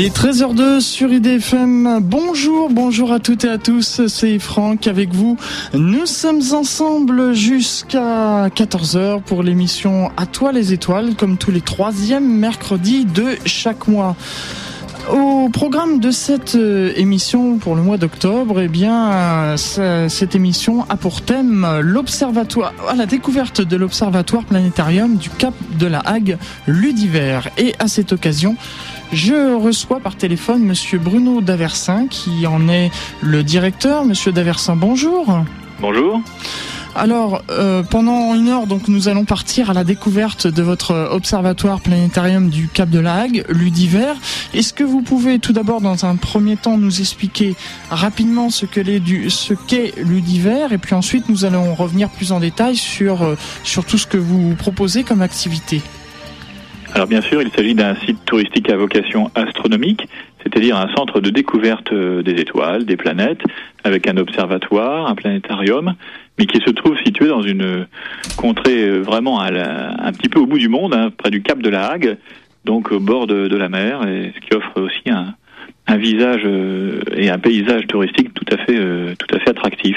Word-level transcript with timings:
Il 0.00 0.06
est 0.06 0.16
13h02 0.16 0.80
sur 0.80 1.12
IDFM. 1.12 1.98
Bonjour, 2.00 2.70
bonjour 2.70 3.12
à 3.12 3.20
toutes 3.20 3.44
et 3.44 3.50
à 3.50 3.58
tous. 3.58 4.06
C'est 4.06 4.38
Franck 4.38 4.86
avec 4.86 5.12
vous. 5.12 5.36
Nous 5.74 6.06
sommes 6.06 6.40
ensemble 6.54 7.34
jusqu'à 7.34 8.48
14h 8.48 9.20
pour 9.20 9.42
l'émission 9.42 10.10
À 10.16 10.24
toi 10.24 10.52
les 10.52 10.72
étoiles, 10.72 11.16
comme 11.16 11.36
tous 11.36 11.50
les 11.50 11.60
troisièmes 11.60 12.26
mercredis 12.26 13.04
de 13.04 13.36
chaque 13.44 13.88
mois. 13.88 14.16
Au 15.12 15.50
programme 15.50 16.00
de 16.00 16.10
cette 16.10 16.54
euh, 16.54 16.92
émission 16.96 17.58
pour 17.58 17.74
le 17.74 17.82
mois 17.82 17.98
d'octobre, 17.98 18.60
eh 18.60 18.68
bien, 18.68 19.56
cette 19.56 20.34
émission 20.34 20.86
a 20.88 20.96
pour 20.96 21.20
thème 21.20 21.66
l'observatoire, 21.80 22.72
à 22.88 22.94
la 22.94 23.04
découverte 23.04 23.60
de 23.60 23.76
l'observatoire 23.76 24.44
planétarium 24.44 25.16
du 25.16 25.28
Cap 25.28 25.52
de 25.78 25.86
la 25.86 25.98
Hague, 26.00 26.38
Ludiver. 26.66 27.40
Et 27.58 27.74
à 27.78 27.88
cette 27.88 28.12
occasion, 28.12 28.56
je 29.12 29.54
reçois 29.54 30.00
par 30.00 30.16
téléphone 30.16 30.62
Monsieur 30.62 30.98
Bruno 30.98 31.40
Daversin, 31.40 32.06
qui 32.08 32.46
en 32.46 32.68
est 32.68 32.90
le 33.20 33.42
directeur. 33.42 34.04
Monsieur 34.04 34.32
Daversin, 34.32 34.76
bonjour. 34.76 35.44
Bonjour. 35.80 36.20
Alors, 36.94 37.42
euh, 37.50 37.82
pendant 37.82 38.34
une 38.34 38.48
heure, 38.48 38.66
donc, 38.66 38.88
nous 38.88 39.08
allons 39.08 39.24
partir 39.24 39.70
à 39.70 39.74
la 39.74 39.84
découverte 39.84 40.46
de 40.46 40.62
votre 40.62 41.08
observatoire 41.12 41.80
planétarium 41.80 42.50
du 42.50 42.68
Cap 42.68 42.90
de 42.90 42.98
la 42.98 43.14
Hague, 43.14 43.44
Ludiver. 43.48 44.12
Est-ce 44.54 44.72
que 44.72 44.82
vous 44.82 45.00
pouvez 45.00 45.38
tout 45.38 45.52
d'abord, 45.52 45.80
dans 45.80 46.04
un 46.04 46.16
premier 46.16 46.56
temps, 46.56 46.78
nous 46.78 47.00
expliquer 47.00 47.54
rapidement 47.90 48.50
ce 48.50 48.66
qu'est 48.66 49.94
Ludiver, 49.98 50.66
et 50.72 50.78
puis 50.78 50.94
ensuite 50.94 51.28
nous 51.28 51.44
allons 51.44 51.74
revenir 51.74 52.10
plus 52.10 52.32
en 52.32 52.40
détail 52.40 52.76
sur 52.76 53.22
euh, 53.22 53.36
sur 53.62 53.84
tout 53.84 53.98
ce 53.98 54.06
que 54.06 54.18
vous 54.18 54.54
proposez 54.56 55.04
comme 55.04 55.22
activité? 55.22 55.82
Alors 56.92 57.06
bien 57.06 57.20
sûr, 57.20 57.40
il 57.40 57.50
s'agit 57.50 57.74
d'un 57.74 57.94
site 57.94 58.24
touristique 58.24 58.68
à 58.68 58.76
vocation 58.76 59.30
astronomique, 59.36 60.08
c'est-à-dire 60.42 60.76
un 60.76 60.88
centre 60.96 61.20
de 61.20 61.30
découverte 61.30 61.92
euh, 61.92 62.22
des 62.22 62.32
étoiles, 62.32 62.84
des 62.84 62.96
planètes, 62.96 63.42
avec 63.84 64.08
un 64.08 64.16
observatoire, 64.16 65.06
un 65.06 65.14
planétarium, 65.14 65.94
mais 66.38 66.46
qui 66.46 66.60
se 66.60 66.70
trouve 66.70 66.98
situé 67.04 67.28
dans 67.28 67.42
une 67.42 67.86
contrée 68.36 68.88
euh, 68.88 69.00
vraiment 69.02 69.40
un 69.40 70.12
petit 70.12 70.28
peu 70.28 70.40
au 70.40 70.46
bout 70.46 70.58
du 70.58 70.68
monde, 70.68 70.92
hein, 70.92 71.10
près 71.16 71.30
du 71.30 71.42
Cap 71.42 71.60
de 71.60 71.70
la 71.70 71.86
Hague, 71.86 72.16
donc 72.64 72.90
au 72.90 72.98
bord 72.98 73.28
de, 73.28 73.56
la 73.56 73.68
mer, 73.68 74.06
et 74.06 74.32
ce 74.34 74.40
qui 74.40 74.54
offre 74.54 74.80
aussi 74.80 75.10
un, 75.10 75.34
visage 75.96 76.42
euh, 76.44 77.00
et 77.16 77.30
un 77.30 77.38
paysage 77.38 77.86
touristique 77.86 78.34
tout 78.34 78.44
à 78.52 78.56
fait, 78.58 79.16
tout 79.16 79.34
à 79.34 79.38
fait 79.38 79.50
attractif. 79.50 79.96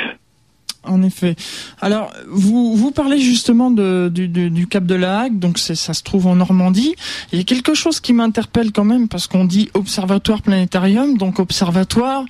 En 0.86 1.02
effet. 1.02 1.36
Alors, 1.80 2.12
vous, 2.28 2.76
vous 2.76 2.92
parlez 2.92 3.18
justement 3.18 3.72
de, 3.72 4.12
du, 4.14 4.28
du, 4.28 4.68
Cap 4.68 4.84
de 4.84 4.96
la 4.96 5.22
Hague, 5.22 5.40
donc 5.40 5.58
ça 5.58 5.76
se 5.76 6.04
trouve 6.04 6.28
en 6.28 6.36
Normandie. 6.36 6.96
Il 7.32 7.38
y 7.38 7.42
a 7.42 7.46
quelque 7.46 7.74
chose 7.74 8.02
qui 8.02 8.12
m'interpelle 8.12 8.74
quand 8.74 8.84
même, 8.84 9.08
parce 9.08 9.28
qu'on 9.28 9.46
dit 9.46 9.70
observatoire 9.76 10.42
planétarium, 10.42 11.18
donc 11.18 11.40
observatoire 11.40 12.26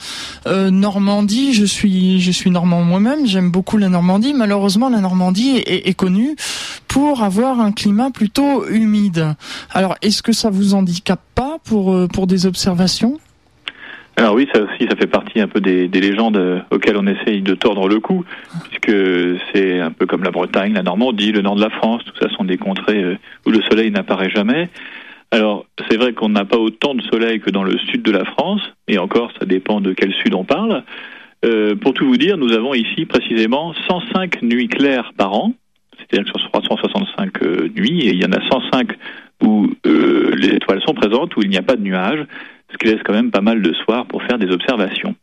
euh, 0.45 0.69
Normandie. 0.69 1.53
Je 1.53 1.65
suis, 1.65 2.21
je 2.21 2.31
suis 2.31 2.51
normand 2.51 2.83
moi-même, 2.83 3.25
j'aime 3.25 3.49
beaucoup 3.49 3.77
la 3.77 3.89
Normandie. 3.89 4.33
Malheureusement, 4.35 4.89
la 4.89 4.99
Normandie 4.99 5.57
est, 5.57 5.87
est, 5.87 5.93
connue 5.95 6.35
pour 6.87 7.23
avoir 7.23 7.59
un 7.59 7.71
climat 7.71 8.11
plutôt 8.11 8.67
humide. 8.67 9.35
Alors, 9.71 9.95
est-ce 10.03 10.21
que 10.21 10.31
ça 10.31 10.51
vous 10.51 10.75
handicape 10.75 11.23
pas 11.33 11.57
pour, 11.63 11.93
euh, 11.93 12.07
pour 12.07 12.27
des 12.27 12.45
observations? 12.45 13.19
Alors 14.15 14.35
oui, 14.35 14.47
ça 14.53 14.61
aussi, 14.61 14.87
ça 14.87 14.95
fait 14.95 15.07
partie 15.07 15.39
un 15.39 15.47
peu 15.47 15.59
des, 15.59 15.87
des, 15.87 15.99
légendes 15.99 16.63
auxquelles 16.69 16.97
on 16.97 17.07
essaye 17.07 17.41
de 17.41 17.55
tordre 17.55 17.87
le 17.87 17.99
cou, 17.99 18.23
puisque 18.69 18.95
c'est 19.53 19.79
un 19.79 19.91
peu 19.91 20.05
comme 20.05 20.23
la 20.23 20.31
Bretagne, 20.31 20.73
la 20.73 20.83
Normandie, 20.83 21.31
le 21.31 21.41
nord 21.41 21.55
de 21.55 21.61
la 21.61 21.71
France, 21.71 22.03
tout 22.05 22.13
ça 22.21 22.29
sont 22.35 22.43
des 22.43 22.57
contrées 22.57 23.03
euh, 23.03 23.17
où 23.45 23.49
le 23.49 23.61
soleil 23.63 23.89
n'apparaît 23.89 24.29
jamais. 24.29 24.69
Alors 25.31 25.65
c'est 25.89 25.97
vrai 25.97 26.13
qu'on 26.13 26.29
n'a 26.29 26.45
pas 26.45 26.57
autant 26.57 26.93
de 26.93 27.01
soleil 27.01 27.39
que 27.39 27.49
dans 27.49 27.63
le 27.63 27.75
sud 27.89 28.03
de 28.03 28.11
la 28.11 28.23
France, 28.23 28.61
et 28.87 28.99
encore 28.99 29.31
ça 29.39 29.47
dépend 29.47 29.81
de 29.81 29.93
quel 29.93 30.13
sud 30.13 30.35
on 30.35 30.43
parle. 30.43 30.83
Euh, 31.43 31.75
pour 31.75 31.95
tout 31.95 32.05
vous 32.05 32.17
dire, 32.17 32.37
nous 32.37 32.53
avons 32.53 32.75
ici 32.75 33.05
précisément 33.05 33.73
105 33.89 34.43
nuits 34.43 34.67
claires 34.67 35.11
par 35.17 35.33
an, 35.33 35.53
c'est-à-dire 35.97 36.31
que 36.31 36.39
sur 36.39 36.51
365 36.51 37.31
euh, 37.41 37.69
nuits, 37.75 38.01
et 38.01 38.11
il 38.11 38.21
y 38.21 38.25
en 38.25 38.31
a 38.31 38.47
105 38.47 38.91
où 39.41 39.69
euh, 39.87 40.35
les 40.37 40.49
étoiles 40.49 40.81
sont 40.85 40.93
présentes, 40.93 41.35
où 41.35 41.41
il 41.41 41.49
n'y 41.49 41.57
a 41.57 41.63
pas 41.63 41.75
de 41.75 41.81
nuages 41.81 42.25
ce 42.73 42.77
qui 42.77 42.87
laisse 42.87 43.01
quand 43.05 43.13
même 43.13 43.31
pas 43.31 43.41
mal 43.41 43.61
de 43.61 43.73
soirs 43.73 44.05
pour 44.05 44.21
faire 44.23 44.37
des 44.37 44.51
observations. 44.51 45.15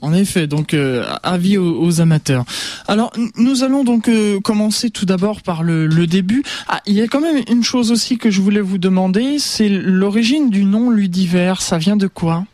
En 0.00 0.12
effet, 0.12 0.46
donc 0.46 0.74
euh, 0.74 1.04
avis 1.22 1.56
aux, 1.56 2.00
amateurs. 2.00 2.44
Alors 2.86 3.12
nous 3.38 3.64
allons 3.64 3.84
donc 3.84 4.08
euh, 4.08 4.38
commencer 4.40 4.90
tout 4.90 5.06
d'abord 5.06 5.40
par 5.42 5.62
le, 5.62 5.88
début. 6.06 6.42
Ah, 6.68 6.80
il 6.86 6.94
y 6.94 7.00
a 7.00 7.06
quand 7.06 7.20
même 7.20 7.42
une 7.50 7.62
chose 7.62 7.90
aussi 7.90 8.18
que 8.18 8.30
je 8.30 8.42
voulais 8.42 8.60
vous 8.60 8.76
demander, 8.76 9.38
c'est 9.38 9.70
l'origine 9.70 10.50
du 10.50 10.64
nom 10.64 10.90
Ludiver. 10.90 11.54
Ça 11.58 11.78
vient 11.78 11.96
de 11.96 12.06
quoi? 12.06 12.44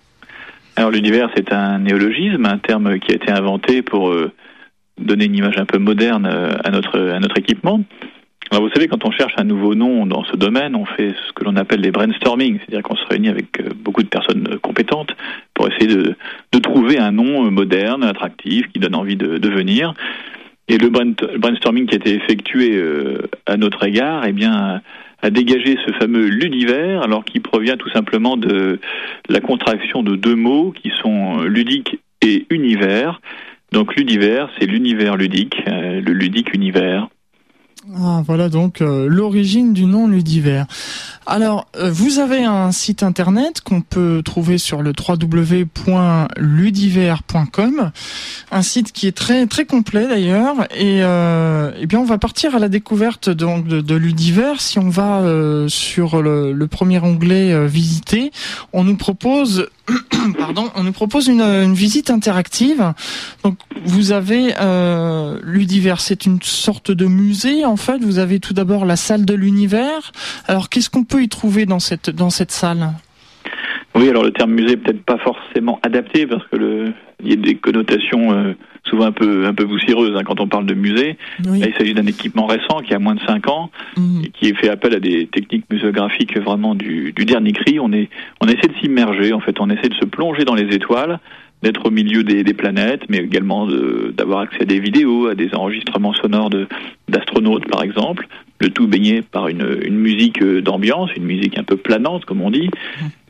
Alors 0.77 0.93
Ludiver, 0.93 1.27
c'est 1.35 1.53
un 1.53 1.81
néologisme, 1.81 2.47
un 2.47 2.59
terme 2.59 3.01
qui 3.01 3.11
a 3.11 3.17
été 3.17 3.33
inventé 3.33 3.83
pour 3.83 4.11
euh, 4.11 4.31
donner 4.99 5.25
une 5.25 5.35
image 5.35 5.59
un 5.59 5.67
peu 5.67 5.79
moderne 5.79 6.27
à 6.27 6.71
notre 6.71 7.01
à 7.11 7.19
notre 7.19 7.39
équipement. 7.39 7.81
Alors 8.53 8.65
vous 8.65 8.71
savez, 8.75 8.89
quand 8.89 9.05
on 9.05 9.13
cherche 9.13 9.35
un 9.37 9.45
nouveau 9.45 9.77
nom 9.77 10.07
dans 10.07 10.25
ce 10.25 10.37
domaine, 10.37 10.75
on 10.75 10.85
fait 10.85 11.15
ce 11.29 11.33
que 11.33 11.45
l'on 11.45 11.55
appelle 11.55 11.83
des 11.83 11.93
brainstorming, 11.93 12.59
c'est-à-dire 12.59 12.83
qu'on 12.83 12.97
se 12.97 13.07
réunit 13.07 13.29
avec 13.29 13.61
euh, 13.61 13.69
beaucoup 13.77 14.03
de 14.03 14.09
personnes 14.09 14.49
euh, 14.51 14.59
compétentes 14.59 15.15
pour 15.55 15.69
essayer 15.69 15.87
de, 15.87 16.17
trouver 16.61 16.99
un 16.99 17.13
nom 17.13 17.47
euh, 17.47 17.51
moderne, 17.51 18.03
attractif, 18.03 18.67
qui 18.73 18.81
donne 18.81 18.97
envie 18.97 19.15
de, 19.15 19.49
venir. 19.49 19.95
Et 20.69 20.79
le 20.79 20.89
brainstorming 20.89 21.87
qui 21.87 21.95
a 21.95 21.99
été 21.99 22.15
effectué 22.15 22.81
à 23.47 23.57
notre 23.57 23.85
égard, 23.85 24.25
eh 24.25 24.33
bien, 24.33 24.81
a 25.21 25.31
dégagé 25.31 25.77
ce 25.85 25.93
fameux 25.95 26.29
ludiver, 26.29 27.01
alors 27.03 27.25
qui 27.25 27.41
provient 27.41 27.77
tout 27.77 27.91
simplement 27.91 28.37
de 28.37 28.79
la 29.29 29.41
contraction 29.41 30.05
de 30.05 30.15
deux 30.15 30.37
mots 30.37 30.71
qui 30.71 30.93
sont 31.03 31.43
ludique 31.43 31.99
et 32.23 32.47
univers. 32.51 33.21
Donc 33.73 33.97
ludiver, 33.97 34.47
c'est 34.59 34.67
l'univers 34.67 35.17
ludique, 35.17 35.61
le 35.67 36.13
ludique 36.13 36.55
univers. 36.55 37.09
Ah, 37.97 38.23
voilà 38.27 38.49
donc 38.49 38.83
euh, 38.83 39.09
l'origine 39.09 39.73
du 39.73 39.87
nom 39.87 40.07
Ludiver. 40.07 40.65
Alors, 41.33 41.69
euh, 41.77 41.93
vous 41.93 42.19
avez 42.19 42.43
un 42.43 42.73
site 42.73 43.05
internet 43.05 43.61
qu'on 43.61 43.83
peut 43.83 44.21
trouver 44.25 44.59
sur 44.59 44.83
le 44.83 44.93
www.ludiver.com, 44.93 47.93
un 48.51 48.63
site 48.63 48.91
qui 48.91 49.07
est 49.07 49.17
très 49.17 49.47
très 49.47 49.65
complet 49.65 50.09
d'ailleurs. 50.09 50.63
Et, 50.75 51.05
euh, 51.05 51.71
eh 51.79 51.87
bien, 51.87 52.01
on 52.01 52.05
va 52.05 52.19
partir 52.19 52.57
à 52.57 52.59
la 52.59 52.69
découverte 52.69 53.31
de, 53.31 53.95
Ludiver. 53.95 54.55
Si 54.59 54.81
on 54.81 54.89
va 54.89 55.21
euh, 55.21 55.69
sur 55.69 56.21
le, 56.21 56.67
premier 56.67 56.99
onglet 56.99 57.65
visiter, 57.69 58.33
on 58.73 58.83
nous 58.83 58.97
propose 58.97 59.69
pardon, 60.39 60.73
on 60.75 60.83
nous 60.83 60.91
propose 60.91 61.29
une, 61.29 61.75
visite 61.75 62.11
interactive. 62.11 62.93
Donc, 63.45 63.57
vous 63.85 64.11
avez 64.11 64.53
Ludiver, 65.45 65.95
c'est 65.99 66.27
une 66.27 66.43
sorte 66.43 66.91
de 66.91 67.07
musée 67.07 67.65
en 67.65 67.77
fait. 67.77 68.03
Vous 68.03 68.19
avez 68.19 68.41
tout 68.41 68.53
d'abord 68.53 68.85
la 68.85 68.97
salle 68.97 69.25
de 69.25 69.35
l'univers. 69.35 70.11
Alors, 70.49 70.69
qu'est-ce 70.69 70.91
qu'on 70.91 71.05
peut 71.05 71.20
y 71.21 71.29
trouver 71.29 71.67
dans 71.67 71.79
cette, 71.79 72.11
dans 72.11 72.31
cette 72.31 72.51
salle 72.51 72.91
Oui, 73.95 74.09
alors 74.09 74.25
le 74.25 74.33
terme 74.33 74.53
musée 74.53 74.77
peut-être 74.77 75.05
pas 75.05 75.19
forcément 75.19 75.79
adapté 75.83 76.27
parce 76.27 76.47
que 76.49 76.57
le, 76.57 76.93
il 77.23 77.31
y 77.31 77.33
a 77.33 77.37
des 77.37 77.57
connotations 77.57 78.33
euh, 78.33 78.53
souvent 78.85 79.07
un 79.07 79.13
peu 79.13 79.47
un 79.47 79.55
peu 79.55 79.67
poussiéreuses 79.67 80.17
hein, 80.17 80.23
quand 80.25 80.41
on 80.41 80.49
parle 80.49 80.67
de 80.67 80.75
musée. 80.75 81.17
il 81.45 81.75
s'agit 81.79 81.95
d'un 81.95 82.07
équipement 82.07 82.47
récent 82.47 82.81
qui 82.81 82.95
a 82.95 82.99
moins 82.99 83.15
de 83.15 83.21
5 83.21 83.49
ans 83.49 83.71
mhm. 83.97 84.23
et 84.25 84.29
qui 84.31 84.55
fait 84.55 84.69
appel 84.69 84.95
à 84.95 85.01
des 85.01 85.27
techniques 85.27 85.65
muséographiques 85.71 86.39
vraiment 86.39 86.75
du, 86.75 87.13
du 87.13 87.25
dernier 87.25 87.53
cri. 87.53 87.79
On 87.81 87.93
est 87.93 88.09
on 88.41 88.47
essaie 88.47 88.69
de 88.69 88.75
s'immerger 88.81 89.33
en 89.33 89.41
fait, 89.41 89.61
on 89.61 89.71
essaie 89.71 89.89
de 89.89 89.95
se 89.95 90.05
plonger 90.05 90.45
dans 90.45 90.55
les 90.55 90.75
étoiles 90.75 91.19
d'être 91.63 91.87
au 91.87 91.91
milieu 91.91 92.25
des, 92.25 92.43
des, 92.43 92.55
planètes, 92.55 93.03
mais 93.09 93.19
également 93.19 93.69
d'avoir 94.17 94.41
accès 94.41 94.63
à 94.63 94.65
des 94.65 94.81
vidéos, 94.81 95.27
à 95.27 95.35
des 95.35 95.55
enregistrements 95.55 96.15
sonores 96.15 96.51
d'astronautes, 97.09 97.69
par 97.69 97.83
exemple. 97.83 98.27
Le 98.61 98.69
tout 98.71 98.87
baigné 98.87 99.23
par 99.23 99.49
une, 99.49 99.81
une 99.83 99.99
musique 99.99 100.43
euh, 100.43 100.61
d'ambiance, 100.61 101.11
une 101.17 101.25
musique 101.25 101.59
un 101.59 101.65
peu 101.65 101.77
planante, 101.77 102.25
comme 102.25 102.43
on 102.43 102.51
dit. 102.51 102.71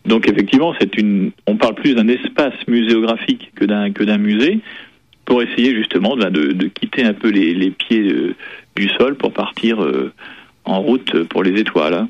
Donc 0.07 0.29
effectivement, 0.29 0.75
c'est 0.81 0.97
une, 0.97 1.31
on 1.47 1.57
parle 1.57 1.75
plus 1.75 1.95
d'un 1.95 2.09
espace 2.09 2.55
muséographique 2.67 3.53
que 3.55 3.65
d'un 3.65 3.93
que 3.93 4.03
d'un 4.03 4.19
musée, 4.19 4.61
pour 5.25 5.43
essayer 5.43 5.75
justement 5.75 6.17
de, 6.17 6.29
de, 6.29 6.67
quitter 6.67 7.05
un 7.05 7.13
peu 7.13 7.29
les, 7.29 7.55
les 7.55 7.71
pieds 7.71 8.11
euh, 8.11 8.35
du 8.75 8.89
sol 8.89 9.17
pour 9.17 9.33
partir 9.33 9.83
euh, 9.83 10.13
en 10.65 10.81
route 10.81 11.23
pour 11.25 11.43
les 11.43 11.61
étoiles. 11.61 11.95
Hein. 11.95 12.09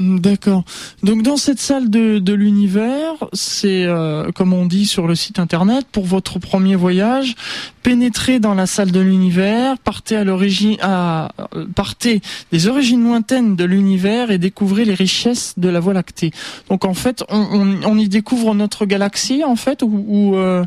Mm, 0.00 0.18
d'accord. 0.18 0.64
Donc 1.02 1.22
dans 1.22 1.36
cette 1.36 1.60
salle 1.60 1.90
de, 1.90 2.18
de 2.18 2.32
l'univers, 2.32 3.12
c'est 3.34 3.84
euh, 3.84 4.32
comme 4.32 4.52
on 4.54 4.64
dit 4.64 4.86
sur 4.86 5.06
le 5.06 5.14
site 5.14 5.38
internet, 5.38 5.86
pour 5.92 6.06
votre 6.06 6.38
premier 6.38 6.74
voyage, 6.74 7.34
pénétrez 7.82 8.40
dans 8.40 8.54
la 8.54 8.66
salle 8.66 8.92
de 8.92 9.00
l'univers, 9.00 9.78
partez 9.78 10.16
à 10.16 10.24
l'origine, 10.24 10.78
à, 10.80 11.32
euh, 11.54 11.66
partez 11.76 12.22
des 12.50 12.66
origines 12.66 13.04
lointaines 13.04 13.56
de 13.56 13.64
l'univers 13.64 14.30
et 14.30 14.38
découvrez 14.38 14.86
les 14.86 14.94
richesses 14.94 15.54
de 15.58 15.68
la 15.68 15.80
Voie 15.80 15.92
lactée. 15.92 16.30
Donc 16.70 16.86
en 16.86 16.94
fait, 16.94 17.22
on, 17.28 17.38
on, 17.38 17.76
on 17.84 17.98
y 17.98 18.08
découvre 18.08 18.54
notre 18.54 18.86
galaxie 18.86 19.44
en 19.44 19.56
fait 19.56 19.82
ou, 19.82 20.34
euh, 20.36 20.64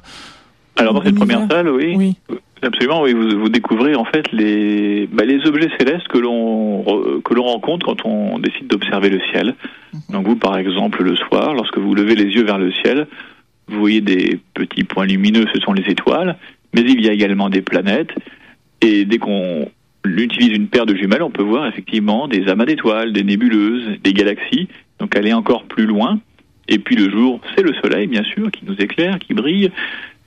alors 0.75 0.93
dans 0.93 1.03
cette 1.03 1.15
première 1.15 1.47
salle, 1.49 1.69
oui. 1.69 1.95
oui 1.97 2.15
Absolument, 2.63 3.01
oui. 3.01 3.13
Vous, 3.13 3.39
vous 3.39 3.49
découvrez 3.49 3.95
en 3.95 4.05
fait 4.05 4.31
les, 4.31 5.07
bah, 5.11 5.25
les 5.25 5.45
objets 5.45 5.69
célestes 5.77 6.07
que 6.07 6.17
l'on 6.17 6.83
que 7.23 7.33
l'on 7.33 7.43
rencontre 7.43 7.85
quand 7.85 8.05
on 8.05 8.39
décide 8.39 8.67
d'observer 8.67 9.09
le 9.09 9.19
ciel. 9.31 9.55
Mhm. 9.93 10.01
Donc 10.09 10.27
vous, 10.27 10.35
par 10.35 10.57
exemple, 10.57 11.03
le 11.03 11.15
soir, 11.15 11.53
lorsque 11.53 11.77
vous 11.77 11.93
levez 11.93 12.15
les 12.15 12.25
yeux 12.25 12.43
vers 12.43 12.57
le 12.57 12.71
ciel, 12.71 13.07
vous 13.67 13.79
voyez 13.79 14.01
des 14.01 14.39
petits 14.53 14.83
points 14.83 15.05
lumineux, 15.05 15.45
ce 15.53 15.59
sont 15.61 15.73
les 15.73 15.89
étoiles, 15.89 16.37
mais 16.73 16.81
il 16.81 17.03
y 17.03 17.09
a 17.09 17.13
également 17.13 17.49
des 17.49 17.61
planètes. 17.61 18.11
Et 18.81 19.05
dès 19.05 19.17
qu'on 19.17 19.69
utilise 20.05 20.55
une 20.55 20.67
paire 20.67 20.85
de 20.85 20.95
jumelles, 20.95 21.23
on 21.23 21.31
peut 21.31 21.43
voir 21.43 21.67
effectivement 21.67 22.27
des 22.27 22.47
amas 22.49 22.65
d'étoiles, 22.65 23.13
des 23.13 23.23
nébuleuses, 23.23 23.97
des 24.03 24.13
galaxies. 24.13 24.67
Donc 24.99 25.15
aller 25.15 25.33
encore 25.33 25.63
plus 25.63 25.85
loin. 25.85 26.19
Et 26.67 26.79
puis 26.79 26.95
le 26.95 27.09
jour, 27.09 27.41
c'est 27.55 27.63
le 27.63 27.73
soleil, 27.75 28.07
bien 28.07 28.23
sûr, 28.23 28.51
qui 28.51 28.65
nous 28.65 28.75
éclaire, 28.75 29.19
qui 29.19 29.33
brille, 29.33 29.71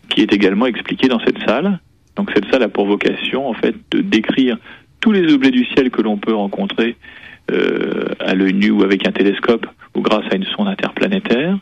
qui 0.09 0.21
est 0.21 0.33
également 0.33 0.67
expliqué 0.67 1.09
dans 1.09 1.21
cette 1.21 1.39
salle. 1.47 1.81
Donc 2.17 2.31
cette 2.35 2.51
salle 2.51 2.63
a 2.63 2.69
pour 2.69 2.87
vocation, 2.87 3.49
en 3.49 3.55
fait, 3.55 3.75
de 3.91 4.01
décrire 4.01 4.57
tous 5.01 5.13
les 5.13 5.33
objets 5.33 5.51
du 5.51 5.65
ciel 5.67 5.91
que 5.91 6.03
l'on 6.03 6.17
peut 6.17 6.35
rencontrer 6.35 6.97
euh, 7.53 8.07
à 8.19 8.35
l'œil 8.35 8.55
nu 8.55 8.71
ou 8.71 8.83
avec 8.83 9.07
un 9.07 9.13
télescope 9.13 9.67
ou 9.95 10.01
grâce 10.01 10.25
à 10.33 10.37
une 10.37 10.45
sonde 10.45 10.69
interplanétaire, 10.69 11.57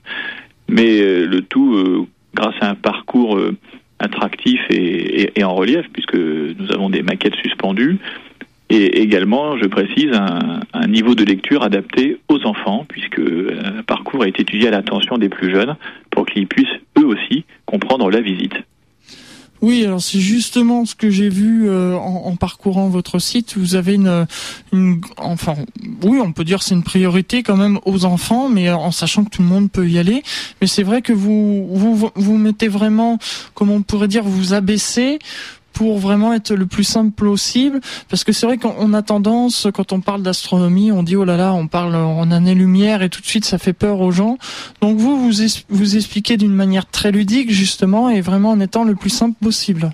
mais 0.68 1.00
euh, 1.00 1.26
le 1.26 1.42
tout 1.42 1.74
euh, 1.74 2.06
grâce 2.34 2.54
à 2.60 2.70
un 2.70 2.74
parcours 2.74 3.38
attractif 3.98 4.60
et, 4.70 5.44
en 5.44 5.54
relief, 5.54 5.86
puisque 5.92 6.16
nous 6.16 6.72
avons 6.72 6.90
des 6.90 7.02
maquettes 7.02 7.36
suspendues, 7.36 7.98
et 8.70 9.02
également, 9.02 9.58
je 9.58 9.66
précise, 9.66 10.10
un, 10.14 10.60
un, 10.72 10.86
niveau 10.86 11.14
de 11.14 11.22
lecture 11.22 11.62
adapté 11.62 12.18
aux 12.28 12.44
enfants, 12.46 12.86
puisque 12.88 13.20
un 13.20 13.82
parcours 13.82 14.24
est 14.24 14.40
étudié 14.40 14.68
à 14.68 14.70
l'attention 14.70 15.18
des 15.18 15.28
plus 15.28 15.50
jeunes 15.50 15.76
pour 16.10 16.26
qu'ils 16.26 16.48
puissent 16.48 16.80
eux 16.98 17.06
aussi 17.06 17.44
comprendre 17.66 18.10
la 18.10 18.20
visite. 18.20 18.54
Oui, 19.64 19.82
alors 19.86 20.02
c'est 20.02 20.20
justement 20.20 20.84
ce 20.84 20.94
que 20.94 21.08
j'ai 21.08 21.30
vu 21.30 21.70
euh, 21.70 21.96
en, 21.96 22.36
parcourant 22.36 22.90
votre 22.90 23.18
site. 23.18 23.56
Vous 23.56 23.76
avez 23.76 23.94
une, 23.94 24.26
une, 24.74 25.00
enfin, 25.16 25.54
oui, 26.02 26.20
on 26.22 26.32
peut 26.32 26.44
dire 26.44 26.62
c'est 26.62 26.74
une 26.74 26.82
priorité 26.82 27.42
quand 27.42 27.56
même 27.56 27.78
aux 27.86 28.04
enfants, 28.04 28.50
mais 28.50 28.70
en 28.70 28.90
sachant 28.90 29.24
que 29.24 29.30
tout 29.30 29.40
le 29.40 29.48
monde 29.48 29.70
peut 29.70 29.88
y 29.88 29.98
aller. 29.98 30.22
Mais 30.60 30.66
c'est 30.66 30.82
vrai 30.82 31.00
que 31.00 31.14
vous, 31.14 31.66
vous, 31.72 32.10
vous 32.14 32.36
mettez 32.36 32.68
vraiment, 32.68 33.18
comment 33.54 33.76
on 33.76 33.82
pourrait 33.82 34.06
dire, 34.06 34.24
vous 34.24 34.52
abaissez 34.52 35.18
pour 35.74 35.98
vraiment 35.98 36.32
être 36.32 36.54
le 36.54 36.66
plus 36.66 36.84
simple 36.84 37.10
possible 37.10 37.80
Parce 38.08 38.24
que 38.24 38.32
c'est 38.32 38.46
vrai 38.46 38.56
qu'on 38.56 38.94
a 38.94 39.02
tendance, 39.02 39.66
quand 39.74 39.92
on 39.92 40.00
parle 40.00 40.22
d'astronomie, 40.22 40.92
on 40.92 41.02
dit 41.02 41.16
oh 41.16 41.24
là 41.24 41.36
là, 41.36 41.52
on 41.52 41.66
parle 41.66 41.94
en 41.96 42.30
année-lumière 42.30 43.02
et 43.02 43.10
tout 43.10 43.20
de 43.20 43.26
suite 43.26 43.44
ça 43.44 43.58
fait 43.58 43.72
peur 43.72 44.00
aux 44.00 44.12
gens. 44.12 44.38
Donc 44.80 44.96
vous, 44.96 45.18
vous, 45.18 45.32
vous 45.68 45.96
expliquez 45.96 46.36
d'une 46.36 46.54
manière 46.54 46.86
très 46.86 47.10
ludique 47.10 47.50
justement 47.50 48.08
et 48.08 48.20
vraiment 48.20 48.52
en 48.52 48.60
étant 48.60 48.84
le 48.84 48.94
plus 48.94 49.10
simple 49.10 49.36
possible. 49.42 49.90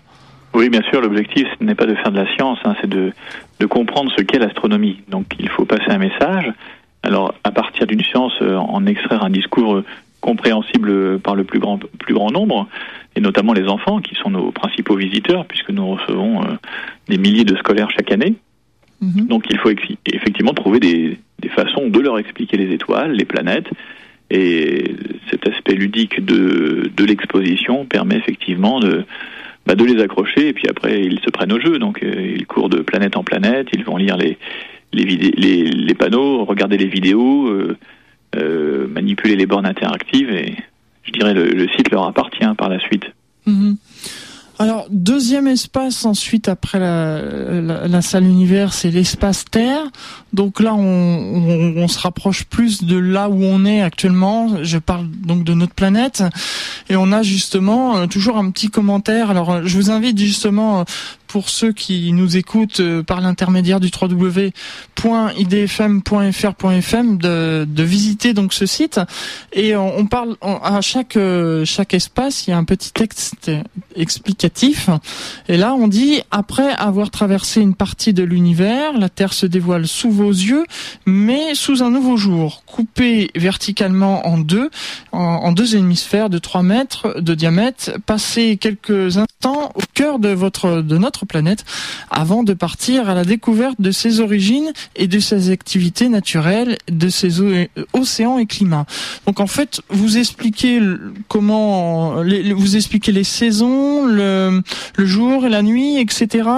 Oui, 0.53 0.69
bien 0.69 0.83
sûr, 0.91 1.01
l'objectif 1.01 1.47
ce 1.59 1.65
n'est 1.65 1.75
pas 1.75 1.87
de 1.87 1.95
faire 1.95 2.13
de 2.13 2.19
la 2.19 2.35
science, 2.35 2.59
hein, 2.65 2.75
c'est 2.81 2.91
de, 2.91 3.13
de 3.59 3.67
comprendre 3.67 4.13
ce 4.17 4.23
qu'est 4.23 4.39
l'astronomie. 4.39 5.01
Donc 5.09 5.27
il 5.39 5.49
faut 5.49 5.65
passer 5.65 5.91
un 5.91 5.99
message. 5.99 6.53
Alors 7.03 7.35
à 7.45 7.51
partir 7.51 7.87
d'une 7.87 8.03
science, 8.03 8.33
euh, 8.43 8.57
en 8.57 8.85
extraire 8.87 9.25
un 9.25 9.31
discours 9.31 9.83
compréhensible 10.21 11.19
par 11.21 11.35
le 11.35 11.45
plus 11.45 11.59
grand, 11.59 11.79
plus 11.99 12.15
grand 12.15 12.31
nombre, 12.31 12.69
et 13.17 13.21
notamment 13.21 13.53
les 13.53 13.67
enfants 13.69 14.01
qui 14.01 14.15
sont 14.15 14.31
nos 14.31 14.53
principaux 14.53 14.97
visiteurs, 14.97 15.47
puisque 15.47 15.71
nous 15.71 15.87
recevons 15.87 16.43
euh, 16.43 16.55
des 17.09 17.19
milliers 17.19 17.45
de 17.45 17.57
scolaires 17.57 17.91
chaque 17.91 18.13
année. 18.13 18.35
Mhm. 19.01 19.27
Donc 19.27 19.47
il 19.51 19.59
faut 19.59 19.71
effectivement 20.07 20.53
trouver 20.53 20.79
des, 20.79 21.19
des, 21.39 21.49
façons 21.49 21.89
de 21.89 21.99
leur 22.01 22.19
expliquer 22.19 22.57
les 22.57 22.75
étoiles, 22.75 23.13
les 23.13 23.25
planètes, 23.25 23.69
et 24.31 24.95
cet 25.31 25.49
aspect 25.49 25.75
ludique 25.75 26.25
de, 26.25 26.91
de 26.95 27.05
l'exposition 27.05 27.85
permet 27.87 28.17
effectivement 28.17 28.79
de, 28.79 29.05
bah, 29.67 29.75
de 29.75 29.85
les 29.85 30.03
accrocher, 30.03 30.49
et 30.49 30.53
puis 30.53 30.69
après 30.69 31.01
ils 31.01 31.21
se 31.21 31.31
prennent 31.31 31.53
au 31.53 31.61
jeu, 31.61 31.79
donc 31.79 32.03
euh, 32.03 32.35
ils 32.37 32.47
courent 32.47 32.69
de 32.69 32.81
planète 32.83 33.17
en 33.17 33.25
planète, 33.25 33.69
ils 33.73 33.85
vont 33.85 33.97
lire 33.97 34.17
les, 34.17 34.37
les, 34.93 35.05
les, 35.05 35.65
les 35.65 35.95
panneaux, 35.95 36.45
regarder 36.45 36.77
les 36.77 36.87
vidéos, 36.87 37.49
euh, 37.49 37.77
euh, 38.37 38.87
manipuler 38.89 39.37
les 39.37 39.47
bornes 39.47 39.67
interactives 39.67 40.31
et 40.31 40.57
je 41.03 41.13
dirais 41.13 41.35
le, 41.35 41.47
le 41.47 41.69
site 41.69 41.91
leur 41.91 42.05
appartient 42.05 42.55
par 42.57 42.69
la 42.69 42.79
suite. 42.79 43.05
Mhm. 43.47 43.77
Alors, 44.61 44.85
deuxième 44.91 45.47
espace 45.47 46.05
ensuite 46.05 46.47
après 46.47 46.79
la, 46.79 48.03
salle 48.03 48.25
univers, 48.25 48.75
c'est 48.75 48.91
l'espace 48.91 49.47
Terre. 49.51 49.85
Donc 50.35 50.61
là, 50.61 50.75
on, 50.75 51.89
se 51.89 51.99
rapproche 51.99 52.45
plus 52.45 52.85
de 52.85 52.99
là 52.99 53.31
où 53.31 53.43
on 53.43 53.65
est 53.65 53.81
actuellement. 53.81 54.63
Je 54.63 54.77
parle 54.77 55.09
donc 55.09 55.45
de 55.45 55.55
notre 55.55 55.73
planète. 55.73 56.23
Et 56.91 56.97
on 56.97 57.11
a 57.11 57.23
justement 57.23 57.97
euh, 57.97 58.07
toujours 58.07 58.37
un 58.37 58.51
petit 58.51 58.69
commentaire. 58.69 59.31
Alors, 59.31 59.67
je 59.67 59.75
vous 59.79 59.91
invite 59.91 60.19
justement 60.19 60.85
pour 61.27 61.49
ceux 61.49 61.73
qui 61.73 62.13
nous 62.13 62.37
écoutent 62.37 62.81
euh, 62.81 63.03
par 63.03 63.23
l'intermédiaire 63.23 63.81
du 63.81 63.91
www.idfm.fr.fm 65.03 67.19
de, 67.19 67.67
de 67.69 67.83
visiter 67.83 68.35
donc 68.35 68.53
ce 68.53 68.67
site. 68.67 69.01
Et 69.53 69.77
on, 69.77 70.07
parle 70.07 70.37
à 70.43 70.81
chaque 70.81 71.17
euh, 71.17 71.65
chaque 71.65 71.95
espace 71.95 72.47
il 72.47 72.51
y 72.51 72.53
a 72.53 72.59
un 72.59 72.65
petit 72.65 72.93
texte 72.93 73.51
explicatif. 73.95 74.91
Et 75.49 75.57
là 75.57 75.75
on 75.75 75.89
dit 75.89 76.23
après 76.31 76.71
avoir 76.73 77.11
traversé 77.11 77.61
une 77.61 77.75
partie 77.75 78.13
de 78.13 78.23
l'univers 78.23 78.99
la 78.99 79.09
Terre 79.09 79.33
se 79.33 79.47
dévoile 79.47 79.87
sous 79.87 80.11
vos 80.11 80.31
yeux 80.31 80.65
mais 81.07 81.55
sous 81.55 81.83
un 81.83 81.91
nouveau 81.91 82.17
jour 82.17 82.63
coupé 82.67 83.31
verticalement 83.35 84.27
en 84.27 84.39
deux 84.39 84.71
en, 85.13 85.53
deux 85.53 85.77
hémisphères 85.77 86.31
de 86.31 86.39
3 86.39 86.63
mètres 86.63 87.21
de 87.21 87.35
diamètre 87.35 87.93
passez 88.07 88.57
quelques 88.57 89.19
instants 89.19 89.73
au 89.75 89.83
cœur 89.95 90.19
de 90.19 90.31
votre 90.31 90.83
de 90.83 90.99
notre 90.99 91.27
planète 91.27 91.65
avant 92.11 92.43
de 92.43 92.55
partir 92.55 93.09
à 93.09 93.15
la 93.15 93.25
découverte 93.25 93.81
de 93.81 93.91
ses 93.91 94.21
origines 94.21 94.73
et 94.97 95.07
de 95.07 95.19
ses 95.19 95.51
activités 95.51 96.09
naturelles, 96.09 96.77
de 96.91 97.09
ses 97.09 97.41
océans 97.93 98.39
et 98.39 98.47
climats. 98.47 98.87
Donc 99.27 99.41
en 99.41 99.47
fait, 99.47 99.81
vous 99.89 100.19
expliquez 100.19 100.81
comment, 101.29 102.23
vous 102.23 102.77
expliquez 102.77 103.13
les 103.13 103.25
saisons, 103.25 104.07
le, 104.07 104.63
jour 104.99 105.47
et 105.47 105.49
la 105.49 105.63
nuit, 105.63 105.99
etc. 105.99 106.49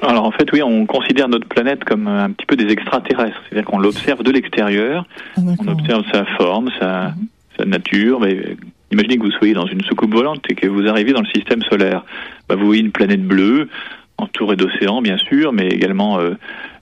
Alors 0.00 0.24
en 0.24 0.30
fait, 0.30 0.52
oui, 0.52 0.62
on 0.62 0.86
considère 0.86 1.28
notre 1.28 1.48
planète 1.48 1.84
comme 1.84 2.06
un 2.06 2.30
petit 2.30 2.46
peu 2.46 2.56
des 2.56 2.70
extraterrestres, 2.70 3.40
c'est-à-dire 3.48 3.68
qu'on 3.68 3.78
l'observe 3.78 4.22
de 4.22 4.30
l'extérieur, 4.30 5.06
ah, 5.36 5.40
on 5.58 5.68
observe 5.68 6.04
sa 6.12 6.24
forme, 6.36 6.70
sa, 6.78 7.08
mhm. 7.08 7.26
sa 7.58 7.64
nature, 7.64 8.20
mais 8.20 8.56
Imaginez 8.90 9.18
que 9.18 9.22
vous 9.22 9.32
soyez 9.32 9.52
dans 9.52 9.66
une 9.66 9.82
soucoupe 9.82 10.14
volante 10.14 10.44
et 10.48 10.54
que 10.54 10.66
vous 10.66 10.86
arrivez 10.88 11.12
dans 11.12 11.20
le 11.20 11.26
système 11.26 11.62
solaire. 11.62 12.04
Bah, 12.48 12.54
vous 12.54 12.66
voyez 12.66 12.80
une 12.80 12.92
planète 12.92 13.22
bleue, 13.22 13.68
entourée 14.16 14.56
d'océans 14.56 15.02
bien 15.02 15.18
sûr, 15.18 15.52
mais 15.52 15.68
également 15.68 16.18
euh, 16.18 16.34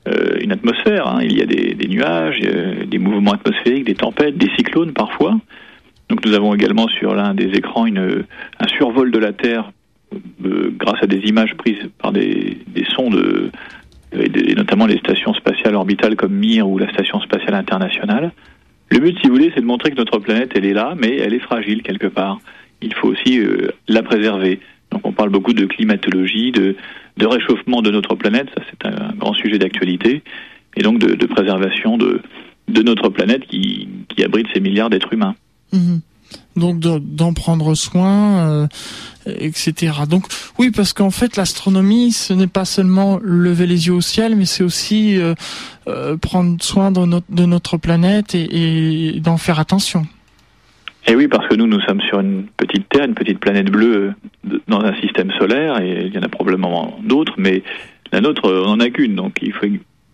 euh, 0.07 0.37
une 0.41 0.53
atmosphère. 0.53 1.07
Hein. 1.09 1.21
Il 1.23 1.37
y 1.37 1.43
a 1.43 1.47
des, 1.47 1.89
nuages, 1.89 2.41
des 2.41 2.99
mouvements 2.99 3.33
atmosphériques, 3.33 3.85
des 3.85 3.95
tempêtes, 3.95 4.37
des 4.37 4.51
cyclones 4.57 4.93
parfois. 4.93 5.39
Donc 6.09 6.25
nous 6.25 6.35
avons 6.35 6.55
également 6.55 6.89
sur 6.89 7.15
l'un 7.15 7.35
des 7.35 7.51
écrans 7.57 7.87
un 7.87 8.69
survol 8.69 9.11
de 9.11 9.19
la 9.19 9.33
Terre 9.33 9.73
euh, 10.45 10.71
grâce 10.79 11.03
à 11.03 11.07
des 11.07 11.19
images 11.29 11.55
prises 11.55 11.91
par 11.99 12.13
des, 12.13 12.59
des 12.69 12.85
sondes, 12.95 13.51
et, 14.13 14.55
notamment 14.55 14.87
les 14.87 14.99
stations 14.99 15.35
spatiales 15.35 15.75
orbitales 15.75 16.17
comme 16.17 16.33
Mir 16.33 16.69
ou 16.69 16.79
la 16.79 16.89
Station 16.93 17.21
spatiale 17.21 17.55
internationale. 17.55 18.33
Le 18.91 19.01
but, 19.01 19.19
si 19.21 19.27
vous 19.27 19.35
voulez, 19.35 19.51
c'est 19.55 19.61
de 19.61 19.67
montrer 19.67 19.91
que 19.91 19.97
notre 19.97 20.19
planète, 20.19 20.53
elle 20.55 20.65
est 20.65 20.73
là, 20.73 20.95
mais 20.97 21.17
elle 21.17 21.35
est 21.35 21.41
fragile 21.41 21.83
quelque 21.83 22.07
part. 22.07 22.39
Il 22.83 22.95
faut 22.95 23.09
aussi 23.09 23.41
euh, 23.41 23.73
la 23.89 24.03
préserver. 24.03 24.61
Donc 24.93 25.05
on 25.05 25.13
parle 25.13 25.31
beaucoup 25.31 25.53
de 25.53 25.67
climatologie, 25.67 26.53
de, 26.53 26.77
de 27.17 27.27
réchauffement 27.27 27.83
de 27.83 27.91
notre 27.91 28.15
planète, 28.15 28.49
ça 28.57 28.63
c'est 28.71 28.89
un, 28.89 29.15
grand 29.17 29.35
sujet 29.35 29.59
d'actualité, 29.59 30.23
et 30.77 30.83
donc 30.83 30.99
de, 30.99 31.27
préservation 31.27 31.97
de, 31.97 32.21
de 32.69 32.83
notre 32.83 33.09
planète 33.09 33.47
qui, 33.47 33.89
qui 34.09 34.23
abrite 34.23 34.47
ces 34.53 34.61
milliards 34.61 34.91
d'êtres 34.91 35.13
humains. 35.13 35.35
Mhm. 35.73 36.01
Donc 36.57 36.79
d'en 36.81 37.35
prendre 37.35 37.75
soin, 37.75 38.39
euh, 38.49 38.67
etc. 39.27 39.93
Donc 40.09 40.25
oui, 40.59 40.71
parce 40.71 40.95
qu'en 40.95 41.11
fait 41.11 41.37
l'astronomie, 41.37 42.13
ce 42.13 42.33
n'est 42.33 42.47
pas 42.47 42.65
seulement 42.65 43.21
lever 43.23 43.67
les 43.67 43.87
yeux 43.87 43.93
au 43.93 44.01
ciel, 44.01 44.37
mais 44.37 44.47
c'est 44.47 44.65
aussi 44.65 45.19
euh, 45.19 45.35
euh, 45.87 46.17
prendre 46.17 46.63
soin 46.63 46.91
de 46.91 47.05
notre, 47.05 47.27
de 47.31 47.45
notre 47.45 47.77
planète 47.77 48.35
et, 48.35 49.21
d'en 49.21 49.37
faire 49.37 49.61
attention. 49.61 50.07
Et 51.09 51.15
oui, 51.15 51.29
parce 51.29 51.47
que 51.47 51.55
nous, 51.55 51.67
nous 51.67 51.81
sommes 51.83 52.01
sur 52.01 52.19
une 52.21 52.47
petite 52.57 52.89
Terre, 52.89 53.05
une 53.05 53.15
petite 53.15 53.39
planète 53.39 53.71
bleue 53.71 54.13
dans 54.67 54.81
un 54.81 54.95
système 54.97 55.31
solaire, 55.33 55.81
et 55.81 56.07
il 56.07 56.15
y 56.15 56.19
en 56.19 56.23
a 56.23 56.29
probablement 56.29 56.99
d'autres, 57.03 57.35
mais 57.39 57.63
la 58.13 58.21
nôtre, 58.21 58.51
on 58.51 58.77
n'en 58.77 58.81
a 58.81 58.91
qu'une, 58.91 59.15
donc 59.15 59.39
il 59.41 59.53
faut 59.53 59.67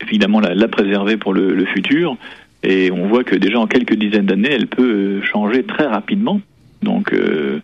évidemment 0.03 0.41
la, 0.41 0.69
préserver 0.69 1.17
pour 1.17 1.33
le, 1.33 1.65
futur. 1.65 2.17
Et 2.63 2.91
on 2.93 3.09
voit 3.09 3.25
que 3.25 3.35
déjà 3.35 3.59
en 3.59 3.67
quelques 3.67 3.95
dizaines 3.95 4.27
d'années, 4.27 4.53
elle 4.53 4.67
peut 4.67 5.23
changer 5.23 5.65
très 5.65 5.87
rapidement. 5.87 6.41
Donc, 6.83 7.13
euh, 7.13 7.61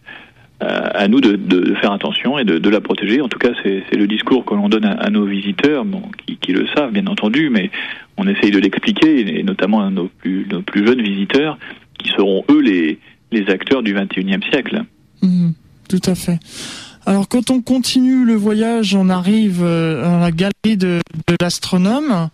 à 0.60 1.06
nous 1.06 1.20
de, 1.20 1.74
faire 1.74 1.92
attention 1.92 2.38
et 2.38 2.44
de, 2.44 2.58
de 2.58 2.70
la 2.70 2.80
protéger. 2.80 3.20
En 3.20 3.28
tout 3.28 3.38
cas, 3.38 3.50
c'est 3.62 3.94
le 3.94 4.06
discours 4.06 4.44
que 4.44 4.54
l'on 4.54 4.68
donne 4.68 4.86
à, 4.86 5.10
nos 5.10 5.24
visiteurs, 5.24 5.84
bon, 5.84 6.02
qui, 6.26 6.36
qui, 6.36 6.52
le 6.52 6.66
savent 6.68 6.92
bien 6.92 7.06
entendu, 7.06 7.50
mais 7.50 7.70
on 8.16 8.26
essaye 8.26 8.50
de 8.50 8.58
l'expliquer, 8.58 9.38
et 9.38 9.42
notamment 9.42 9.82
à 9.82 9.90
nos 9.90 10.08
plus, 10.08 10.46
nos 10.50 10.62
plus 10.62 10.86
jeunes 10.86 11.02
visiteurs, 11.02 11.58
qui 11.98 12.08
seront 12.10 12.44
eux 12.50 12.60
les, 12.60 12.98
les 13.32 13.48
acteurs 13.48 13.82
du 13.82 13.94
21e 13.94 14.48
siècle. 14.50 14.84
Mmh, 15.22 15.50
tout 15.88 16.02
à 16.06 16.14
fait. 16.14 16.38
Alors 17.08 17.26
quand 17.26 17.50
on 17.50 17.62
continue 17.62 18.26
le 18.26 18.34
voyage, 18.34 18.94
on 18.94 19.08
arrive 19.08 19.62
euh, 19.62 20.18
à 20.18 20.20
la 20.20 20.30
galerie 20.30 20.76
de, 20.76 21.00
l'astronome. 21.40 22.28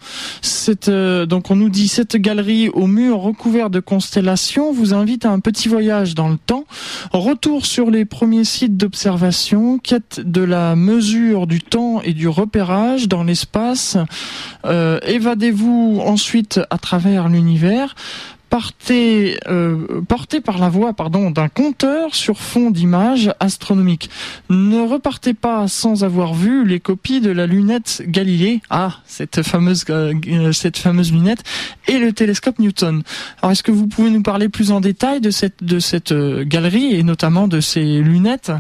Euh, 0.89 1.27
donc 1.27 1.53
on 1.53 1.55
nous 1.55 1.69
dit 1.69 1.87
cette 1.87 2.17
galerie 2.17 2.71
au 2.71 2.89
mur 2.89 3.19
recouvert 3.19 3.71
de 3.71 3.79
constellations 3.79 4.73
vous 4.73 4.93
invite 4.93 5.27
à 5.27 5.31
un 5.31 5.39
petit 5.39 5.69
voyage 5.69 6.17
dans 6.17 6.29
le 6.29 6.39
temps. 6.39 6.65
Retour 7.13 7.67
sur 7.67 7.89
les 7.89 8.05
premiers 8.05 8.43
sites 8.43 8.77
d'observation, 8.77 9.79
quête 9.79 10.21
de 10.25 10.43
la 10.43 10.75
mesure 10.75 11.47
du 11.47 11.61
temps 11.61 12.03
et 12.03 12.13
du 12.13 12.27
repérage 12.27 13.07
dans 13.07 13.23
l'espace. 13.23 13.97
Euh, 14.65 14.99
évadez-vous 15.07 16.03
ensuite 16.05 16.59
à 16.71 16.79
travers 16.79 17.29
l'univers 17.29 17.95
euh, 18.91 20.01
porté 20.09 20.41
par 20.41 20.59
la 20.59 20.69
voix 20.69 20.93
pardon, 20.93 21.31
d'un 21.31 21.49
compteur 21.49 22.15
sur 22.15 22.39
fond 22.39 22.71
d'images 22.71 23.33
astronomiques. 23.41 24.11
Ne 24.49 24.81
repartez 24.81 25.35
pas 25.35 25.67
sans 25.67 26.05
avoir 26.05 26.35
vu 26.35 26.65
les 26.65 26.79
copies 26.79 27.21
de 27.21 27.31
la 27.31 27.47
lunette 27.47 28.03
Galilée, 28.07 28.61
ah, 28.71 28.99
cette 29.07 29.43
fameuse, 29.43 29.85
euh, 29.91 30.53
cette 30.53 30.79
fameuse 30.79 31.13
lunette, 31.13 31.43
et 31.89 31.99
le 31.99 32.13
télescope 32.13 32.59
Newton. 32.59 33.03
Alors, 33.43 33.53
est-ce 33.53 33.63
que 33.63 33.73
vous 33.73 33.89
pouvez 33.89 34.11
nous 34.11 34.23
parler 34.23 34.49
plus 34.49 34.71
en 34.71 34.81
détail 34.81 35.21
de 35.21 35.31
cette, 35.31 35.65
de 35.65 35.79
cette 35.81 36.13
euh, 36.13 36.45
galerie 36.45 36.95
et 36.95 37.03
notamment 37.03 37.49
de 37.49 37.61
ces 37.61 37.99
lunettes? 38.03 38.53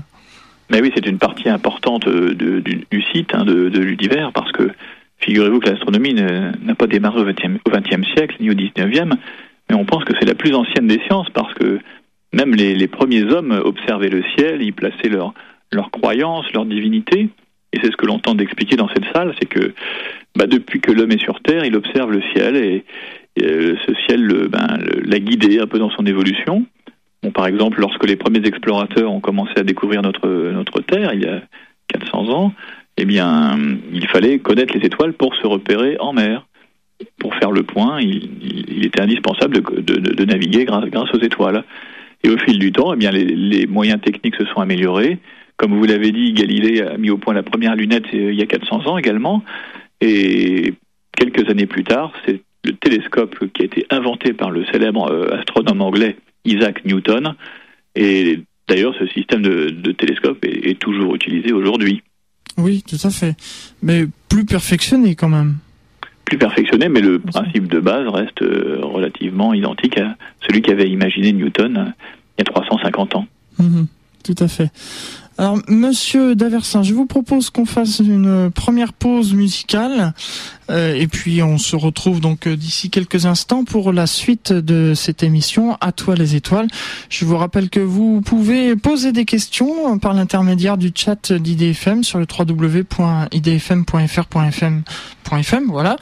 Mais 0.71 0.81
oui, 0.81 0.91
c'est 0.95 1.07
une 1.07 1.19
partie 1.19 1.49
importante 1.49 2.09
du, 2.09 3.05
site 3.13 3.31
hein, 3.33 3.45
de, 3.45 3.69
de 3.69 3.81
l'univers 3.81 4.33
parce 4.33 4.51
que 4.53 4.71
figurez-vous 5.19 5.61
que 5.61 5.71
l'astronomie 5.71 6.15
n'a 6.15 6.75
pas 6.75 6.87
démarré 6.87 7.21
au 7.21 7.25
XXe 7.25 8.07
siècle 8.15 8.37
ni 8.41 8.51
au 8.51 8.55
XIXe 8.55 9.15
mais 9.69 9.77
on 9.77 9.85
pense 9.85 10.05
que 10.05 10.13
c'est 10.19 10.27
la 10.27 10.35
plus 10.35 10.55
ancienne 10.55 10.87
des 10.87 11.01
sciences 11.07 11.31
parce 11.31 11.53
que 11.55 11.79
même 12.33 12.55
les, 12.55 12.89
premiers 12.89 13.23
hommes 13.23 13.53
observaient 13.53 14.09
le 14.09 14.25
ciel, 14.37 14.61
ils 14.63 14.73
plaçaient 14.73 15.09
leurs 15.09 15.35
leur 15.73 15.91
croyances, 15.91 16.53
leur 16.53 16.67
divinité. 16.67 17.29
Et 17.73 17.79
c'est 17.83 17.91
ce 17.91 17.97
que 17.97 18.07
l'on 18.07 18.21
tente 18.21 18.37
d'expliquer 18.37 18.77
dans 18.77 18.89
cette 18.89 19.05
salle, 19.13 19.35
c'est 19.41 19.49
que 19.49 19.73
bah, 20.37 20.47
depuis 20.47 20.81
que 20.81 20.93
l'homme 20.93 21.11
est 21.11 21.23
sur 21.23 21.41
Terre, 21.41 21.65
il 21.65 21.75
observe 21.75 22.13
le 22.13 22.23
ciel 22.33 22.57
et, 22.57 22.85
euh, 23.43 23.75
ce 23.85 23.95
ciel 24.07 24.49
ben, 24.49 24.79
l'a 25.05 25.19
guidé 25.19 25.59
un 25.59 25.67
peu 25.67 25.79
dans 25.79 25.91
son 25.91 26.07
évolution. 26.07 26.67
Bon, 27.23 27.33
par 27.33 27.49
exemple, 27.49 27.81
lorsque 27.81 28.07
les 28.07 28.15
premiers 28.15 28.47
explorateurs 28.47 29.11
ont 29.11 29.21
commencé 29.21 29.53
à 29.57 29.65
découvrir 29.65 30.03
notre, 30.03 30.29
notre 30.29 30.81
Terre, 30.81 31.15
il 31.15 31.23
y 31.23 31.27
a 31.27 31.43
400 31.89 32.29
ans, 32.29 32.53
eh 32.97 33.05
bien, 33.05 33.59
il 33.93 34.07
fallait 34.07 34.39
connaître 34.39 34.77
les 34.77 34.87
étoiles 34.87 35.15
pour 35.15 35.35
se 35.35 35.47
repérer 35.47 35.97
en 35.99 36.13
mer 36.13 36.47
pour 37.19 37.35
faire 37.35 37.51
le 37.51 37.63
point, 37.63 38.01
il, 38.01 38.85
était 38.85 39.01
indispensable 39.01 39.63
de, 39.63 40.25
naviguer 40.25 40.65
grâce, 40.65 41.15
aux 41.15 41.21
étoiles. 41.21 41.65
Et 42.23 42.31
au 42.31 42.39
fil 42.39 42.59
du 42.59 42.73
temps, 42.73 42.95
eh 42.95 42.97
bien, 42.97 43.11
les, 43.11 43.67
moyens 43.67 44.01
techniques 44.01 44.37
se 44.37 44.47
sont 44.47 44.61
améliorés. 44.61 45.19
Comme 45.57 45.75
vous 45.77 45.85
l'avez 45.85 46.11
dit, 46.11 46.33
Galilée 46.33 46.83
a 46.83 46.97
mis 46.97 47.11
au 47.11 47.19
point 47.19 47.35
la 47.35 47.43
première 47.43 47.77
lunette 47.77 48.07
euh, 48.13 48.33
il 48.33 48.39
y 48.39 48.43
a 48.43 48.47
400 48.47 48.87
ans 48.87 48.99
également. 48.99 49.45
Et 50.01 50.75
quelques 51.17 51.49
années 51.49 51.67
plus 51.67 51.85
tard, 51.85 52.13
c'est 52.27 52.41
le 52.65 52.73
télescope 52.73 53.37
qui 53.53 53.63
a 53.63 53.65
été 53.67 53.87
inventé 53.91 54.33
par 54.33 54.51
le 54.51 54.65
célèbre 54.67 55.11
euh, 55.13 55.39
astronome 55.39 55.81
anglais 55.81 56.17
Isaac 56.45 56.85
Newton. 56.85 57.35
Et 57.95 58.41
d'ailleurs, 58.69 58.95
ce 58.99 59.07
système 59.09 59.43
de, 59.43 59.93
télescope 59.93 60.45
est 60.45 60.79
toujours 60.81 61.15
utilisé 61.15 61.53
aujourd'hui. 61.53 62.03
Oui, 62.57 62.83
tout 62.87 63.07
à 63.07 63.11
fait. 63.11 63.37
Mais 63.83 64.05
plus 64.29 64.45
perfectionné 64.45 65.15
quand 65.15 65.29
même 65.29 65.57
plus 66.25 66.39
perfectionné, 66.39 66.89
mais 66.89 67.01
le 67.01 67.19
principe 67.19 67.69
de 67.69 67.81
base 67.81 68.07
reste 68.09 68.43
euh, 68.43 68.81
relativement 68.83 69.53
identique 69.53 69.99
à 69.99 70.17
celui 70.47 70.63
qu'avait 70.63 70.89
imaginé 70.89 71.33
Newton 71.33 71.77
euh, 71.77 71.91
il 72.39 72.41
y 72.41 72.49
a 72.49 72.53
350 72.53 73.17
ans. 73.17 73.27
Mhm, 73.59 73.87
tout 74.25 74.35
à 74.39 74.49
fait. 74.49 74.71
Alors, 75.37 75.59
Monsieur 75.67 76.37
Daversin, 76.37 76.85
je 76.85 76.95
vous 76.95 77.07
propose 77.07 77.51
qu'on 77.51 77.65
fasse 77.65 77.99
une 77.99 78.53
première 78.53 78.93
pause 78.93 79.35
musicale, 79.35 80.15
euh, 80.71 80.95
et 80.95 81.09
puis 81.09 81.43
on 81.43 81.59
se 81.59 81.77
retrouve 81.77 82.21
donc 82.21 82.47
euh, 82.47 82.57
d'ici 82.57 82.89
quelques 82.89 83.27
instants 83.27 83.65
pour 83.65 83.93
la 83.93 84.07
suite 84.07 84.53
de 84.53 84.95
cette 84.95 85.25
émission. 85.25 85.77
À 85.81 85.91
toi 85.93 86.15
les 86.15 86.37
étoiles. 86.37 86.69
Je 87.09 87.25
vous 87.25 87.37
rappelle 87.37 87.69
que 87.69 87.81
vous 87.81 88.21
pouvez 88.21 88.77
poser 88.77 89.11
des 89.13 89.25
questions 89.25 89.99
par 89.99 90.15
l'intermédiaire 90.15 90.79
du 90.79 90.93
chat 90.95 91.33
d'IDFM 91.33 92.05
sur 92.05 92.19
le 92.19 92.27
www.idfm.fr.fm. 92.31 94.85
Voilà, 95.69 95.97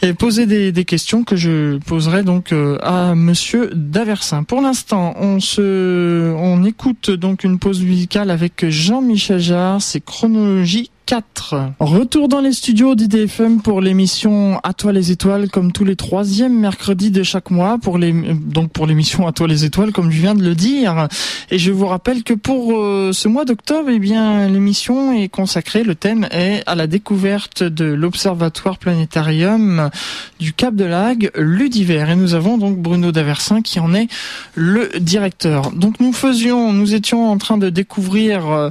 et 0.00 0.14
poser 0.14 0.46
des, 0.46 0.72
des, 0.72 0.86
questions 0.86 1.22
que 1.22 1.36
je 1.36 1.76
poserai 1.78 2.22
donc 2.22 2.52
euh, 2.52 2.78
à 2.82 3.14
Monsieur 3.14 3.70
Daversin. 3.74 4.42
Pour 4.42 4.62
l'instant, 4.62 5.14
on 5.18 5.38
se, 5.38 6.32
on 6.34 6.64
écoute 6.64 7.10
donc 7.10 7.44
une 7.44 7.58
pause 7.58 7.82
musicale 7.82 8.30
avec 8.30 8.64
Jean-Michel 8.70 9.40
Jarre, 9.40 9.82
c'est 9.82 10.04
Chronologie 10.04 10.90
4. 11.10 11.56
Retour 11.80 12.28
dans 12.28 12.40
les 12.40 12.52
studios 12.52 12.94
d'IDFM 12.94 13.62
pour 13.62 13.80
l'émission 13.80 14.60
À 14.62 14.72
toi 14.72 14.92
les 14.92 15.10
étoiles, 15.10 15.50
comme 15.50 15.72
tous 15.72 15.84
les 15.84 15.96
troisièmes 15.96 16.56
mercredis 16.56 17.10
de 17.10 17.24
chaque 17.24 17.50
mois, 17.50 17.78
pour 17.82 17.98
les, 17.98 18.12
donc 18.12 18.70
pour 18.70 18.86
l'émission 18.86 19.26
À 19.26 19.32
toi 19.32 19.48
les 19.48 19.64
étoiles, 19.64 19.90
comme 19.90 20.12
je 20.12 20.20
viens 20.20 20.36
de 20.36 20.44
le 20.44 20.54
dire. 20.54 21.08
Et 21.50 21.58
je 21.58 21.72
vous 21.72 21.88
rappelle 21.88 22.22
que 22.22 22.32
pour 22.32 22.78
euh, 22.78 23.10
ce 23.12 23.26
mois 23.26 23.44
d'octobre, 23.44 23.88
eh 23.90 23.98
bien, 23.98 24.46
l'émission 24.46 25.12
est 25.12 25.28
consacrée, 25.28 25.82
le 25.82 25.96
thème 25.96 26.28
est 26.30 26.62
à 26.66 26.76
la 26.76 26.86
découverte 26.86 27.64
de 27.64 27.86
l'Observatoire 27.86 28.78
Planétarium 28.78 29.90
du 30.38 30.52
Cap 30.52 30.76
de 30.76 30.84
Lague, 30.84 31.32
Ludiver. 31.34 32.06
Et 32.08 32.14
nous 32.14 32.34
avons 32.34 32.56
donc 32.56 32.78
Bruno 32.78 33.10
Daversin 33.10 33.62
qui 33.62 33.80
en 33.80 33.94
est 33.94 34.06
le 34.54 34.90
directeur. 35.00 35.72
Donc 35.72 35.98
nous 35.98 36.12
faisions, 36.12 36.72
nous 36.72 36.94
étions 36.94 37.32
en 37.32 37.38
train 37.38 37.58
de 37.58 37.68
découvrir 37.68 38.48
euh, 38.48 38.70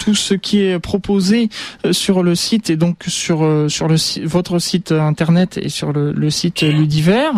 tout 0.00 0.14
ce 0.14 0.34
qui 0.34 0.62
est 0.62 0.80
proposé 0.80 1.50
euh, 1.84 1.92
sur 1.92 2.24
le 2.24 2.34
site 2.34 2.70
et 2.70 2.76
donc 2.76 3.04
sur 3.06 3.44
euh, 3.44 3.68
sur 3.68 3.86
le 3.86 3.96
votre 4.26 4.58
site 4.58 4.92
internet 4.92 5.58
et 5.58 5.68
sur 5.68 5.92
le, 5.92 6.12
le 6.12 6.30
site 6.30 6.62
Ludiver. 6.62 7.30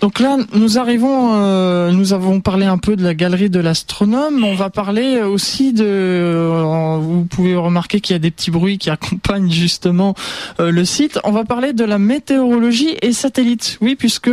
Donc 0.00 0.20
là, 0.20 0.36
nous 0.52 0.78
arrivons, 0.78 1.34
euh, 1.34 1.90
nous 1.90 2.12
avons 2.12 2.40
parlé 2.40 2.66
un 2.66 2.78
peu 2.78 2.94
de 2.94 3.02
la 3.02 3.14
galerie 3.14 3.50
de 3.50 3.58
l'astronome. 3.58 4.44
On 4.44 4.54
va 4.54 4.70
parler 4.70 5.22
aussi 5.22 5.72
de. 5.72 6.52
vous 7.00 7.24
pouvez 7.24 7.56
remarquer 7.56 8.00
qu'il 8.00 8.14
y 8.14 8.16
a 8.16 8.20
des 8.20 8.30
petits 8.30 8.50
bruits 8.50 8.78
qui 8.78 8.90
accompagnent 8.90 9.50
justement 9.50 10.14
le 10.58 10.84
site. 10.84 11.18
On 11.24 11.32
va 11.32 11.44
parler 11.44 11.72
de 11.72 11.84
la 11.84 11.98
météorologie 11.98 12.96
et 13.00 13.12
satellite. 13.12 13.78
Oui, 13.80 13.96
puisque 13.96 14.30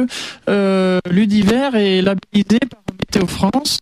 Ludiver 1.09 1.69
est 1.75 2.01
labellisé 2.01 2.59
par 2.59 2.81
Météo 2.99 3.27
France 3.27 3.79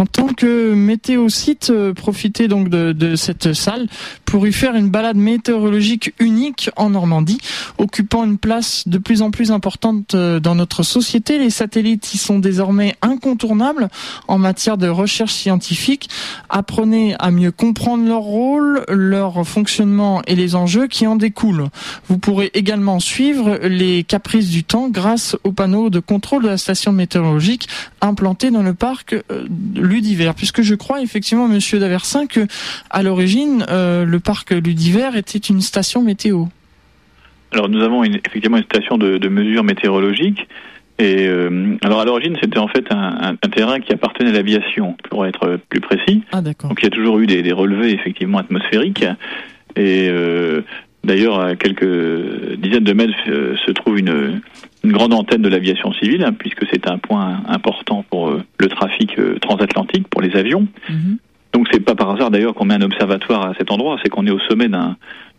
en 0.00 0.06
tant 0.06 0.28
que 0.28 0.74
météosite, 0.74 1.70
euh, 1.70 1.92
profitez 1.92 2.46
donc 2.46 2.68
de, 2.68 3.16
cette 3.16 3.52
salle 3.52 3.88
pour 4.24 4.46
y 4.46 4.52
faire 4.52 4.76
une 4.76 4.90
balade 4.90 5.16
météorologique 5.16 6.14
unique 6.20 6.70
en 6.76 6.90
Normandie, 6.90 7.38
occupant 7.78 8.24
une 8.24 8.38
place 8.38 8.86
de 8.86 8.98
plus 8.98 9.22
en 9.22 9.32
plus 9.32 9.50
importante 9.50 10.14
euh, 10.14 10.38
dans 10.38 10.54
notre 10.54 10.84
société. 10.84 11.38
Les 11.38 11.50
satellites 11.50 12.14
y 12.14 12.18
sont 12.18 12.38
désormais 12.38 12.94
incontournables 13.02 13.88
en 14.28 14.38
matière 14.38 14.78
de 14.78 14.88
recherche 14.88 15.32
scientifique. 15.32 16.08
Apprenez 16.48 17.16
à 17.18 17.32
mieux 17.32 17.50
comprendre 17.50 18.06
leur 18.06 18.20
rôle, 18.20 18.84
leur 18.88 19.44
fonctionnement 19.44 20.22
et 20.28 20.36
les 20.36 20.54
enjeux 20.54 20.86
qui 20.86 21.08
en 21.08 21.16
découlent. 21.16 21.70
Vous 22.08 22.18
pourrez 22.18 22.52
également 22.54 23.00
suivre 23.00 23.58
les 23.64 24.04
caprices 24.04 24.50
du 24.50 24.62
temps 24.62 24.88
grâce 24.88 25.36
aux 25.42 25.52
panneaux 25.52 25.90
de 25.90 25.98
contrôle 25.98 26.44
de 26.44 26.48
la 26.48 26.58
station 26.58 26.92
météorologique 26.92 27.68
implantés 28.00 28.52
dans 28.52 28.62
le 28.62 28.74
parc 28.74 29.14
euh, 29.14 29.46
Ludiver, 29.88 30.30
puisque 30.36 30.62
je 30.62 30.74
crois 30.74 31.00
effectivement, 31.00 31.48
Monsieur 31.48 31.78
Daversin, 31.78 32.26
que 32.26 32.46
à 32.90 33.02
l'origine, 33.02 33.64
euh, 33.68 34.04
le 34.04 34.20
parc 34.20 34.50
Ludiver 34.50 35.10
était 35.16 35.38
une 35.38 35.60
station 35.60 36.02
météo. 36.02 36.44
Alors 37.52 37.68
nous 37.68 37.82
avons 37.82 38.04
effectivement 38.04 38.58
une 38.58 38.64
station 38.64 38.98
de, 38.98 39.18
de 39.18 39.28
mesure 39.28 39.64
météorologique. 39.64 40.46
Et 40.98 41.28
euh, 41.28 41.76
alors 41.82 42.00
à 42.00 42.04
l'origine, 42.04 42.36
c'était 42.42 42.58
en 42.58 42.68
fait 42.68 42.84
un, 42.90 43.36
terrain 43.52 43.78
qui 43.80 43.92
appartenait 43.92 44.30
à 44.30 44.32
l'aviation, 44.32 44.96
pour 45.08 45.26
être 45.26 45.58
plus 45.68 45.80
précis. 45.80 46.22
Ah 46.32 46.40
d'accord. 46.40 46.70
Donc 46.70 46.80
il 46.82 46.84
y 46.84 46.88
a 46.88 46.90
toujours 46.90 47.18
eu 47.20 47.26
des, 47.26 47.52
relevés 47.52 47.92
effectivement 47.92 48.38
atmosphériques. 48.38 49.04
Et 49.76 50.08
euh, 50.10 50.62
d'ailleurs, 51.04 51.40
à 51.40 51.54
quelques 51.54 52.56
dizaines 52.58 52.84
de 52.84 52.92
mètres 52.92 53.14
se 53.24 53.70
trouve 53.70 53.98
une, 53.98 54.40
une 54.84 54.92
grande 54.92 55.12
antenne 55.12 55.42
de 55.42 55.48
l'aviation 55.48 55.92
civile, 55.92 56.24
hein, 56.24 56.32
puisque 56.32 56.64
c'est 56.70 56.88
un 56.88 56.98
point 56.98 57.42
important 57.48 58.04
pour 58.10 58.28
euh, 58.28 58.42
le 58.58 58.68
trafic 58.68 59.18
euh, 59.18 59.38
transatlantique, 59.38 60.08
pour 60.08 60.22
les 60.22 60.36
avions. 60.36 60.66
Mm-hmm. 60.88 61.16
Donc 61.52 61.68
c'est 61.72 61.80
pas 61.80 61.94
par 61.94 62.10
hasard 62.10 62.30
d'ailleurs 62.30 62.54
qu'on 62.54 62.66
met 62.66 62.74
un 62.74 62.82
observatoire 62.82 63.46
à 63.46 63.54
cet 63.54 63.70
endroit, 63.70 63.98
c'est 64.02 64.08
qu'on 64.08 64.26
est 64.26 64.30
au 64.30 64.38
sommet 64.40 64.68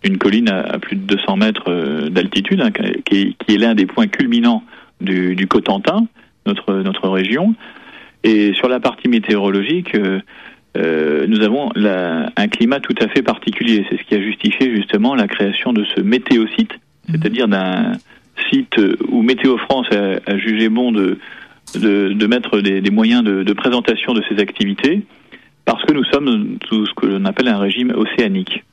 d'une 0.04 0.18
colline 0.18 0.50
à, 0.50 0.80
plus 0.80 0.96
de 0.96 1.02
200 1.02 1.38
mètres 1.38 1.70
euh, 1.70 2.10
d'altitude, 2.10 2.62
hein, 2.62 2.72
qui, 3.06 3.36
est 3.48 3.58
l'un 3.58 3.76
des 3.76 3.86
points 3.86 4.08
culminants 4.08 4.64
du, 5.00 5.36
du, 5.36 5.48
Cotentin, 5.48 6.08
notre, 6.46 6.74
notre 6.74 7.08
région. 7.08 7.56
Et 8.24 8.54
sur 8.54 8.68
la 8.68 8.82
partie 8.82 9.08
météorologique, 9.08 9.96
nous 10.76 11.42
avons 11.42 11.72
un 11.76 12.48
climat 12.50 12.82
tout 12.82 12.96
à 13.00 13.08
fait 13.08 13.22
particulier. 13.22 13.86
C'est 13.90 13.98
ce 13.98 14.04
qui 14.04 14.14
a 14.16 14.22
justifié 14.22 14.76
justement 14.76 15.16
la 15.16 15.30
création 15.30 15.72
de 15.72 15.86
ce 15.96 16.02
météosite, 16.02 16.74
mm-hmm. 16.74 17.12
c'est-à-dire 17.12 17.48
d'un 17.48 17.94
site 18.50 18.76
où 19.08 19.22
Météo 19.22 19.58
France 19.58 19.88
a, 19.92 20.38
jugé 20.38 20.70
bon 20.70 20.92
de, 20.92 21.18
de, 21.76 22.28
mettre 22.28 22.60
des, 22.60 22.90
moyens 22.92 23.24
de, 23.24 23.54
présentation 23.54 24.14
de 24.14 24.22
ses 24.30 24.40
activités 24.40 25.02
parce 25.66 25.84
que 25.86 25.94
nous 25.94 26.04
sommes 26.06 26.58
sous 26.68 26.86
ce 26.86 26.94
que 26.94 27.06
l'on 27.06 27.26
appelle 27.26 27.48
un 27.48 27.60
régime 27.60 27.92
océanique. 27.96 28.64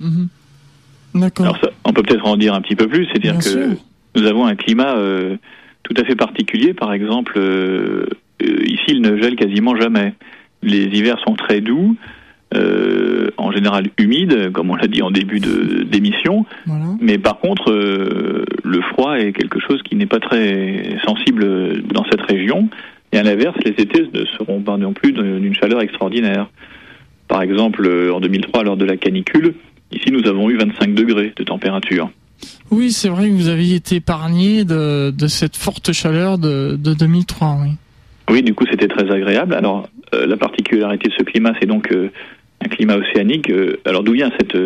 Mhm. 0.00 0.28
D'accord. 1.14 1.46
Alors 1.46 1.58
on 1.84 1.92
peut 1.92 2.02
peut-être 2.02 2.26
en 2.26 2.36
dire 2.36 2.54
un 2.54 2.60
petit 2.60 2.76
peu 2.76 2.88
plus, 2.88 3.06
c'est-à-dire 3.06 3.38
que 3.38 3.76
nous 4.14 4.26
avons 4.26 4.46
un 4.46 4.54
climat 4.54 4.96
euh, 4.96 5.36
tout 5.82 5.94
à 5.96 6.04
fait 6.04 6.16
particulier. 6.16 6.74
Par 6.74 6.92
exemple, 6.92 7.34
euh, 7.36 8.06
euh, 8.42 8.64
ici, 8.64 8.84
il 8.88 9.02
ne 9.02 9.20
gèle 9.20 9.36
quasiment 9.36 9.76
jamais. 9.76 10.14
Les 10.62 10.84
hivers 10.84 11.18
sont 11.20 11.34
très 11.34 11.60
doux, 11.60 11.96
en 12.54 13.50
général 13.52 13.88
humides, 13.98 14.52
comme 14.52 14.70
on 14.70 14.76
l'a 14.76 14.86
dit 14.86 15.02
en 15.02 15.10
début 15.10 15.40
d'émission. 15.40 16.46
Mais 17.00 17.18
par 17.18 17.38
contre, 17.38 17.70
le 17.70 18.80
froid 18.92 19.18
est 19.18 19.32
quelque 19.32 19.60
chose 19.60 19.82
qui 19.82 19.96
n'est 19.96 20.06
pas 20.06 20.20
très 20.20 20.96
sensible 21.04 21.82
dans 21.92 22.04
cette 22.10 22.22
région. 22.22 22.68
Et 23.12 23.18
à 23.18 23.22
l'inverse, 23.22 23.56
les 23.64 23.70
étés 23.70 24.08
ne 24.12 24.24
seront 24.24 24.60
pas 24.60 24.76
non 24.76 24.92
plus 24.92 25.12
d'une 25.12 25.54
chaleur 25.54 25.80
extraordinaire. 25.80 26.48
Par 27.28 27.42
exemple, 27.42 27.88
en 28.12 28.20
2003, 28.20 28.64
lors 28.64 28.76
de 28.76 28.84
la 28.84 28.96
canicule, 28.96 29.54
ici 29.92 30.10
nous 30.10 30.26
avons 30.28 30.50
eu 30.50 30.56
25 30.56 30.94
degrés 30.94 31.32
de 31.36 31.44
température. 31.44 32.10
Oui, 32.70 32.92
c'est 32.92 33.08
vrai 33.08 33.28
que 33.28 33.34
vous 33.34 33.48
aviez 33.48 33.76
été 33.76 33.96
épargné 33.96 34.64
de, 34.64 35.12
cette 35.28 35.56
forte 35.56 35.92
chaleur 35.92 36.38
de, 36.38 36.76
2003. 36.76 37.58
Oui. 37.62 37.70
oui, 38.30 38.42
du 38.42 38.54
coup 38.54 38.64
c'était 38.70 38.88
très 38.88 39.10
agréable. 39.10 39.54
Alors 39.54 39.88
euh, 40.14 40.26
la 40.26 40.36
particularité 40.36 41.08
de 41.08 41.14
ce 41.14 41.22
climat, 41.22 41.52
c'est 41.60 41.66
donc 41.66 41.90
euh, 41.92 42.10
un 42.66 42.68
climat 42.68 42.96
océanique. 42.96 43.50
Euh, 43.50 43.78
alors 43.84 44.02
d'où 44.02 44.12
vient 44.12 44.30
cette, 44.38 44.56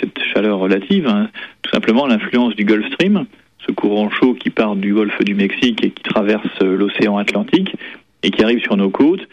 cette 0.00 0.18
chaleur 0.32 0.58
relative 0.58 1.06
hein? 1.06 1.28
Tout 1.62 1.70
simplement 1.70 2.06
l'influence 2.06 2.54
du 2.56 2.64
Gulf 2.64 2.86
Stream, 2.94 3.26
ce 3.66 3.72
courant 3.72 4.10
chaud 4.10 4.34
qui 4.34 4.50
part 4.50 4.76
du 4.76 4.94
golfe 4.94 5.22
du 5.24 5.34
Mexique 5.34 5.84
et 5.84 5.90
qui 5.90 6.02
traverse 6.02 6.60
l'océan 6.60 7.18
Atlantique 7.18 7.74
et 8.22 8.30
qui 8.30 8.42
arrive 8.42 8.62
sur 8.62 8.76
nos 8.76 8.90
côtes 8.90 9.28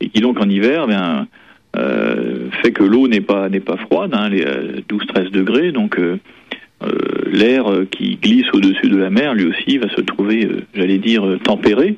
et 0.00 0.08
qui 0.08 0.20
donc 0.20 0.40
en 0.40 0.48
hiver 0.48 0.86
ben, 0.86 1.26
fait 2.62 2.72
que 2.72 2.84
l'eau 2.84 3.08
n'est 3.08 3.20
pas 3.20 3.48
n'est 3.48 3.60
pas 3.60 3.76
froide, 3.76 4.10
hein, 4.14 4.28
les 4.28 4.44
12-13 4.44 5.30
degrés, 5.30 5.72
donc 5.72 5.98
euh, 6.82 6.88
l'air 7.30 7.66
qui 7.90 8.16
glisse 8.16 8.46
au-dessus 8.52 8.88
de 8.88 8.96
la 8.96 9.10
mer, 9.10 9.34
lui 9.34 9.46
aussi, 9.46 9.78
va 9.78 9.88
se 9.90 10.00
trouver, 10.00 10.46
euh, 10.46 10.62
j'allais 10.74 10.98
dire, 10.98 11.24
tempéré 11.44 11.96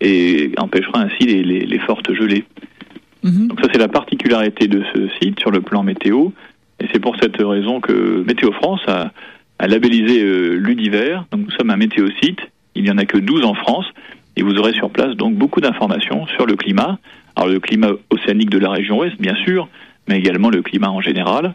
et 0.00 0.50
empêchera 0.58 1.00
ainsi 1.00 1.24
les, 1.24 1.78
fortes 1.80 2.12
gelées. 2.12 2.44
Mhm. 3.24 3.48
Donc 3.48 3.60
ça, 3.60 3.68
c'est 3.72 3.78
la 3.78 3.88
particularité 3.88 4.68
de 4.68 4.82
ce 4.94 5.08
site 5.20 5.40
sur 5.40 5.50
le 5.50 5.60
plan 5.60 5.82
météo. 5.82 6.28
Et 6.80 6.86
c'est 6.92 7.00
pour 7.00 7.16
cette 7.20 7.36
raison 7.36 7.80
que 7.80 8.22
Météo 8.26 8.52
France 8.52 8.82
a, 8.86 9.10
labellisé 9.66 10.22
euh, 10.22 10.54
l'Udiver. 10.56 11.18
Donc 11.32 11.42
nous 11.46 11.50
sommes 11.50 11.70
un 11.70 11.76
météo-site. 11.76 12.40
Il 12.74 12.84
n'y 12.84 12.90
en 12.90 12.98
a 12.98 13.06
que 13.06 13.18
12 13.18 13.44
en 13.44 13.54
France. 13.54 13.86
Et 14.36 14.42
vous 14.42 14.54
aurez 14.58 14.72
sur 14.74 14.90
place 14.90 15.16
donc 15.16 15.34
beaucoup 15.34 15.60
d'informations 15.60 16.26
sur 16.28 16.46
le 16.46 16.54
climat. 16.54 16.98
Alors 17.34 17.48
le 17.48 17.60
climat 17.60 17.90
océanique 18.10 18.50
de 18.50 18.58
la 18.58 18.70
région 18.70 18.98
ouest, 18.98 19.20
bien 19.20 19.34
sûr, 19.36 19.68
mais 20.08 20.18
également 20.18 20.50
le 20.50 20.62
climat 20.62 20.90
en 20.90 21.00
général 21.00 21.54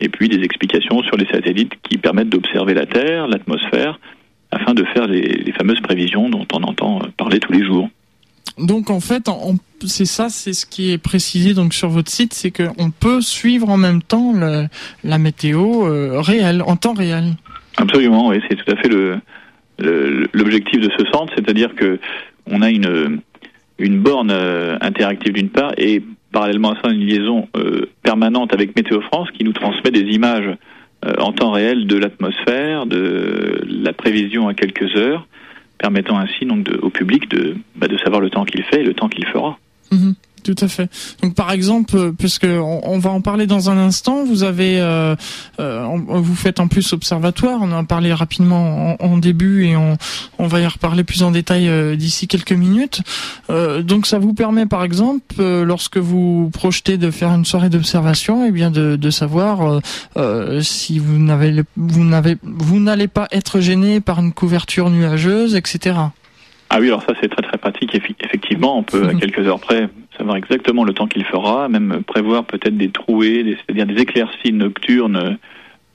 et 0.00 0.08
puis 0.08 0.28
des 0.28 0.42
explications 0.42 1.02
sur 1.02 1.16
les 1.16 1.26
satellites 1.26 1.74
qui 1.82 1.98
permettent 1.98 2.30
d'observer 2.30 2.74
la 2.74 2.86
Terre, 2.86 3.28
l'atmosphère, 3.28 4.00
afin 4.50 4.74
de 4.74 4.84
faire 4.84 5.06
les, 5.06 5.52
fameuses 5.52 5.80
prévisions 5.80 6.28
dont 6.28 6.46
on 6.52 6.62
entend 6.62 7.00
parler 7.16 7.38
tous 7.38 7.52
les 7.52 7.64
jours. 7.64 7.88
Donc 8.58 8.90
en 8.90 9.00
fait, 9.00 9.30
c'est 9.86 10.04
ça, 10.04 10.28
c'est 10.28 10.52
ce 10.52 10.66
qui 10.66 10.92
est 10.92 10.98
précisé 10.98 11.54
donc 11.54 11.72
sur 11.72 11.88
votre 11.88 12.10
site, 12.10 12.34
c'est 12.34 12.50
qu'on 12.50 12.90
peut 12.90 13.20
suivre 13.20 13.68
en 13.70 13.76
même 13.76 14.02
temps 14.02 14.34
la 15.04 15.18
météo 15.18 15.86
euh, 15.86 16.20
réelle, 16.20 16.62
en 16.66 16.76
temps 16.76 16.92
réel. 16.92 17.34
Absolument, 17.76 18.28
oui, 18.28 18.40
c'est 18.48 18.56
tout 18.56 18.70
à 18.70 18.76
fait 18.76 18.90
l'objectif 20.32 20.80
de 20.80 20.90
ce 20.98 21.04
centre, 21.12 21.32
c'est-à-dire 21.36 21.74
que 21.74 21.98
on 22.46 22.62
a 22.62 22.70
une 22.70 23.22
borne 23.78 24.30
euh, 24.30 24.76
interactive 24.80 25.32
d'une 25.32 25.50
part 25.50 25.72
et 25.78 26.02
parallèlement 26.32 26.72
à 26.72 26.82
ça 26.82 26.90
une 26.90 27.06
liaison 27.06 27.48
euh, 27.56 27.86
permanente 28.02 28.52
avec 28.52 28.76
Météo 28.76 29.00
France 29.00 29.28
qui 29.30 29.44
nous 29.44 29.52
transmet 29.52 29.90
des 29.90 30.12
images 30.14 30.56
en 31.16 31.32
temps 31.32 31.50
réel 31.50 31.86
de 31.86 31.96
l'atmosphère, 31.96 32.84
de 32.84 33.62
la 33.66 33.94
prévision 33.94 34.48
à 34.48 34.52
quelques 34.52 34.94
heures, 34.98 35.26
permettant 35.80 36.18
ainsi 36.18 36.44
donc 36.44 36.68
au 36.82 36.90
public 36.90 37.28
de, 37.30 37.56
bah, 37.74 37.88
de 37.88 37.96
savoir 37.98 38.20
le 38.20 38.30
temps 38.30 38.44
qu'il 38.44 38.62
fait 38.64 38.80
et 38.80 38.84
le 38.84 38.94
temps 38.94 39.08
qu'il 39.08 39.26
fera. 39.26 39.58
Mhm. 39.90 40.14
Tout 40.42 40.56
à 40.60 40.68
fait. 40.68 40.88
Donc 41.22 41.34
par 41.34 41.50
exemple, 41.52 41.96
euh, 41.96 42.12
puisque 42.16 42.46
on, 42.46 42.98
va 42.98 43.10
en 43.10 43.20
parler 43.20 43.46
dans 43.46 43.68
un 43.68 43.76
instant, 43.76 44.24
vous 44.24 44.42
avez, 44.42 44.80
euh, 44.80 45.14
euh 45.58 45.86
vous 46.08 46.34
faites 46.34 46.60
en 46.60 46.68
plus 46.68 46.92
observatoire. 46.92 47.58
On 47.60 47.72
en 47.72 47.78
a 47.78 47.84
parlé 47.84 48.12
rapidement 48.12 48.96
en, 49.02 49.18
début 49.18 49.66
et 49.66 49.76
on, 49.76 49.96
on, 50.38 50.46
va 50.46 50.60
y 50.60 50.66
reparler 50.66 51.04
plus 51.04 51.22
en 51.22 51.30
détail 51.30 51.68
euh, 51.68 51.96
d'ici 51.96 52.26
quelques 52.28 52.52
minutes. 52.52 53.02
Donc 53.48 54.06
ça 54.06 54.18
vous 54.18 54.32
permet 54.32 54.66
par 54.66 54.84
exemple, 54.84 55.34
lorsque 55.38 55.98
vous 55.98 56.50
projetez 56.52 56.96
de 56.98 57.10
faire 57.10 57.30
une 57.30 57.44
soirée 57.44 57.68
d'observation, 57.68 58.44
et 58.44 58.48
eh 58.48 58.52
bien 58.52 58.70
de, 58.70 58.96
de 58.96 59.10
savoir 59.10 59.80
si 60.60 60.98
vous 60.98 61.18
n'avez, 61.18 61.62
vous 61.76 62.04
n'avez, 62.04 62.36
vous 62.42 62.78
n'allez 62.78 63.08
pas 63.08 63.26
être 63.32 63.60
gêné 63.60 64.00
par 64.00 64.20
une 64.20 64.32
couverture 64.32 64.90
nuageuse, 64.90 65.56
etc. 65.56 65.96
Ah 66.70 66.78
oui, 66.78 66.86
alors 66.86 67.02
ça 67.02 67.14
c'est 67.20 67.28
très 67.28 67.42
très 67.42 67.58
pratique. 67.58 67.94
Effectivement, 68.20 68.78
on 68.78 68.84
peut 68.84 69.08
à 69.08 69.14
quelques 69.14 69.40
heures 69.40 69.58
près 69.58 69.88
savoir 70.20 70.36
exactement 70.36 70.84
le 70.84 70.92
temps 70.92 71.06
qu'il 71.06 71.24
fera, 71.24 71.68
même 71.68 72.02
prévoir 72.06 72.44
peut-être 72.44 72.76
des 72.76 72.90
trouées, 72.90 73.56
c'est-à-dire 73.56 73.86
des 73.86 74.00
éclaircies 74.02 74.52
nocturnes 74.52 75.38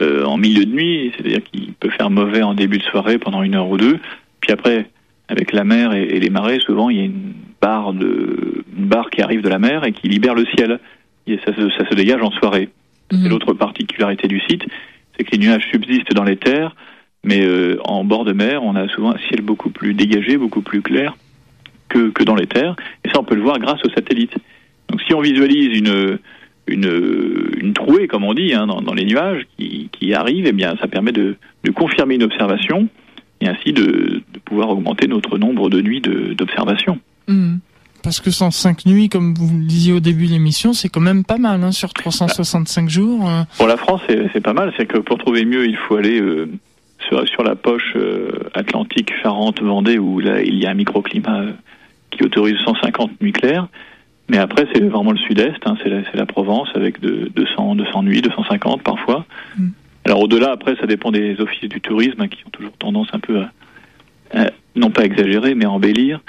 euh, 0.01 0.25
en 0.25 0.37
milieu 0.37 0.65
de 0.65 0.71
nuit, 0.71 1.13
c'est-à-dire 1.15 1.43
qu'il 1.43 1.73
peut 1.73 1.89
faire 1.91 2.09
mauvais 2.09 2.41
en 2.41 2.53
début 2.53 2.79
de 2.79 2.83
soirée 2.83 3.17
pendant 3.17 3.43
une 3.43 3.55
heure 3.55 3.69
ou 3.69 3.77
deux. 3.77 3.99
Puis 4.41 4.51
après, 4.51 4.89
avec 5.29 5.53
la 5.53 5.63
mer 5.63 5.93
et, 5.93 6.19
les 6.19 6.29
marées, 6.29 6.59
souvent 6.59 6.89
il 6.89 6.97
y 6.97 7.01
a 7.01 7.05
une 7.05 7.33
barre 7.61 7.93
de 7.93 8.63
une 8.77 8.85
barre 8.85 9.09
qui 9.09 9.21
arrive 9.21 9.41
de 9.41 9.49
la 9.49 9.59
mer 9.59 9.85
et 9.85 9.91
qui 9.91 10.09
libère 10.09 10.35
le 10.35 10.45
ciel. 10.57 10.79
Et 11.27 11.39
ça, 11.45 11.53
ça 11.55 11.89
se 11.89 11.95
dégage 11.95 12.21
en 12.21 12.31
soirée. 12.31 12.69
C'est 13.11 13.17
mhm. 13.17 13.29
l'autre 13.29 13.53
particularité 13.53 14.27
du 14.27 14.39
site, 14.41 14.63
c'est 15.15 15.23
que 15.23 15.31
les 15.31 15.37
nuages 15.37 15.67
subsistent 15.71 16.13
dans 16.13 16.23
les 16.23 16.37
terres 16.37 16.75
mais 17.25 17.43
euh, 17.43 17.77
en 17.83 18.05
bord 18.05 18.23
de 18.23 18.33
mer, 18.33 18.63
on 18.63 18.75
a 18.75 18.87
souvent 18.87 19.15
un 19.15 19.17
ciel 19.27 19.41
beaucoup 19.41 19.71
plus 19.71 19.95
dégagé, 19.95 20.37
beaucoup 20.37 20.61
plus 20.61 20.83
clair 20.83 21.17
que, 21.89 22.09
que 22.09 22.23
dans 22.23 22.35
les 22.35 22.47
terres. 22.47 22.75
Et 23.03 23.09
ça, 23.09 23.19
on 23.19 23.23
peut 23.23 23.35
le 23.35 23.41
voir 23.41 23.59
grâce 23.59 23.79
aux 23.85 23.89
satellites. 23.89 24.35
Donc 24.89 25.01
si 25.01 25.13
on 25.13 25.21
visualise 25.21 25.77
une, 25.77 26.19
une, 26.67 27.49
une 27.57 27.73
trouée, 27.73 28.07
comme 28.07 28.23
on 28.23 28.33
dit, 28.33 28.53
hein, 28.53 28.67
dans, 28.67 28.81
dans, 28.81 28.93
les 28.93 29.05
nuages 29.05 29.45
qui, 29.57 29.89
qui 29.91 30.13
arrivent, 30.13 30.47
eh 30.47 30.51
bien, 30.51 30.75
ça 30.79 30.87
permet 30.87 31.11
de, 31.11 31.35
de 31.63 31.71
confirmer 31.71 32.15
une 32.15 32.23
observation 32.23 32.87
et 33.41 33.47
ainsi 33.47 33.73
de, 33.73 34.21
de 34.33 34.39
pouvoir 34.43 34.69
augmenter 34.69 35.07
notre 35.07 35.37
nombre 35.37 35.69
de 35.69 35.81
nuits 35.81 36.01
d'observation. 36.01 36.99
Mmh. 37.27 37.55
Parce 38.05 38.19
que 38.19 38.29
105 38.29 38.85
nuits, 38.85 39.09
comme 39.09 39.33
vous 39.33 39.57
le 39.57 39.65
disiez 39.65 39.91
au 39.91 39.99
début 39.99 40.27
de 40.27 40.31
l'émission, 40.31 40.73
c'est 40.73 40.89
quand 40.89 41.01
même 41.01 41.23
pas 41.23 41.39
mal 41.39 41.63
hein, 41.63 41.71
sur 41.71 41.91
365 41.91 42.87
jours. 42.87 43.27
Hein. 43.27 43.47
Pour 43.57 43.67
la 43.67 43.77
France, 43.77 44.01
c'est 44.07 44.41
pas 44.41 44.53
mal. 44.53 44.71
C'est 44.77 44.85
que 44.85 44.99
pour 44.99 45.17
trouver 45.17 45.43
mieux, 45.43 45.65
il 45.65 45.75
faut 45.75 45.95
aller 45.95 46.21
euh, 46.21 46.47
sur, 47.09 47.43
la 47.43 47.55
poche 47.55 47.93
euh, 47.95 48.31
Atlantique, 48.53 49.11
Charente, 49.23 49.59
Vendée, 49.61 49.97
où 49.97 50.19
là, 50.19 50.41
il 50.41 50.55
y 50.55 50.67
a 50.67 50.69
un 50.69 50.75
microclimat 50.75 51.39
euh, 51.39 51.53
qui 52.15 52.23
autorise 52.23 52.55
150 52.65 53.21
nuits 53.21 53.33
claires. 53.33 53.67
Mais 54.27 54.37
après, 54.37 54.65
c'est 54.73 54.81
vraiment 54.81 55.11
le 55.11 55.19
sud-est, 55.19 55.59
hein, 55.65 55.77
c'est 55.83 56.15
la, 56.15 56.25
Provence 56.25 56.69
avec 56.73 56.99
de, 56.99 57.29
200, 57.35 57.75
200 57.75 58.03
nuits, 58.03 58.21
250 58.21 58.81
parfois. 58.81 59.25
Mm. 59.57 59.67
Alors 60.05 60.21
au-delà, 60.21 60.51
après, 60.51 60.75
ça 60.79 60.87
dépend 60.87 61.11
des 61.11 61.39
offices 61.39 61.69
du 61.69 61.79
tourisme 61.81 62.21
hein, 62.21 62.27
qui 62.27 62.43
ont 62.45 62.49
toujours 62.49 62.75
tendance 62.77 63.07
un 63.13 63.19
peu 63.19 63.43
à, 64.33 64.51
non 64.75 64.89
pas 64.89 65.03
exagérer, 65.03 65.53
mais 65.55 65.65
à 65.65 65.71
embellir. 65.71 66.21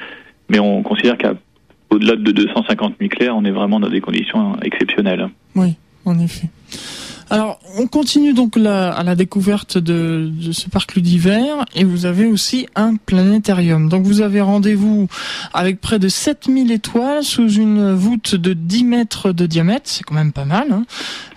Mais 0.48 0.58
on 0.58 0.82
considère 0.82 1.16
qu'au-delà 1.16 2.16
de 2.16 2.32
250 2.32 3.00
nuits 3.00 3.08
claires, 3.08 3.36
on 3.36 3.44
est 3.44 3.50
vraiment 3.50 3.80
dans 3.80 3.88
des 3.88 4.00
conditions 4.00 4.58
exceptionnelles. 4.60 5.28
Oui, 5.54 5.76
en 6.04 6.18
effet. 6.18 6.48
Alors, 7.28 7.58
on 7.76 7.88
continue 7.88 8.34
donc 8.34 8.56
à 8.56 9.02
la 9.02 9.16
découverte 9.16 9.78
de, 9.78 10.30
ce 10.52 10.68
parc 10.68 10.94
ludiver 10.94 11.42
et 11.74 11.82
vous 11.82 12.06
avez 12.06 12.26
aussi 12.26 12.68
un 12.76 12.94
planétarium. 12.94 13.88
Donc 13.88 14.04
vous 14.04 14.20
avez 14.20 14.40
rendez-vous 14.40 15.08
avec 15.52 15.80
près 15.80 15.98
de 15.98 16.08
7000 16.08 16.70
étoiles 16.70 17.24
sous 17.24 17.50
une 17.50 17.92
voûte 17.94 18.36
de 18.36 18.52
10 18.52 18.84
mètres 18.84 19.32
de 19.32 19.46
diamètre, 19.46 19.86
c'est 19.86 20.04
quand 20.04 20.14
même 20.14 20.32
pas 20.32 20.44
mal. 20.44 20.68
Hein. 20.70 20.84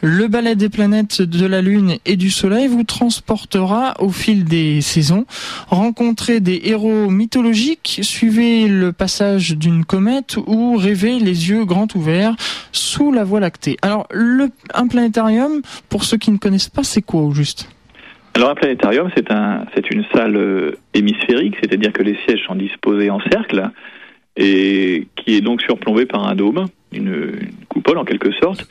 Le 0.02 0.28
ballet 0.28 0.56
des 0.56 0.70
planètes 0.70 1.24
de 1.24 1.46
la 1.48 1.62
Lune 1.62 1.98
et 2.06 2.18
du 2.18 2.30
Soleil 2.30 2.68
vous 2.68 2.84
transportera 2.84 3.96
au 4.00 4.10
fil 4.10 4.46
des 4.46 4.82
saisons. 4.82 5.26
Rencontrez 5.70 6.40
des 6.40 6.62
héros 6.66 7.10
mythologiques, 7.10 8.00
suivez 8.04 8.68
le 8.68 8.94
passage 8.94 9.58
d'une 9.58 9.86
comète 9.86 10.38
ou 10.46 10.78
rêvez 10.78 11.18
les 11.20 11.50
yeux 11.50 11.66
grands 11.66 11.88
ouverts 11.96 12.36
sous 12.72 13.12
la 13.12 13.24
Voie 13.24 13.40
lactée. 13.40 13.78
Alors, 13.82 14.08
le, 14.12 14.52
un 14.74 14.88
planétarium, 14.88 15.62
pour 15.90 16.04
ceux 16.04 16.18
qui 16.18 16.32
ne 16.32 16.38
connaissent 16.38 16.70
pas, 16.70 16.84
c'est 16.84 17.02
quoi 17.02 17.22
au 17.22 17.32
juste 17.32 17.70
alors 18.36 18.52
un 18.52 18.56
planétarium, 18.56 19.10
c'est 19.18 19.32
un, 19.32 19.66
c'est 19.76 19.90
une 19.92 20.06
salle 20.14 20.38
euh, 20.38 20.72
hémisphérique, 20.94 21.56
c'est-à-dire 21.60 21.92
que 21.92 22.04
les 22.04 22.16
sièges 22.26 22.44
sont 22.46 22.56
disposés 22.56 23.10
en 23.10 23.20
cercle 23.32 23.70
et 24.38 25.08
qui 25.16 25.36
est 25.36 25.42
donc 25.42 25.62
surplombé 25.62 26.06
par 26.06 26.26
un 26.26 26.36
dôme, 26.36 26.68
une, 26.94 27.34
coupole 27.68 27.98
en 27.98 28.06
quelque 28.06 28.32
sorte, 28.32 28.70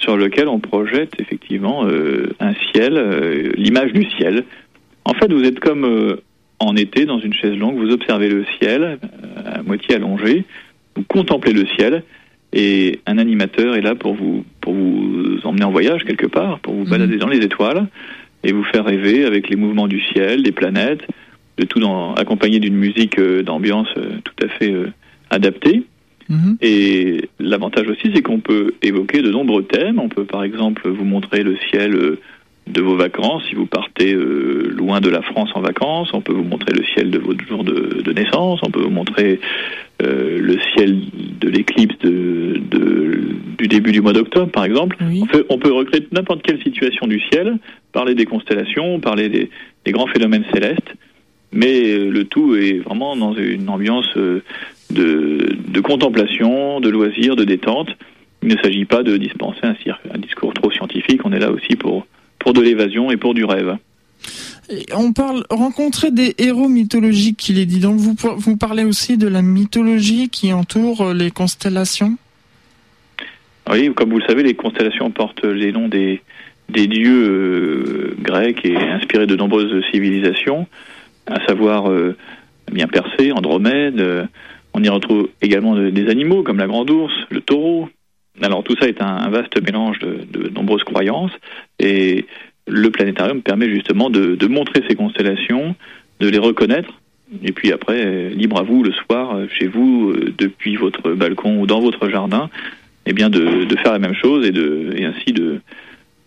sur 0.00 0.16
lequel 0.16 0.48
on 0.48 0.58
projette 0.58 1.12
effectivement 1.20 1.86
euh, 1.86 2.34
un 2.40 2.54
ciel, 2.72 2.96
euh, 2.96 3.52
l'image 3.54 3.92
du 3.92 4.10
ciel. 4.10 4.44
En 5.04 5.14
fait, 5.14 5.32
vous 5.32 5.44
êtes 5.44 5.60
comme 5.60 6.18
en 6.58 6.74
été 6.74 7.04
dans 7.04 7.20
une 7.20 7.34
chaise 7.34 7.56
longue, 7.56 7.76
vous 7.76 7.92
observez 7.92 8.28
le 8.28 8.44
ciel 8.58 8.98
à 9.44 9.62
moitié 9.62 9.94
allongé, 9.94 10.44
vous 10.96 11.04
contemplez 11.04 11.52
le 11.52 11.66
ciel 11.78 12.02
et 12.52 13.00
un 13.06 13.18
animateur 13.18 13.76
est 13.76 13.80
là 13.82 13.94
pour 13.94 14.14
vous 14.14 14.44
pour 14.60 14.74
vous 14.74 15.38
emmener 15.44 15.64
en 15.64 15.70
voyage 15.70 16.04
quelque 16.04 16.26
part, 16.26 16.58
pour 16.60 16.74
vous 16.74 16.84
mhm. 16.84 16.90
balader 16.90 17.16
dans 17.18 17.28
les 17.28 17.38
étoiles 17.38 17.86
et 18.42 18.52
vous 18.52 18.64
faire 18.64 18.84
rêver 18.84 19.24
avec 19.24 19.48
les 19.48 19.56
mouvements 19.56 19.88
du 19.88 20.00
ciel, 20.00 20.42
des 20.42 20.52
planètes, 20.52 21.02
de 21.58 21.64
tout 21.64 21.80
dans, 21.80 22.14
accompagné 22.14 22.58
d'une 22.58 22.76
musique 22.76 23.18
euh, 23.18 23.42
d'ambiance 23.42 23.88
euh, 23.96 24.18
tout 24.22 24.44
à 24.44 24.48
fait 24.48 24.70
euh, 24.70 24.92
adaptée. 25.30 25.84
Mhm. 26.28 26.58
Et 26.60 27.28
l'avantage 27.38 27.88
aussi, 27.88 28.10
c'est 28.14 28.22
qu'on 28.22 28.40
peut 28.40 28.74
évoquer 28.82 29.22
de 29.22 29.30
nombreux 29.30 29.62
thèmes. 29.62 29.98
On 29.98 30.08
peut 30.08 30.24
par 30.24 30.42
exemple 30.42 30.88
vous 30.88 31.04
montrer 31.04 31.42
le 31.44 31.56
ciel 31.70 32.18
de 32.66 32.82
vos 32.82 32.96
vacances, 32.96 33.44
si 33.48 33.54
vous 33.54 33.66
partez 33.66 34.12
euh, 34.12 34.72
loin 34.76 35.00
de 35.00 35.08
la 35.08 35.22
France 35.22 35.50
en 35.54 35.60
vacances, 35.60 36.10
on 36.12 36.20
peut 36.20 36.32
vous 36.32 36.42
montrer 36.42 36.72
le 36.72 36.84
ciel 36.84 37.10
de 37.10 37.18
votre 37.18 37.44
jour 37.46 37.62
de, 37.62 38.02
de 38.02 38.12
naissance, 38.12 38.60
on 38.62 38.70
peut 38.70 38.82
vous 38.82 38.90
montrer 38.90 39.38
euh, 40.02 40.38
le 40.40 40.58
ciel 40.74 41.00
de 41.40 41.48
l'éclipse 41.48 41.96
de, 42.00 42.60
de, 42.70 43.20
du 43.56 43.68
début 43.68 43.92
du 43.92 44.00
mois 44.00 44.12
d'octobre, 44.12 44.50
par 44.50 44.64
exemple. 44.64 44.96
On, 45.00 45.26
peut, 45.26 45.46
on 45.48 45.58
peut 45.58 45.72
recréer 45.72 46.06
n'importe 46.10 46.42
quelle 46.42 46.60
situation 46.60 47.06
du 47.06 47.20
ciel, 47.30 47.58
parler 47.92 48.16
des 48.16 48.24
constellations, 48.24 48.98
parler 48.98 49.28
des, 49.28 49.48
des 49.84 49.92
grands 49.92 50.08
phénomènes 50.08 50.44
célestes, 50.52 50.92
mais 51.52 51.96
le 51.96 52.24
tout 52.24 52.56
est 52.56 52.78
vraiment 52.78 53.16
dans 53.16 53.34
une 53.34 53.68
ambiance 53.68 54.10
euh, 54.16 54.42
de, 54.90 55.56
de 55.68 55.80
contemplation, 55.80 56.80
de 56.80 56.88
loisirs, 56.88 57.36
de 57.36 57.44
détente. 57.44 57.90
Il 58.42 58.48
ne 58.48 58.56
s'agit 58.60 58.84
pas 58.84 59.04
de 59.04 59.16
dispenser 59.16 59.60
un, 59.62 59.76
un 60.12 60.18
discours 60.18 60.52
trop 60.52 60.72
scientifique, 60.72 61.20
on 61.24 61.32
est 61.32 61.38
là 61.38 61.52
aussi 61.52 61.76
pour 61.76 62.06
pour 62.46 62.52
de 62.52 62.60
l'évasion 62.60 63.10
et 63.10 63.16
pour 63.16 63.34
du 63.34 63.44
rêve. 63.44 63.76
on 64.94 65.12
parle 65.12 65.42
rencontrer 65.50 66.12
des 66.12 66.32
héros 66.38 66.68
mythologiques, 66.68 67.48
il 67.48 67.58
est 67.58 67.66
dit. 67.66 67.80
Donc 67.80 67.96
vous, 67.96 68.14
vous 68.36 68.56
parlez 68.56 68.84
aussi 68.84 69.18
de 69.18 69.26
la 69.26 69.42
mythologie 69.42 70.28
qui 70.28 70.52
entoure 70.52 71.00
euh, 71.00 71.12
les 71.12 71.32
constellations? 71.32 72.16
Oui, 73.68 73.92
comme 73.96 74.10
vous 74.10 74.20
le 74.20 74.26
savez, 74.28 74.44
les 74.44 74.54
constellations 74.54 75.10
portent 75.10 75.44
les 75.44 75.72
noms 75.72 75.88
des, 75.88 76.22
des 76.68 76.86
dieux 76.86 77.28
euh, 77.28 78.16
grecs 78.20 78.64
et 78.64 78.76
inspirés 78.76 79.26
de 79.26 79.34
nombreuses 79.34 79.84
civilisations, 79.90 80.68
à 81.26 81.44
savoir 81.46 81.90
euh, 81.90 82.16
bien 82.70 82.86
Persée, 82.86 83.32
Andromède. 83.32 84.00
on 84.72 84.84
y 84.84 84.88
retrouve 84.88 85.30
également 85.42 85.74
des 85.74 86.08
animaux 86.08 86.44
comme 86.44 86.58
la 86.58 86.68
grande 86.68 86.90
ours, 86.90 87.12
le 87.28 87.40
taureau, 87.40 87.88
alors 88.42 88.62
tout 88.64 88.74
ça 88.80 88.88
est 88.88 89.00
un, 89.00 89.28
vaste 89.30 89.60
mélange 89.62 89.98
de, 89.98 90.48
nombreuses 90.50 90.84
croyances 90.84 91.32
et 91.78 92.26
le 92.66 92.90
planétarium 92.90 93.42
permet 93.42 93.68
justement 93.68 94.10
de, 94.10 94.46
montrer 94.46 94.82
ces 94.88 94.94
constellations, 94.94 95.74
de 96.20 96.28
les 96.28 96.38
reconnaître 96.38 96.92
et 97.42 97.52
puis 97.52 97.72
après, 97.72 98.30
libre 98.30 98.58
à 98.58 98.62
vous 98.62 98.84
le 98.84 98.92
soir, 98.92 99.36
chez 99.58 99.66
vous, 99.66 100.10
euh, 100.10 100.32
depuis 100.38 100.76
votre 100.76 101.10
balcon 101.12 101.60
ou 101.60 101.66
dans 101.66 101.80
votre 101.80 102.08
jardin, 102.08 102.50
eh 103.04 103.12
bien 103.12 103.30
de, 103.30 103.66
faire 103.82 103.92
la 103.92 103.98
même 103.98 104.14
chose 104.14 104.46
et, 104.46 104.52
de, 104.52 104.94
et 104.96 105.04
ainsi 105.04 105.32
de, 105.32 105.60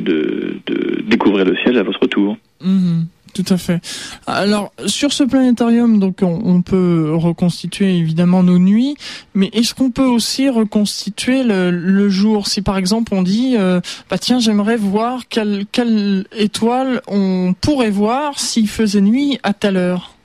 de, 0.02 0.58
découvrir 1.04 1.46
le 1.46 1.56
ciel 1.58 1.78
à 1.78 1.84
votre 1.84 2.06
tour. 2.08 2.38
Mmh 2.62 3.04
tout 3.34 3.46
à 3.50 3.58
fait. 3.58 3.80
Alors 4.28 4.72
sur 4.86 5.14
ce 5.14 5.24
planétarium, 5.24 6.00
donc 6.00 6.20
on, 6.22 6.62
peut 6.62 7.12
reconstituer 7.14 7.98
évidemment 7.98 8.44
nos 8.44 8.60
nuits, 8.60 8.96
mais 9.34 9.50
est-ce 9.54 9.74
qu'on 9.74 9.92
peut 9.92 10.06
aussi 10.06 10.50
reconstituer 10.50 11.44
le, 11.44 12.10
jour? 12.10 12.48
Si 12.48 12.62
par 12.62 12.78
exemple 12.78 13.14
on 13.14 13.22
dit, 13.22 13.56
euh, 13.58 13.80
bah 14.10 14.18
tiens, 14.18 14.40
j'aimerais 14.40 14.78
voir 14.78 15.28
quelle, 15.30 15.66
quelle 15.72 16.26
étoile 16.38 17.02
on 17.08 17.54
pourrait 17.60 17.92
voir 17.92 18.40
s'il 18.40 18.68
faisait 18.68 19.02
nuit 19.02 19.40
à 19.44 19.54
telle 19.54 19.78
heure. 19.78 20.16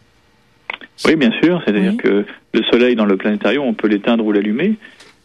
Oui, 1.05 1.17
bien 1.17 1.33
sûr. 1.43 1.63
C'est-à-dire 1.65 1.97
que 1.97 2.25
le 2.53 2.63
Soleil 2.71 2.95
dans 2.95 3.05
le 3.05 3.17
planétarium, 3.17 3.65
on 3.65 3.75
peut 3.75 3.89
l'éteindre 3.89 4.25
ou 4.25 4.33
l'allumer. 4.33 4.77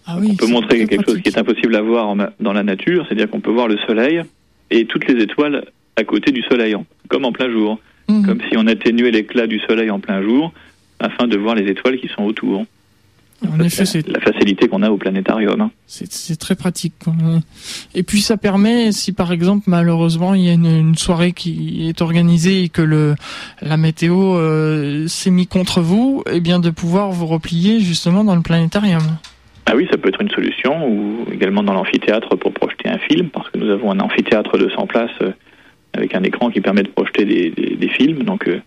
Ah 0.06 0.16
oui, 0.20 0.30
on 0.32 0.36
peut 0.36 0.48
montrer 0.48 0.86
quelque 0.88 1.06
chose 1.06 1.22
qui 1.22 1.30
est 1.30 1.38
impossible 1.38 1.76
à 1.76 1.82
voir 1.82 2.16
dans 2.40 2.54
la 2.54 2.64
nature, 2.64 3.06
c'est-à-dire 3.08 3.30
qu'on 3.30 3.42
peut 3.42 3.52
voir 3.52 3.68
le 3.68 3.78
Soleil 3.86 4.24
et 4.72 4.86
toutes 4.86 5.08
les 5.08 5.22
étoiles 5.22 5.66
à 6.00 6.04
côté 6.04 6.32
du 6.32 6.42
soleil, 6.44 6.76
comme 7.08 7.26
en 7.26 7.32
plein 7.32 7.52
jour. 7.52 7.80
Mhm. 8.08 8.26
Comme 8.26 8.40
si 8.50 8.58
on 8.58 8.66
atténuait 8.66 9.12
l'éclat 9.12 9.46
du 9.46 9.60
soleil 9.60 9.92
en 9.92 10.00
plein 10.00 10.22
jour 10.22 10.52
afin 11.00 11.28
de 11.28 11.38
voir 11.38 11.56
les 11.56 11.70
étoiles 11.70 11.98
qui 11.98 12.08
sont 12.08 12.24
autour. 12.24 12.66
En 13.48 13.60
effet, 13.62 13.86
c'est 13.86 14.06
la 14.06 14.20
facilité 14.20 14.68
qu'on 14.68 14.84
a 14.84 14.90
au 14.90 14.98
planétarium. 14.98 15.62
Hein. 15.62 15.72
C'est 15.86 16.38
très 16.38 16.56
pratique. 16.56 16.94
Et 17.96 18.04
puis 18.04 18.20
ça 18.20 18.36
permet, 18.36 18.92
si 18.92 19.14
par 19.14 19.32
exemple 19.32 19.64
malheureusement 19.68 20.34
il 20.34 20.44
y 20.44 20.50
a 20.50 20.54
une, 20.54 20.96
soirée 20.96 21.32
qui 21.32 21.88
est 21.88 22.02
organisée 22.02 22.64
et 22.64 22.70
que 22.70 22.82
le 22.82 23.16
la 23.62 23.78
météo 23.78 24.36
euh, 24.36 25.08
s'est 25.08 25.32
mis 25.32 25.48
contre 25.48 25.80
vous, 25.80 26.24
eh 26.30 26.42
bien 26.42 26.60
de 26.60 26.70
pouvoir 26.70 27.12
vous 27.12 27.28
replier 27.28 27.80
justement 27.80 28.26
dans 28.26 28.36
le 28.36 28.42
planétarium. 28.42 29.04
Ah 29.72 29.76
oui, 29.76 29.88
ça 29.92 29.98
peut 29.98 30.10
être 30.10 30.22
une 30.22 30.32
solution, 30.32 30.88
ou 30.88 31.28
également 31.32 31.62
dans 31.62 31.74
l'amphithéâtre 31.74 32.36
pour 32.38 32.52
projeter 32.54 32.90
un 32.90 32.98
film, 32.98 33.30
parce 33.30 33.50
que 33.52 33.60
nous 33.60 33.70
avons 33.70 33.92
un 33.92 34.00
amphithéâtre 34.00 34.58
de 34.58 34.68
100 34.68 34.88
places 34.88 35.12
euh, 35.22 35.32
avec 35.94 36.16
un 36.16 36.24
écran 36.24 36.50
qui 36.50 36.62
permet 36.62 36.84
de 36.84 36.90
projeter 36.90 37.26
des, 37.26 37.90
films. 37.90 38.24
Donc 38.24 38.48
euh, 38.48 38.62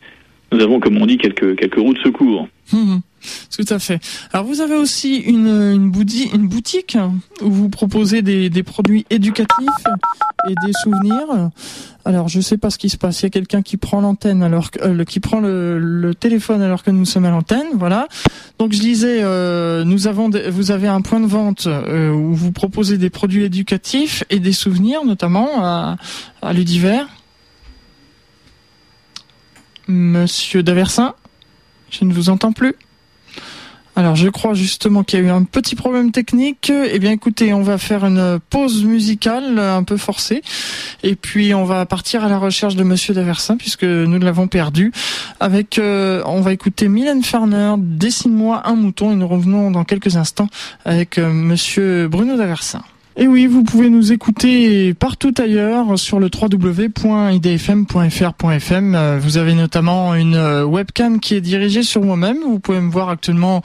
nous 0.50 0.60
avons, 0.60 0.80
comme 0.80 1.00
on 1.00 1.06
dit, 1.06 1.18
quelques, 1.18 1.56
quelques 1.56 1.76
roues 1.76 1.94
de 1.94 1.98
secours. 2.00 2.48
Hum, 2.72 2.90
hum. 2.90 3.00
Tout 3.56 3.64
à 3.68 3.78
fait. 3.78 4.00
Alors 4.32 4.46
vous 4.46 4.60
avez 4.60 4.74
aussi 4.74 5.16
une, 5.16 5.90
boutique 5.90 6.96
où 7.40 7.50
vous 7.50 7.68
proposez 7.68 8.22
des, 8.22 8.62
produits 8.62 9.06
éducatifs 9.10 9.68
et 10.48 10.54
des 10.66 10.72
souvenirs. 10.82 11.50
Alors 12.04 12.28
je 12.28 12.40
sais 12.40 12.56
pas 12.56 12.70
ce 12.70 12.78
qui 12.78 12.88
se 12.88 12.96
passe. 12.96 13.20
Il 13.20 13.24
y 13.24 13.26
a 13.26 13.30
quelqu'un 13.30 13.62
qui 13.62 13.76
prend 13.76 14.00
l'antenne 14.00 14.42
alors 14.42 14.70
euh, 14.82 15.04
qui 15.04 15.20
prend 15.20 15.40
le, 15.40 15.78
le, 15.78 16.14
téléphone 16.14 16.60
alors 16.62 16.82
que 16.82 16.90
nous 16.90 17.04
sommes 17.04 17.24
à 17.24 17.30
l'antenne. 17.30 17.66
Voilà. 17.74 18.08
Donc 18.58 18.72
je 18.72 18.80
disais, 18.80 19.22
euh, 19.22 19.84
nous 19.84 20.06
avons, 20.06 20.30
vous 20.50 20.70
avez 20.70 20.88
un 20.88 21.00
point 21.00 21.20
de 21.20 21.26
vente 21.26 21.66
euh, 21.66 22.10
où 22.10 22.34
vous 22.34 22.52
proposez 22.52 22.98
des 22.98 23.10
produits 23.10 23.44
éducatifs 23.44 24.24
et 24.30 24.40
des 24.40 24.52
souvenirs, 24.52 25.04
notamment 25.04 25.64
à, 25.64 25.96
à 26.42 26.52
l'Udiver. 26.52 27.02
Monsieur 29.88 30.62
Daversin, 30.62 31.14
je 31.90 32.04
ne 32.04 32.12
vous 32.12 32.30
entends 32.30 32.52
plus. 32.52 32.74
Alors 33.94 34.16
je 34.16 34.28
crois 34.30 34.54
justement 34.54 35.02
qu'il 35.02 35.20
y 35.20 35.22
a 35.22 35.26
eu 35.26 35.30
un 35.30 35.44
petit 35.44 35.74
problème 35.74 36.12
technique. 36.12 36.70
Eh 36.70 36.98
bien 36.98 37.10
écoutez, 37.10 37.52
on 37.52 37.62
va 37.62 37.76
faire 37.76 38.06
une 38.06 38.40
pause 38.48 38.84
musicale 38.84 39.58
un 39.58 39.82
peu 39.82 39.98
forcée 39.98 40.40
et 41.02 41.14
puis 41.14 41.52
on 41.52 41.64
va 41.64 41.84
partir 41.84 42.24
à 42.24 42.28
la 42.28 42.38
recherche 42.38 42.74
de 42.74 42.84
Monsieur 42.84 43.12
Daversin 43.12 43.58
puisque 43.58 43.84
nous 43.84 44.18
l'avons 44.18 44.48
perdu. 44.48 44.92
Avec, 45.40 45.78
euh, 45.78 46.22
on 46.24 46.40
va 46.40 46.54
écouter 46.54 46.88
Mylène 46.88 47.22
Farner, 47.22 47.74
Dessine-moi 47.78 48.62
un 48.64 48.74
mouton 48.76 49.12
et 49.12 49.14
nous 49.14 49.28
revenons 49.28 49.70
dans 49.70 49.84
quelques 49.84 50.16
instants 50.16 50.48
avec 50.86 51.18
euh, 51.18 51.30
Monsieur 51.30 52.08
Bruno 52.08 52.38
Daversin. 52.38 52.82
Et 53.16 53.26
oui, 53.28 53.46
vous 53.46 53.62
pouvez 53.62 53.90
nous 53.90 54.10
écouter 54.12 54.94
partout 54.94 55.34
ailleurs 55.36 55.98
sur 55.98 56.18
le 56.18 56.30
www.idfm.fr.fm. 56.32 58.94
Euh, 58.94 59.18
vous 59.20 59.36
avez 59.36 59.52
notamment 59.52 60.14
une 60.14 60.34
euh, 60.34 60.64
webcam 60.64 61.20
qui 61.20 61.34
est 61.34 61.42
dirigée 61.42 61.82
sur 61.82 62.00
moi-même. 62.02 62.38
Vous 62.42 62.58
pouvez 62.58 62.80
me 62.80 62.90
voir 62.90 63.10
actuellement 63.10 63.60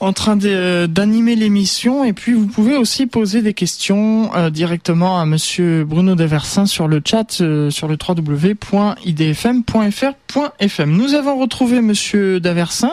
en 0.00 0.12
train 0.12 0.36
euh, 0.44 0.88
d'animer 0.88 1.36
l'émission. 1.36 2.02
Et 2.02 2.12
puis, 2.12 2.32
vous 2.32 2.48
pouvez 2.48 2.76
aussi 2.76 3.06
poser 3.06 3.40
des 3.40 3.54
questions 3.54 4.32
directement 4.50 5.20
à 5.20 5.26
monsieur 5.26 5.84
Bruno 5.84 6.16
Deversin 6.16 6.66
sur 6.66 6.88
le 6.88 7.00
chat 7.04 7.30
sur 7.30 7.86
le 7.86 7.96
www.idfm.fr.fm. 7.96 10.90
Nous 10.90 11.14
avons 11.14 11.38
retrouvé 11.38 11.80
monsieur 11.80 12.40
Daversin 12.40 12.90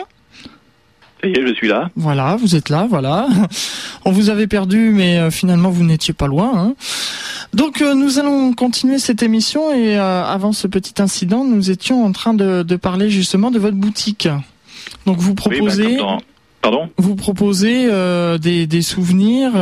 je 1.22 1.54
suis 1.54 1.68
là. 1.68 1.90
Voilà, 1.96 2.36
vous 2.36 2.56
êtes 2.56 2.68
là, 2.68 2.86
voilà. 2.88 3.28
On 4.04 4.12
vous 4.12 4.30
avait 4.30 4.46
perdu, 4.46 4.90
mais 4.94 5.18
euh, 5.18 5.30
finalement 5.30 5.70
vous 5.70 5.84
n'étiez 5.84 6.14
pas 6.14 6.26
loin. 6.26 6.52
Hein. 6.54 6.74
Donc 7.52 7.82
euh, 7.82 7.94
nous 7.94 8.18
allons 8.18 8.52
continuer 8.52 8.98
cette 8.98 9.22
émission 9.22 9.72
et 9.72 9.98
euh, 9.98 10.24
avant 10.24 10.52
ce 10.52 10.66
petit 10.66 11.00
incident, 11.02 11.44
nous 11.44 11.70
étions 11.70 12.04
en 12.04 12.12
train 12.12 12.34
de, 12.34 12.62
parler 12.76 13.10
justement 13.10 13.50
de 13.50 13.58
votre 13.58 13.76
boutique. 13.76 14.28
Donc 15.06 15.18
vous 15.18 15.34
bah, 15.34 15.42
proposez, 15.44 15.98
pardon, 16.62 16.88
vous 16.96 17.16
proposez 17.16 17.88
des, 18.38 18.66
des, 18.66 18.82
souvenirs. 18.82 19.52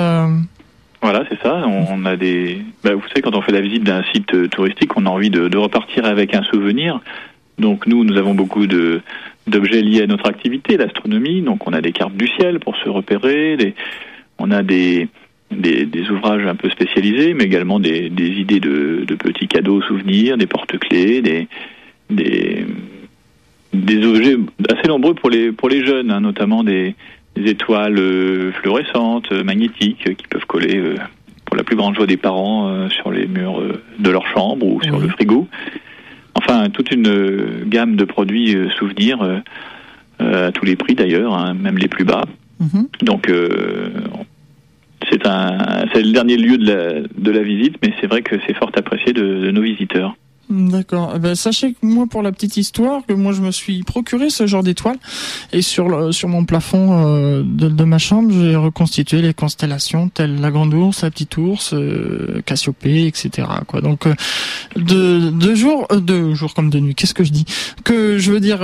Voilà, 1.00 1.24
c'est 1.28 1.40
ça. 1.42 1.62
On, 1.66 2.04
a 2.04 2.16
des. 2.16 2.62
Bah, 2.82 2.94
vous 2.94 3.06
savez, 3.08 3.22
quand 3.22 3.34
on 3.34 3.42
fait 3.42 3.52
la 3.52 3.60
visite 3.60 3.84
d'un 3.84 4.02
site 4.12 4.50
touristique, 4.50 4.96
on 4.96 5.06
a 5.06 5.10
envie 5.10 5.30
de, 5.30 5.48
de 5.48 5.58
repartir 5.58 6.04
avec 6.04 6.34
un 6.34 6.42
souvenir. 6.44 7.00
Donc 7.58 7.86
nous, 7.86 8.04
nous 8.04 8.16
avons 8.16 8.34
beaucoup 8.34 8.66
de 8.66 9.00
d'objets 9.48 9.82
liés 9.82 10.02
à 10.02 10.06
notre 10.06 10.28
activité, 10.28 10.76
l'astronomie. 10.76 11.42
Donc 11.42 11.66
on 11.66 11.72
a 11.72 11.80
des 11.80 11.92
cartes 11.92 12.16
du 12.16 12.28
ciel 12.28 12.60
pour 12.60 12.76
se 12.76 12.88
repérer, 12.88 13.56
des, 13.56 13.74
on 14.38 14.50
a 14.50 14.62
des, 14.62 15.08
des, 15.50 16.10
ouvrages 16.10 16.46
un 16.46 16.54
peu 16.54 16.70
spécialisés, 16.70 17.34
mais 17.34 17.44
également 17.44 17.80
des, 17.80 18.10
des 18.10 18.28
idées 18.28 18.60
de, 18.60 19.04
de, 19.06 19.14
petits 19.14 19.48
cadeaux, 19.48 19.82
souvenirs, 19.82 20.36
des 20.36 20.46
porte-clés, 20.46 21.22
des, 21.22 21.48
des, 22.10 22.66
des 23.72 24.06
objets 24.06 24.36
assez 24.68 24.88
nombreux 24.88 25.14
pour 25.14 25.30
les, 25.30 25.52
pour 25.52 25.68
les 25.68 25.84
jeunes, 25.84 26.10
hein, 26.10 26.20
notamment 26.20 26.64
des, 26.64 26.94
étoiles 27.36 27.98
euh, 27.98 28.50
fluorescentes, 28.52 29.30
magnétiques, 29.30 30.16
qui 30.16 30.26
peuvent 30.26 30.46
coller 30.46 30.76
euh, 30.76 30.96
pour 31.44 31.56
la 31.56 31.62
plus 31.62 31.76
grande 31.76 31.94
joie 31.94 32.06
des 32.06 32.16
parents 32.16 32.68
euh, 32.68 32.88
sur 32.88 33.12
les 33.12 33.28
murs 33.28 33.62
de 33.98 34.10
leur 34.10 34.26
chambre 34.26 34.66
ou 34.66 34.82
sur 34.82 34.98
le 34.98 35.08
frigo. 35.08 35.46
Enfin, 36.48 36.70
toute 36.70 36.90
une 36.90 37.64
gamme 37.66 37.96
de 37.96 38.04
produits 38.04 38.56
euh, 38.56 38.70
souvenirs 38.70 39.22
euh, 39.22 40.48
à 40.48 40.50
tous 40.50 40.64
les 40.64 40.76
prix 40.76 40.94
d'ailleurs, 40.94 41.34
hein, 41.34 41.52
même 41.52 41.76
les 41.76 41.88
plus 41.88 42.04
bas. 42.04 42.24
Mhm. 42.58 42.88
Donc, 43.02 43.28
euh, 43.28 43.90
c'est 45.10 45.26
un, 45.26 45.84
c'est 45.92 46.02
le 46.02 46.12
dernier 46.12 46.38
lieu 46.38 46.56
de 46.56 46.66
la, 46.66 47.00
de 47.00 47.30
la 47.30 47.42
visite, 47.42 47.76
mais 47.82 47.92
c'est 48.00 48.06
vrai 48.06 48.22
que 48.22 48.36
c'est 48.46 48.54
fort 48.54 48.72
apprécié 48.74 49.12
de 49.12 49.50
nos 49.50 49.60
visiteurs. 49.60 50.16
D'accord. 50.50 51.12
Eh 51.14 51.18
ben, 51.18 51.34
sachez 51.34 51.72
que 51.72 51.78
moi, 51.82 52.06
pour 52.06 52.22
la 52.22 52.32
petite 52.32 52.56
histoire, 52.56 53.02
que 53.06 53.12
moi 53.12 53.32
je 53.32 53.42
me 53.42 53.50
suis 53.50 53.82
procuré 53.82 54.30
ce 54.30 54.46
genre 54.46 54.62
d'étoiles 54.62 54.98
et 55.52 55.60
sur 55.60 55.88
le, 55.88 56.12
sur 56.12 56.28
mon 56.28 56.44
plafond 56.44 57.06
euh, 57.06 57.42
de, 57.44 57.68
de, 57.68 57.84
ma 57.84 57.98
chambre, 57.98 58.30
j'ai 58.32 58.56
reconstitué 58.56 59.20
les 59.20 59.34
constellations 59.34 60.08
telles 60.08 60.40
la 60.40 60.50
Grande 60.50 60.74
Ourse, 60.74 61.02
la 61.02 61.10
Petite 61.10 61.36
Ourse, 61.36 61.74
euh, 61.74 62.40
Cassiopée, 62.46 63.06
etc. 63.06 63.46
Quoi. 63.66 63.80
Donc 63.80 64.06
euh, 64.06 64.14
de, 64.76 65.30
de 65.30 65.54
jour, 65.54 65.86
euh, 65.92 66.34
comme 66.54 66.70
de 66.70 66.78
nuit. 66.78 66.94
Qu'est-ce 66.94 67.14
que 67.14 67.24
je 67.24 67.32
dis? 67.32 67.44
Que 67.84 68.18
je 68.18 68.32
veux 68.32 68.40
dire 68.40 68.60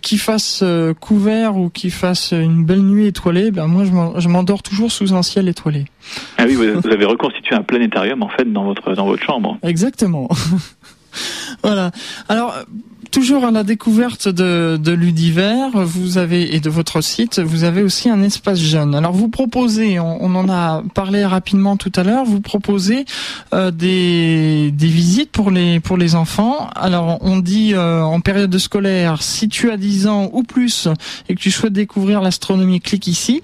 qu'il 0.00 0.18
fasse 0.18 0.64
couvert 1.00 1.56
ou 1.56 1.68
qu'il 1.68 1.90
fasse 1.90 2.32
une 2.32 2.64
belle 2.64 2.82
nuit 2.82 3.06
étoilée, 3.06 3.50
ben 3.50 3.66
moi 3.66 3.84
je 3.84 4.28
m'endors 4.28 4.62
toujours 4.62 4.92
sous 4.92 5.14
un 5.14 5.22
ciel 5.22 5.48
étoilé. 5.48 5.84
Ah 6.38 6.44
oui, 6.46 6.54
vous 6.54 6.88
avez 6.88 7.04
reconstitué 7.04 7.54
un 7.54 7.62
planétarium 7.62 8.22
en 8.22 8.28
fait 8.28 8.50
dans 8.50 8.64
votre 8.64 8.94
dans 8.94 9.06
votre 9.06 9.22
chambre. 9.22 9.58
Exactement. 9.62 10.28
voilà. 11.62 11.90
Alors, 12.28 12.54
toujours 13.14 13.44
à 13.44 13.52
la 13.52 13.62
découverte 13.62 14.28
de, 14.28 14.90
l'univers, 14.90 15.70
vous 15.84 16.18
avez 16.18 16.56
et 16.56 16.58
de 16.58 16.68
votre 16.68 17.00
site, 17.00 17.38
vous 17.38 17.62
avez 17.62 17.84
aussi 17.84 18.10
un 18.10 18.20
espace 18.24 18.58
jeune. 18.58 18.92
Alors 18.92 19.12
vous 19.12 19.28
proposez, 19.28 20.00
on, 20.00 20.34
en 20.34 20.48
a 20.48 20.82
parlé 20.94 21.24
rapidement 21.24 21.76
tout 21.76 21.92
à 21.94 22.02
l'heure, 22.02 22.24
vous 22.24 22.40
proposez 22.40 23.04
euh, 23.54 23.70
des, 23.70 24.72
des 24.72 24.88
visites 24.88 25.30
pour 25.30 25.52
les 25.52 25.78
pour 25.78 25.96
les 25.96 26.16
enfants. 26.16 26.68
Alors 26.74 27.18
on 27.20 27.38
dit 27.38 27.72
euh, 27.74 28.02
en 28.02 28.18
période 28.18 28.58
scolaire, 28.58 29.22
si 29.22 29.48
tu 29.48 29.70
as 29.70 29.76
10 29.76 30.08
ans 30.08 30.30
ou 30.32 30.42
plus 30.42 30.88
et 31.28 31.36
que 31.36 31.40
tu 31.40 31.52
souhaites 31.52 31.72
découvrir 31.72 32.20
l'astronomie, 32.20 32.80
clique 32.80 33.06
ici. 33.06 33.42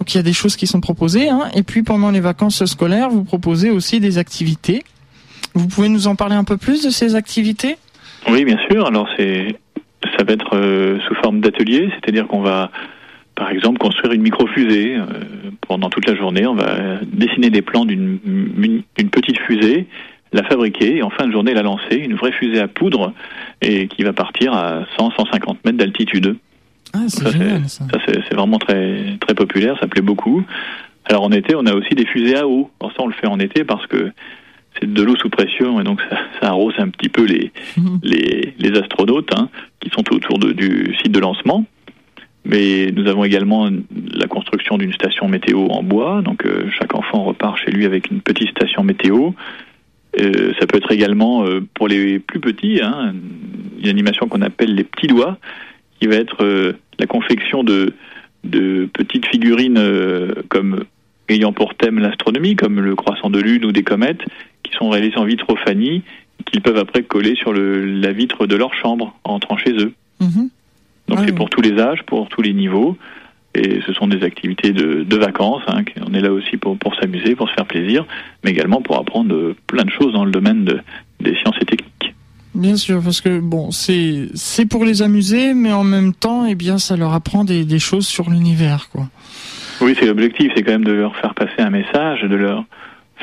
Donc 0.00 0.12
il 0.12 0.16
y 0.16 0.20
a 0.20 0.24
des 0.24 0.32
choses 0.32 0.56
qui 0.56 0.66
sont 0.66 0.80
proposées. 0.80 1.28
Hein. 1.28 1.42
Et 1.54 1.62
puis 1.62 1.84
pendant 1.84 2.10
les 2.10 2.20
vacances 2.20 2.64
scolaires, 2.64 3.10
vous 3.10 3.22
proposez 3.22 3.70
aussi 3.70 4.00
des 4.00 4.18
activités. 4.18 4.82
Vous 5.54 5.68
pouvez 5.68 5.88
nous 5.88 6.06
en 6.06 6.16
parler 6.16 6.34
un 6.34 6.44
peu 6.44 6.56
plus 6.56 6.84
de 6.84 6.90
ces 6.90 7.14
activités? 7.14 7.76
Oui, 8.28 8.44
bien 8.44 8.58
sûr. 8.70 8.86
Alors, 8.86 9.08
c'est, 9.16 9.56
ça 10.16 10.24
va 10.24 10.32
être 10.32 10.56
euh, 10.56 10.98
sous 11.06 11.14
forme 11.16 11.40
d'atelier, 11.40 11.90
c'est-à-dire 11.90 12.26
qu'on 12.26 12.40
va, 12.40 12.70
par 13.34 13.50
exemple, 13.50 13.78
construire 13.78 14.12
une 14.12 14.22
micro-fusée. 14.22 14.96
Euh, 14.96 15.06
pendant 15.66 15.90
toute 15.90 16.06
la 16.06 16.14
journée, 16.14 16.46
on 16.46 16.54
va 16.54 16.98
dessiner 17.06 17.48
des 17.50 17.62
plans 17.62 17.84
d'une, 17.84 18.18
petite 19.10 19.38
fusée, 19.38 19.86
la 20.32 20.42
fabriquer 20.42 20.96
et 20.96 21.02
en 21.02 21.10
fin 21.10 21.26
de 21.26 21.32
journée 21.32 21.54
la 21.54 21.62
lancer, 21.62 21.96
une 21.96 22.14
vraie 22.14 22.32
fusée 22.32 22.60
à 22.60 22.68
poudre 22.68 23.12
et 23.60 23.86
qui 23.88 24.02
va 24.02 24.12
partir 24.12 24.52
à 24.52 24.82
100-150 24.98 25.56
mètres 25.64 25.78
d'altitude. 25.78 26.36
Ah, 26.92 26.98
c'est 27.08 27.30
génial, 27.32 27.68
ça. 27.68 27.84
c'est, 28.06 28.34
vraiment 28.34 28.58
très, 28.58 29.16
très 29.20 29.34
populaire, 29.34 29.78
ça 29.80 29.86
plaît 29.86 30.02
beaucoup. 30.02 30.44
Alors 31.06 31.22
en 31.22 31.32
été, 31.32 31.54
on 31.54 31.64
a 31.64 31.74
aussi 31.74 31.94
des 31.94 32.04
fusées 32.04 32.36
à 32.36 32.46
eau. 32.46 32.70
Alors 32.80 32.92
ça, 32.94 33.02
on 33.02 33.06
le 33.06 33.14
fait 33.14 33.28
en 33.28 33.38
été 33.38 33.64
parce 33.64 33.86
que 33.86 34.12
c'est 34.78 34.92
de 34.92 35.02
l'eau 35.02 35.16
sous 35.16 35.30
pression 35.30 35.80
et 35.80 35.84
donc 35.84 36.00
ça, 36.10 36.48
arrose 36.48 36.74
un 36.78 36.88
petit 36.88 37.08
peu 37.08 37.24
les, 37.24 37.52
les, 38.02 38.54
les, 38.58 38.78
astronautes 38.78 39.30
hein, 39.34 39.48
qui 39.80 39.90
sont 39.90 40.04
autour 40.12 40.38
de, 40.38 40.52
du 40.52 40.94
site 41.02 41.12
de 41.12 41.20
lancement. 41.20 41.64
Mais 42.44 42.90
nous 42.90 43.06
avons 43.06 43.22
également 43.22 43.70
la 44.14 44.26
construction 44.26 44.76
d'une 44.76 44.92
station 44.92 45.28
météo 45.28 45.68
en 45.68 45.82
bois. 45.84 46.22
Donc 46.22 46.44
euh, 46.44 46.68
chaque 46.76 46.94
enfant 46.94 47.22
repart 47.22 47.56
chez 47.56 47.70
lui 47.70 47.86
avec 47.86 48.10
une 48.10 48.20
petite 48.20 48.50
station 48.50 48.82
météo. 48.82 49.30
Euh, 50.20 50.52
ça 50.60 50.66
peut 50.66 50.76
être 50.76 50.92
également 50.92 51.44
euh, 51.44 51.60
pour 51.74 51.88
les 51.88 52.18
plus 52.18 52.40
petits, 52.40 52.80
hein, 52.82 53.14
une 53.78 53.88
animation 53.88 54.28
qu'on 54.28 54.42
appelle 54.42 54.74
les 54.74 54.84
petits 54.84 55.06
doigts, 55.06 55.38
qui 55.98 56.06
va 56.06 56.16
être 56.16 56.44
euh, 56.44 56.72
la 56.98 57.06
confection 57.06 57.64
de, 57.64 57.94
de 58.44 58.88
petites 58.92 59.26
figurines 59.26 59.80
comme 60.48 60.84
ayant 61.28 61.52
pour 61.52 61.74
thème 61.74 61.98
l'astronomie, 61.98 62.56
comme 62.56 62.80
le 62.80 62.94
croissant 62.94 63.30
de 63.30 63.40
lune 63.40 63.64
ou 63.64 63.72
des 63.72 63.82
comètes, 63.82 64.22
qui 64.72 64.78
sont 64.78 64.88
réalisés 64.88 65.18
en 65.18 65.24
vitrophanie, 65.24 66.02
qu'ils 66.46 66.62
peuvent 66.62 66.78
après 66.78 67.02
coller 67.02 67.36
sur 67.36 67.52
le, 67.52 67.84
la 67.84 68.12
vitre 68.12 68.46
de 68.46 68.56
leur 68.56 68.74
chambre 68.74 69.14
en 69.22 69.34
entrant 69.34 69.56
chez 69.56 69.72
eux. 69.72 69.92
Mhm. 70.20 70.48
Donc 71.08 71.20
c'est 71.24 71.34
pour 71.34 71.50
tous 71.50 71.60
les 71.60 71.78
âges, 71.78 72.02
pour 72.04 72.28
tous 72.28 72.42
les 72.42 72.52
niveaux. 72.52 72.96
Et 73.54 73.82
ce 73.86 73.92
sont 73.92 74.06
des 74.06 74.24
activités 74.24 74.72
de, 74.72 75.02
de 75.02 75.16
vacances. 75.16 75.62
Hein, 75.68 75.82
on 76.06 76.14
est 76.14 76.22
là 76.22 76.32
aussi 76.32 76.56
pour, 76.56 76.78
pour 76.78 76.94
s'amuser, 76.94 77.34
pour 77.36 77.50
se 77.50 77.54
faire 77.54 77.66
plaisir, 77.66 78.06
mais 78.42 78.50
également 78.50 78.80
pour 78.80 78.98
apprendre 78.98 79.54
plein 79.66 79.84
de 79.84 79.90
choses 79.90 80.14
dans 80.14 80.24
le 80.24 80.30
domaine 80.30 80.64
de, 80.64 80.80
des 81.20 81.36
sciences 81.36 81.56
et 81.60 81.66
techniques. 81.66 82.14
Bien 82.54 82.76
sûr, 82.76 83.02
parce 83.02 83.20
que 83.20 83.40
bon, 83.40 83.70
c'est 83.70 84.28
c'est 84.34 84.66
pour 84.66 84.84
les 84.86 85.02
amuser, 85.02 85.52
mais 85.52 85.72
en 85.72 85.84
même 85.84 86.14
temps, 86.14 86.46
eh 86.46 86.54
bien, 86.54 86.78
ça 86.78 86.96
leur 86.96 87.12
apprend 87.12 87.44
des, 87.44 87.64
des 87.64 87.78
choses 87.78 88.06
sur 88.06 88.30
l'univers, 88.30 88.88
quoi. 88.90 89.08
Oui, 89.82 89.94
c'est 89.98 90.06
l'objectif, 90.06 90.52
c'est 90.54 90.62
quand 90.62 90.72
même 90.72 90.84
de 90.84 90.92
leur 90.92 91.16
faire 91.16 91.34
passer 91.34 91.60
un 91.60 91.70
message, 91.70 92.22
de 92.22 92.36
leur 92.36 92.64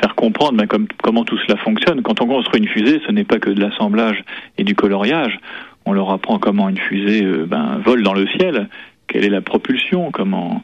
faire 0.00 0.14
comprendre 0.14 0.58
ben, 0.58 0.66
comme, 0.66 0.86
comment 1.02 1.24
tout 1.24 1.38
cela 1.46 1.56
fonctionne. 1.58 2.02
Quand 2.02 2.20
on 2.20 2.26
construit 2.26 2.60
une 2.60 2.68
fusée, 2.68 3.00
ce 3.06 3.12
n'est 3.12 3.24
pas 3.24 3.38
que 3.38 3.50
de 3.50 3.60
l'assemblage 3.60 4.24
et 4.58 4.64
du 4.64 4.74
coloriage. 4.74 5.38
On 5.86 5.92
leur 5.92 6.10
apprend 6.10 6.38
comment 6.38 6.68
une 6.68 6.78
fusée 6.78 7.24
euh, 7.24 7.46
ben, 7.46 7.80
vole 7.84 8.02
dans 8.02 8.14
le 8.14 8.26
ciel, 8.28 8.68
quelle 9.06 9.24
est 9.24 9.30
la 9.30 9.40
propulsion, 9.40 10.10
comment, 10.10 10.62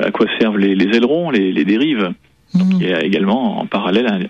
à 0.00 0.10
quoi 0.10 0.26
servent 0.38 0.58
les, 0.58 0.74
ailerons, 0.96 1.30
les, 1.30 1.64
dérives. 1.64 2.12
Donc, 2.54 2.68
mmh. 2.68 2.78
il 2.80 2.88
y 2.88 2.92
a 2.92 3.04
également 3.04 3.60
en 3.60 3.66
parallèle 3.66 4.28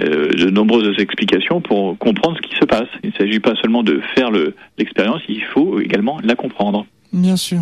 euh, 0.00 0.28
de 0.28 0.50
nombreuses 0.50 0.98
explications 0.98 1.60
pour 1.60 1.98
comprendre 1.98 2.36
ce 2.36 2.48
qui 2.48 2.54
se 2.56 2.64
passe. 2.64 2.88
Il 3.02 3.10
ne 3.10 3.14
s'agit 3.14 3.40
pas 3.40 3.54
seulement 3.60 3.82
de 3.82 4.00
faire 4.14 4.30
l'expérience, 4.78 5.20
il 5.28 5.42
faut 5.42 5.80
également 5.80 6.18
la 6.22 6.36
comprendre. 6.36 6.86
Bien 7.12 7.36
sûr. 7.36 7.60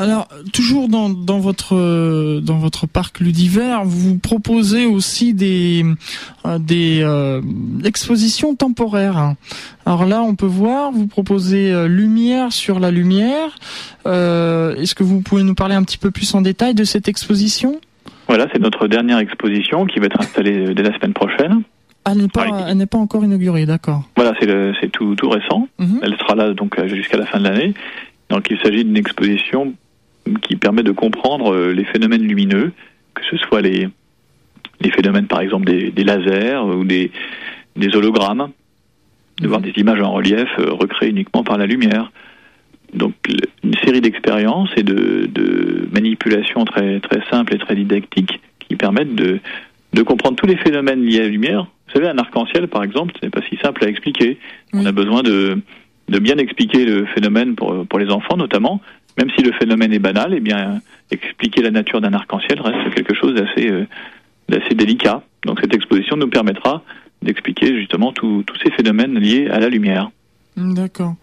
Alors, 0.00 0.28
toujours 0.54 0.88
dans, 0.88 1.10
dans 1.10 1.40
votre 1.40 2.40
dans 2.40 2.56
votre 2.56 2.86
parc 2.86 3.20
Ludiver, 3.20 3.76
vous 3.84 4.18
proposez 4.18 4.86
aussi 4.86 5.34
des 5.34 5.84
euh, 6.46 6.58
des 6.58 7.02
euh, 7.02 7.42
expositions 7.84 8.56
temporaires. 8.56 9.34
Alors 9.84 10.06
là, 10.06 10.22
on 10.22 10.36
peut 10.36 10.46
voir, 10.46 10.90
vous 10.90 11.06
proposez 11.06 11.70
euh, 11.70 11.86
lumière 11.86 12.50
sur 12.50 12.80
la 12.80 12.90
lumière. 12.90 13.58
Est-ce 14.06 14.94
que 14.94 15.02
vous 15.02 15.20
pouvez 15.20 15.42
nous 15.42 15.54
parler 15.54 15.74
un 15.74 15.82
petit 15.82 15.98
peu 15.98 16.10
plus 16.10 16.34
en 16.34 16.40
détail 16.40 16.72
de 16.72 16.84
cette 16.84 17.06
exposition? 17.06 17.78
Voilà, 18.26 18.46
c'est 18.54 18.58
notre 18.58 18.88
dernière 18.88 19.18
exposition 19.18 19.84
qui 19.84 19.98
va 19.98 20.06
être 20.06 20.18
installée 20.18 20.72
dès 20.72 20.82
la 20.82 20.96
semaine 20.96 21.12
prochaine. 21.12 21.60
Elle 22.10 22.22
n'est 22.22 22.28
pas, 22.28 22.46
elle 22.68 22.78
n'est 22.78 22.86
pas 22.86 22.96
encore 22.96 23.22
inaugurée, 23.22 23.66
d'accord. 23.66 24.04
Voilà, 24.16 24.32
c'est 24.40 24.90
tout, 24.90 25.14
tout 25.14 25.28
récent. 25.28 25.68
Mhm. 25.78 26.00
Elle 26.02 26.16
sera 26.16 26.36
là 26.36 26.54
donc 26.54 26.82
jusqu'à 26.86 27.18
la 27.18 27.26
fin 27.26 27.38
de 27.38 27.44
l'année. 27.44 27.74
Donc 28.30 28.46
il 28.50 28.58
s'agit 28.60 28.84
d'une 28.84 28.96
exposition 28.96 29.74
qui 30.38 30.56
permet 30.56 30.82
de 30.82 30.92
comprendre 30.92 31.52
euh, 31.52 31.72
les 31.72 31.84
phénomènes 31.84 32.22
lumineux, 32.22 32.72
que 33.14 33.22
ce 33.30 33.36
soit 33.36 33.60
les, 33.60 33.88
les 34.80 34.90
phénomènes 34.90 35.26
par 35.26 35.40
exemple 35.40 35.66
des, 35.66 35.90
des 35.90 36.04
lasers 36.04 36.64
ou 36.64 36.84
des, 36.84 37.10
des 37.76 37.94
hologrammes, 37.96 38.50
de 39.40 39.48
voir 39.48 39.60
des 39.60 39.72
images 39.76 40.00
en 40.00 40.12
relief 40.12 40.48
euh, 40.58 40.72
recréées 40.72 41.10
uniquement 41.10 41.42
par 41.42 41.58
la 41.58 41.66
lumière. 41.66 42.12
Donc 42.94 43.14
une 43.62 43.74
série 43.84 44.00
d'expériences 44.00 44.70
et 44.76 44.82
de, 44.82 45.26
de, 45.26 45.88
manipulations 45.92 46.64
très, 46.64 47.00
très 47.00 47.22
simples 47.30 47.54
et 47.54 47.58
très 47.58 47.76
didactiques 47.76 48.40
qui 48.58 48.76
permettent 48.76 49.14
de, 49.14 49.38
de 49.92 50.02
comprendre 50.02 50.36
tous 50.36 50.46
les 50.46 50.56
phénomènes 50.56 51.04
liés 51.04 51.20
à 51.20 51.22
la 51.22 51.28
lumière. 51.28 51.66
Vous 51.86 51.94
savez, 51.94 52.08
un 52.08 52.18
arc-en-ciel, 52.18 52.68
par 52.68 52.84
exemple, 52.84 53.14
ce 53.18 53.26
n'est 53.26 53.30
pas 53.30 53.42
si 53.48 53.56
simple 53.56 53.84
à 53.84 53.88
expliquer. 53.88 54.38
On 54.72 54.86
a 54.86 54.92
besoin 54.92 55.22
de, 55.22 55.58
de 56.10 56.18
bien 56.18 56.36
expliquer 56.36 56.84
le 56.84 57.06
phénomène 57.06 57.54
pour, 57.54 57.86
pour 57.86 57.98
les 57.98 58.10
enfants 58.10 58.36
notamment, 58.36 58.80
même 59.18 59.30
si 59.36 59.42
le 59.42 59.52
phénomène 59.52 59.92
est 59.92 59.98
banal, 59.98 60.34
eh 60.34 60.40
bien 60.40 60.80
expliquer 61.10 61.62
la 61.62 61.70
nature 61.70 62.00
d'un 62.00 62.12
arc-en-ciel 62.12 62.60
reste 62.60 62.94
quelque 62.94 63.14
chose 63.14 63.34
d'assez 63.34 63.70
euh, 63.70 63.86
d'assez 64.48 64.74
délicat. 64.74 65.22
Donc 65.46 65.60
cette 65.60 65.74
exposition 65.74 66.16
nous 66.16 66.28
permettra 66.28 66.82
d'expliquer 67.22 67.76
justement 67.78 68.12
tous 68.12 68.44
ces 68.62 68.70
phénomènes 68.72 69.18
liés 69.18 69.48
à 69.48 69.60
la 69.60 69.68
lumière. 69.68 70.10
D'accord. 70.56 71.14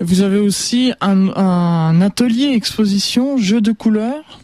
Vous 0.00 0.22
avez 0.22 0.38
aussi 0.38 0.92
un, 1.00 1.28
un 1.34 2.00
atelier 2.00 2.52
exposition 2.54 3.38
jeu 3.38 3.60
de 3.60 3.72
couleurs? 3.72 4.40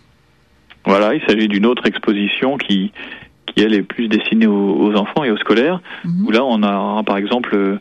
Voilà, 0.85 1.15
il 1.15 1.21
s'agit 1.29 1.49
d'une 1.49 1.67
autre 1.67 1.87
exposition 1.87 2.57
qui 2.57 2.93
qui 3.47 3.63
elle 3.63 3.75
est 3.75 3.83
plus 3.83 4.09
destinée 4.09 4.47
aux, 4.47 4.95
enfants 4.95 5.25
et 5.25 5.31
aux 5.31 5.37
scolaires. 5.37 5.81
Mhm. 6.05 6.27
Où 6.27 6.31
là 6.31 6.45
on 6.45 6.63
a 6.63 7.03
par 7.05 7.17
exemple 7.17 7.79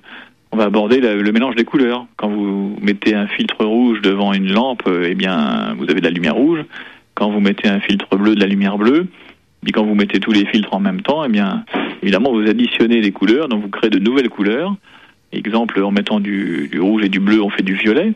on 0.52 0.58
va 0.58 0.66
aborder 0.66 1.00
le 1.00 1.32
mélange 1.32 1.56
des 1.56 1.64
couleurs. 1.64 2.06
Quand 2.18 2.30
vous 2.30 2.78
mettez 2.82 3.16
un 3.16 3.28
filtre 3.28 3.64
rouge 3.64 4.02
devant 4.02 4.34
une 4.34 4.52
lampe, 4.52 4.84
eh 4.88 5.16
bien, 5.16 5.76
vous 5.78 5.90
avez 5.90 6.02
de 6.02 6.06
la 6.06 6.12
lumière 6.12 6.36
rouge. 6.36 6.60
Quand 7.14 7.32
vous 7.32 7.40
mettez 7.40 7.70
un 7.70 7.80
filtre 7.80 8.18
bleu, 8.18 8.36
de 8.36 8.40
la 8.40 8.48
lumière 8.48 8.78
bleue. 8.78 9.08
Et 9.66 9.72
quand 9.72 9.86
vous 9.86 9.96
mettez 9.96 10.20
tous 10.20 10.32
les 10.32 10.46
filtres 10.46 10.74
en 10.74 10.80
même 10.80 11.02
temps, 11.02 11.24
eh 11.24 11.30
bien, 11.30 11.64
évidemment, 12.02 12.34
vous 12.34 12.50
additionnez 12.50 13.00
les 13.00 13.12
couleurs, 13.12 13.48
donc 13.48 13.62
vous 13.62 13.70
créez 13.70 13.90
de 13.90 14.00
nouvelles 14.00 14.30
couleurs. 14.30 14.76
Exemple, 15.32 15.82
en 15.82 15.92
mettant 15.92 16.20
du, 16.20 16.70
rouge 16.80 17.04
et 17.04 17.10
du 17.10 17.20
bleu, 17.20 17.42
on 17.42 17.50
fait 17.50 17.64
du 17.64 17.76
violet. 17.76 18.14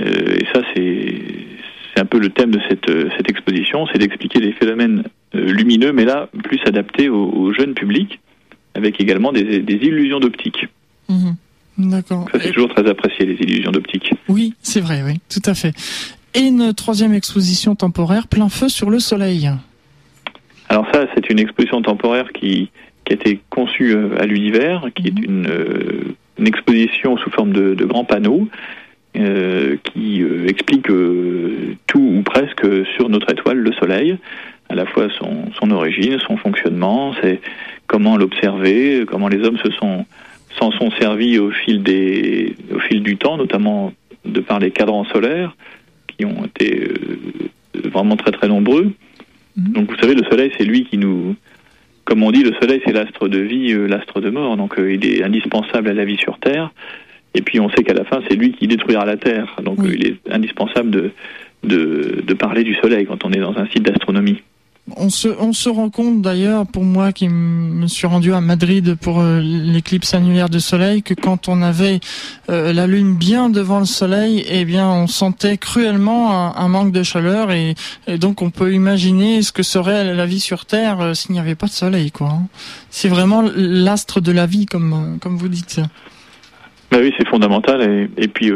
Euh, 0.00 0.36
et 0.40 0.46
ça, 0.52 0.62
c'est 0.74 2.00
un 2.00 2.06
peu 2.06 2.18
le 2.18 2.30
thème 2.30 2.50
de 2.50 2.60
cette, 2.68 3.28
exposition, 3.28 3.86
c'est 3.92 3.98
d'expliquer 3.98 4.40
les 4.40 4.52
phénomènes 4.52 5.04
euh, 5.34 5.52
lumineux, 5.52 5.92
mais 5.92 6.04
là, 6.04 6.28
plus 6.42 6.60
adaptés 6.64 7.08
au, 7.08 7.52
jeunes 7.52 7.74
publics, 7.74 8.18
avec 8.74 9.00
également 9.00 9.30
des, 9.30 9.60
des 9.60 9.74
illusions 9.74 10.18
d'optique. 10.18 10.66
Mhm. 11.08 11.36
D'accord. 11.78 12.28
Ça, 12.32 12.38
c'est 12.40 12.52
toujours 12.52 12.74
très 12.74 12.88
apprécié, 12.88 13.26
les 13.26 13.34
illusions 13.34 13.72
d'optique. 13.72 14.12
Oui, 14.28 14.54
c'est 14.62 14.80
vrai, 14.80 15.02
oui, 15.04 15.20
tout 15.28 15.42
à 15.48 15.54
fait. 15.54 15.72
Et 16.34 16.40
une 16.40 16.72
troisième 16.74 17.14
exposition 17.14 17.74
temporaire, 17.74 18.26
plein 18.28 18.48
feu 18.48 18.68
sur 18.68 18.90
le 18.90 18.98
soleil. 18.98 19.50
Alors 20.68 20.86
ça, 20.92 21.06
c'est 21.14 21.30
une 21.30 21.38
exposition 21.38 21.82
temporaire 21.82 22.32
qui, 22.32 22.70
qui 23.04 23.12
a 23.12 23.14
été 23.14 23.40
conçue 23.50 23.96
à 24.18 24.26
l'univers, 24.26 24.86
qui 24.94 25.08
est 25.08 25.18
mhm. 25.18 25.24
une, 26.38 26.46
exposition 26.46 27.16
sous 27.18 27.30
forme 27.30 27.52
de, 27.52 27.74
de 27.74 27.84
grands 27.84 28.04
panneaux 28.04 28.48
qui 29.14 30.24
explique 30.48 30.86
tout 30.86 32.00
ou 32.00 32.22
presque 32.24 32.66
sur 32.96 33.10
notre 33.10 33.30
étoile, 33.30 33.58
le 33.58 33.72
Soleil 33.74 34.18
à 34.72 34.74
la 34.74 34.86
fois 34.86 35.08
son, 35.18 35.52
son 35.60 35.70
origine, 35.70 36.18
son 36.26 36.36
fonctionnement, 36.36 37.14
c'est 37.20 37.40
comment 37.86 38.16
l'observer, 38.16 39.04
comment 39.06 39.28
les 39.28 39.46
hommes 39.46 39.58
se 39.58 39.70
sont 39.72 40.06
s'en 40.58 40.70
sont 40.72 40.90
servis 40.92 41.38
au 41.38 41.50
fil 41.50 41.82
des 41.82 42.54
au 42.74 42.78
fil 42.78 43.02
du 43.02 43.16
temps, 43.16 43.36
notamment 43.36 43.92
de 44.24 44.40
par 44.40 44.58
les 44.58 44.70
cadrans 44.70 45.04
solaires 45.04 45.56
qui 46.06 46.24
ont 46.24 46.44
été 46.44 46.88
euh, 46.88 47.88
vraiment 47.88 48.16
très 48.16 48.30
très 48.32 48.48
nombreux. 48.48 48.92
Mhm. 49.56 49.72
Donc 49.72 49.90
vous 49.90 49.98
savez, 49.98 50.14
le 50.14 50.24
Soleil, 50.24 50.52
c'est 50.58 50.64
lui 50.64 50.84
qui 50.84 50.98
nous, 50.98 51.34
comme 52.04 52.22
on 52.22 52.30
dit, 52.30 52.42
le 52.42 52.54
Soleil 52.60 52.80
c'est 52.84 52.92
l'astre 52.92 53.28
de 53.28 53.38
vie, 53.38 53.72
euh, 53.72 53.86
l'astre 53.86 54.20
de 54.20 54.30
mort. 54.30 54.56
Donc 54.56 54.78
euh, 54.78 54.92
il 54.92 55.06
est 55.06 55.22
indispensable 55.22 55.88
à 55.88 55.94
la 55.94 56.04
vie 56.04 56.18
sur 56.18 56.38
Terre. 56.38 56.70
Et 57.34 57.40
puis 57.40 57.60
on 57.60 57.70
sait 57.70 57.82
qu'à 57.82 57.94
la 57.94 58.04
fin, 58.04 58.20
c'est 58.28 58.36
lui 58.36 58.52
qui 58.52 58.68
détruira 58.68 59.04
la 59.06 59.16
Terre. 59.16 59.56
Donc 59.62 59.78
il 59.84 60.06
est 60.06 60.16
indispensable 60.30 60.90
de, 60.90 61.10
de, 61.64 62.22
de 62.22 62.34
parler 62.34 62.62
du 62.62 62.74
Soleil 62.74 63.06
quand 63.06 63.24
on 63.24 63.32
est 63.32 63.40
dans 63.40 63.56
un 63.56 63.66
site 63.68 63.82
d'astronomie. 63.82 64.42
On 64.96 65.10
se, 65.10 65.28
on 65.28 65.52
se 65.52 65.68
rend 65.68 65.90
compte 65.90 66.22
d'ailleurs, 66.22 66.66
pour 66.66 66.82
moi 66.82 67.12
qui 67.12 67.28
me 67.28 67.86
suis 67.86 68.08
rendu 68.08 68.34
à 68.34 68.40
Madrid 68.40 68.96
pour 68.96 69.20
euh, 69.20 69.40
l'éclipse 69.40 70.12
annulaire 70.12 70.48
de 70.48 70.58
soleil, 70.58 71.04
que 71.04 71.14
quand 71.14 71.48
on 71.48 71.62
avait 71.62 72.00
euh, 72.50 72.72
la 72.72 72.88
lune 72.88 73.14
bien 73.14 73.48
devant 73.48 73.78
le 73.78 73.84
soleil, 73.84 74.44
eh 74.48 74.64
bien 74.64 74.88
on 74.88 75.06
sentait 75.06 75.56
cruellement 75.56 76.56
un, 76.56 76.68
manque 76.68 76.90
de 76.90 77.04
chaleur 77.04 77.52
et, 77.52 77.74
donc 78.18 78.42
on 78.42 78.50
peut 78.50 78.74
imaginer 78.74 79.42
ce 79.42 79.52
que 79.52 79.62
serait 79.62 80.14
la 80.14 80.26
vie 80.26 80.40
sur 80.40 80.66
Terre 80.66 81.00
euh, 81.00 81.14
s'il 81.14 81.32
n'y 81.32 81.38
avait 81.38 81.54
pas 81.54 81.66
de 81.66 81.72
soleil. 81.72 82.10
quoi. 82.10 82.30
Hein. 82.30 82.48
C'est 82.90 83.08
vraiment 83.08 83.44
l'astre 83.54 84.20
de 84.20 84.32
la 84.32 84.46
vie, 84.46 84.66
comme, 84.66 85.18
comme 85.20 85.36
vous 85.36 85.48
dites. 85.48 85.80
Bah 86.90 86.98
oui, 87.00 87.14
c'est 87.16 87.28
fondamental. 87.28 87.82
Et, 87.82 88.10
et 88.24 88.26
puis 88.28 88.50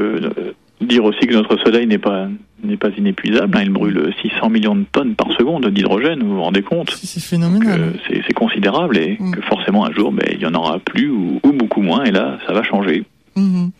dire 0.81 1.05
aussi 1.05 1.27
que 1.27 1.35
notre 1.35 1.57
soleil 1.59 1.87
n'est 1.87 1.99
pas 1.99 2.29
n'est 2.63 2.77
pas 2.77 2.89
inépuisable. 2.97 3.57
Hein. 3.57 3.63
Il 3.65 3.71
brûle 3.71 4.13
600 4.23 4.51
millions 4.51 4.75
de 4.75 4.85
tonnes 4.91 5.15
par 5.15 5.31
seconde 5.33 5.67
d'hydrogène, 5.69 6.23
vous 6.23 6.37
vous 6.37 6.43
rendez 6.43 6.63
compte 6.63 6.91
C'est 6.91 7.23
phénoménal. 7.23 7.81
Euh, 7.81 8.21
c'est 8.27 8.33
considérable 8.33 8.99
et 8.99 9.17
mm. 9.19 9.33
que 9.33 9.41
forcément 9.43 9.87
un 9.87 9.93
jour, 9.93 10.13
ben, 10.13 10.27
il 10.33 10.41
y 10.41 10.47
en 10.47 10.55
aura 10.55 10.79
plus 10.79 11.11
ou, 11.11 11.41
beaucoup 11.45 11.83
moins 11.83 12.05
et 12.05 12.11
là, 12.11 12.39
ça 12.47 12.53
va 12.53 12.63
changer. 12.63 13.05
Mhm. 13.37 13.71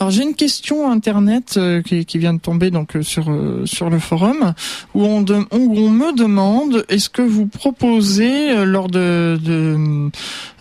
Alors 0.00 0.10
j'ai 0.10 0.24
une 0.24 0.34
question 0.34 0.90
internet 0.90 1.54
euh, 1.56 1.80
qui, 1.80 2.04
qui, 2.04 2.18
vient 2.18 2.34
de 2.34 2.40
tomber 2.40 2.72
donc 2.72 2.96
euh, 2.96 3.02
sur 3.02 3.30
euh, 3.30 3.64
sur 3.64 3.88
le 3.88 4.00
forum 4.00 4.52
où 4.94 5.04
on, 5.04 5.22
où 5.22 5.78
on 5.78 5.90
me 5.90 6.16
demande 6.16 6.84
est-ce 6.88 7.08
que 7.08 7.22
vous 7.22 7.46
proposez 7.46 8.64
lors 8.64 8.88
de, 8.88 9.38
de 9.40 10.10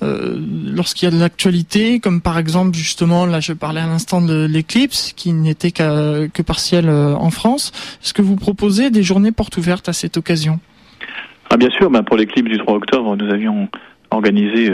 lorsqu'il 0.02 1.10
y 1.10 1.12
a 1.12 1.16
de 1.16 1.20
l'actualité 1.20 2.00
comme 2.00 2.22
par 2.22 2.38
exemple 2.38 2.76
justement 2.78 3.26
là 3.26 3.40
je 3.40 3.54
parlais 3.54 3.82
à 3.82 3.88
l'instant 3.88 4.22
de 4.22 4.46
l'éclipse 4.46 5.14
qui 5.16 5.34
n'était 5.34 5.72
que, 5.72 6.28
que 6.28 6.44
partielle 6.44 6.90
en 6.90 7.32
France 7.32 7.72
est-ce 8.04 8.14
que 8.14 8.22
vous 8.22 8.36
proposez 8.36 8.92
des 8.92 9.02
journées 9.02 9.32
portes 9.32 9.58
ouvertes 9.58 9.90
à 9.90 9.94
cette 9.94 10.18
occasion? 10.18 10.60
Ah 11.50 11.58
bien 11.58 11.70
sûr, 11.72 11.90
ben 11.90 12.04
pour 12.04 12.18
l'éclipse 12.18 12.50
du 12.50 12.60
3 12.60 12.76
octobre 12.76 13.16
nous 13.16 13.34
avions 13.34 13.70
organisé 14.12 14.70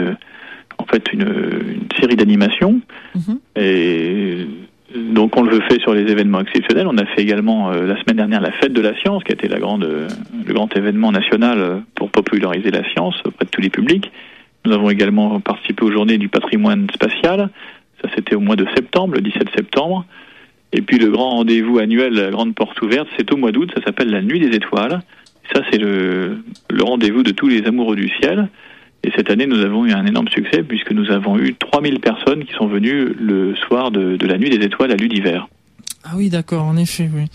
en 0.82 0.86
fait 0.86 1.12
une, 1.12 1.86
série 2.00 2.16
d'animations. 2.16 2.80
Mhm. 3.14 3.38
Et 3.56 4.46
donc 4.94 5.36
on 5.36 5.42
le 5.42 5.60
fait 5.60 5.80
sur 5.80 5.94
les 5.94 6.10
événements 6.10 6.40
exceptionnels. 6.40 6.86
On 6.86 6.98
a 6.98 7.06
fait 7.06 7.22
également 7.22 7.70
euh, 7.70 7.86
la 7.86 8.00
semaine 8.00 8.16
dernière 8.16 8.40
la 8.40 8.52
fête 8.52 8.72
de 8.72 8.80
la 8.80 8.94
science, 9.00 9.22
qui 9.24 9.32
a 9.32 9.34
été 9.34 9.48
la 9.48 9.58
grande, 9.58 9.84
le 9.84 10.52
grand 10.52 10.74
événement 10.76 11.12
national 11.12 11.58
euh, 11.58 11.78
pour 11.94 12.10
populariser 12.10 12.70
la 12.70 12.84
science 12.90 13.14
auprès 13.24 13.44
de 13.44 13.50
tous 13.50 13.60
les 13.60 13.70
publics. 13.70 14.10
Nous 14.64 14.72
avons 14.72 14.90
également 14.90 15.40
participé 15.40 15.84
aux 15.84 15.90
journées 15.90 16.18
du 16.18 16.28
patrimoine 16.28 16.88
spatial. 16.92 17.50
Ça 18.02 18.08
c'était 18.14 18.34
au 18.34 18.40
mois 18.40 18.56
de 18.56 18.66
septembre, 18.74 19.14
le 19.14 19.20
17 19.20 19.48
septembre. 19.56 20.04
Et 20.72 20.80
puis 20.82 20.98
le 20.98 21.10
grand 21.10 21.30
rendez-vous 21.30 21.78
annuel, 21.78 22.14
la 22.14 22.30
grande 22.30 22.54
porte 22.54 22.80
ouverte, 22.82 23.08
c'est 23.16 23.32
au 23.32 23.36
mois 23.36 23.52
d'août. 23.52 23.70
Ça 23.76 23.82
s'appelle 23.82 24.10
la 24.10 24.22
Nuit 24.22 24.40
des 24.40 24.56
étoiles. 24.56 25.00
Ça 25.54 25.62
c'est 25.70 25.78
le, 25.78 26.38
le 26.70 26.84
rendez-vous 26.84 27.22
de 27.22 27.30
tous 27.30 27.48
les 27.48 27.64
amoureux 27.66 27.96
du 27.96 28.08
ciel. 28.20 28.48
Et 29.04 29.10
cette 29.16 29.30
année, 29.30 29.46
nous 29.46 29.60
avons 29.60 29.84
eu 29.84 29.92
un 29.92 30.06
énorme 30.06 30.28
succès 30.28 30.62
puisque 30.62 30.92
nous 30.92 31.10
avons 31.10 31.38
eu 31.38 31.54
3000 31.54 32.00
personnes 32.00 32.44
qui 32.44 32.52
sont 32.52 32.66
venues 32.66 33.14
le 33.18 33.54
soir 33.56 33.90
de, 33.90 34.16
la 34.24 34.38
nuit 34.38 34.50
des 34.50 34.64
étoiles 34.64 34.92
à 34.92 34.96
l'Udiver. 34.96 35.40
Ah 36.04 36.14
oui, 36.16 36.30
d'accord, 36.30 36.64
en 36.64 36.76
effet, 36.76 37.08
oui. 37.14 37.26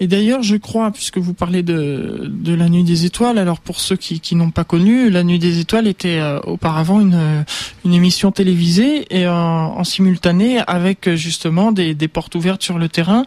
Et 0.00 0.08
d'ailleurs, 0.08 0.42
je 0.42 0.56
crois, 0.56 0.90
puisque 0.90 1.18
vous 1.18 1.34
parlez 1.34 1.62
de, 1.62 2.28
de 2.28 2.52
la 2.52 2.68
Nuit 2.68 2.82
des 2.82 3.04
Étoiles, 3.04 3.38
alors 3.38 3.60
pour 3.60 3.78
ceux 3.78 3.94
qui, 3.94 4.18
qui 4.18 4.34
n'ont 4.34 4.50
pas 4.50 4.64
connu, 4.64 5.08
la 5.08 5.22
Nuit 5.22 5.38
des 5.38 5.60
Étoiles 5.60 5.86
était 5.86 6.18
euh, 6.18 6.40
auparavant 6.40 7.00
une, 7.00 7.44
une 7.84 7.94
émission 7.94 8.32
télévisée 8.32 9.06
et 9.16 9.28
en, 9.28 9.84
simultané 9.84 10.58
avec 10.66 11.14
justement 11.14 11.70
des, 11.70 11.94
des 11.94 12.08
portes 12.08 12.34
ouvertes 12.34 12.62
sur 12.62 12.78
le 12.78 12.88
terrain. 12.88 13.24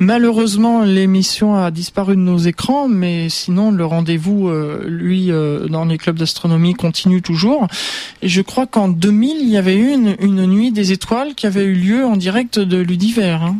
Malheureusement, 0.00 0.82
l'émission 0.82 1.56
a 1.56 1.70
disparu 1.70 2.14
de 2.14 2.20
nos 2.20 2.38
écrans, 2.38 2.88
mais 2.88 3.30
sinon 3.30 3.70
le 3.70 3.86
rendez-vous, 3.86 4.48
euh, 4.48 4.84
lui, 4.86 5.30
euh, 5.30 5.66
dans 5.68 5.86
les 5.86 5.96
clubs 5.96 6.18
d'astronomie 6.18 6.74
continue 6.74 7.22
toujours. 7.22 7.68
Et 8.20 8.28
je 8.28 8.42
crois 8.42 8.66
qu'en 8.66 8.88
2000, 8.88 9.38
il 9.40 9.48
y 9.48 9.56
avait 9.56 9.76
une, 9.76 10.14
une 10.20 10.44
Nuit 10.46 10.72
des 10.72 10.92
Étoiles 10.92 11.34
qui 11.34 11.46
avait 11.46 11.64
eu 11.64 11.74
lieu 11.74 12.04
en 12.04 12.16
direct 12.16 12.58
de 12.58 12.76
l'Udiver. 12.76 13.38
Hein. 13.42 13.56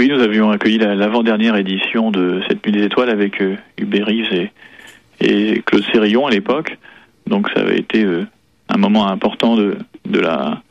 Oui, 0.00 0.08
nous 0.08 0.22
avions 0.22 0.50
accueilli 0.50 0.78
l'avant-dernière 0.78 1.56
édition 1.56 2.10
de 2.10 2.40
cette 2.48 2.64
Nuit 2.64 2.72
des 2.72 2.84
Étoiles 2.84 3.10
avec 3.10 3.42
euh, 3.42 3.56
Hubert 3.76 4.08
et, 4.08 4.50
et 5.20 5.60
Claude 5.60 5.84
Sérillon 5.92 6.26
à 6.26 6.30
l'époque. 6.30 6.78
Donc 7.26 7.50
ça 7.54 7.60
avait 7.60 7.78
été 7.78 8.02
euh, 8.02 8.24
un 8.70 8.78
moment 8.78 9.08
important 9.08 9.56
de, 9.56 9.76
de, 10.06 10.18
la, 10.18 10.62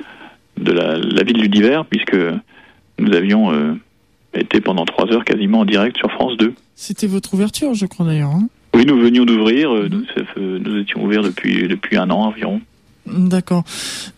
de 0.57 0.71
la, 0.71 0.97
la 0.97 1.21
vie 1.21 1.33
de 1.33 1.41
l'univers 1.41 1.85
puisque 1.85 2.17
nous 2.97 3.13
avions 3.13 3.53
euh, 3.53 3.75
été 4.33 4.61
pendant 4.61 4.85
trois 4.85 5.05
heures 5.13 5.25
quasiment 5.25 5.59
en 5.59 5.65
direct 5.65 5.95
sur 5.97 6.09
France 6.09 6.35
2. 6.37 6.55
C'était 6.73 7.05
votre 7.05 7.35
ouverture, 7.35 7.75
je 7.75 7.85
crois 7.85 8.07
d'ailleurs. 8.07 8.31
Hein? 8.31 8.47
Oui, 8.73 8.83
nous 8.87 8.99
venions 8.99 9.25
d'ouvrir. 9.25 9.71
Euh, 9.71 9.89
nous, 9.91 10.05
nous, 10.57 10.77
étions 10.79 11.03
ouverts 11.03 11.21
depuis, 11.21 11.67
depuis 11.67 11.97
un 11.97 12.09
an 12.09 12.23
environ. 12.23 12.61
D'accord. 13.11 13.63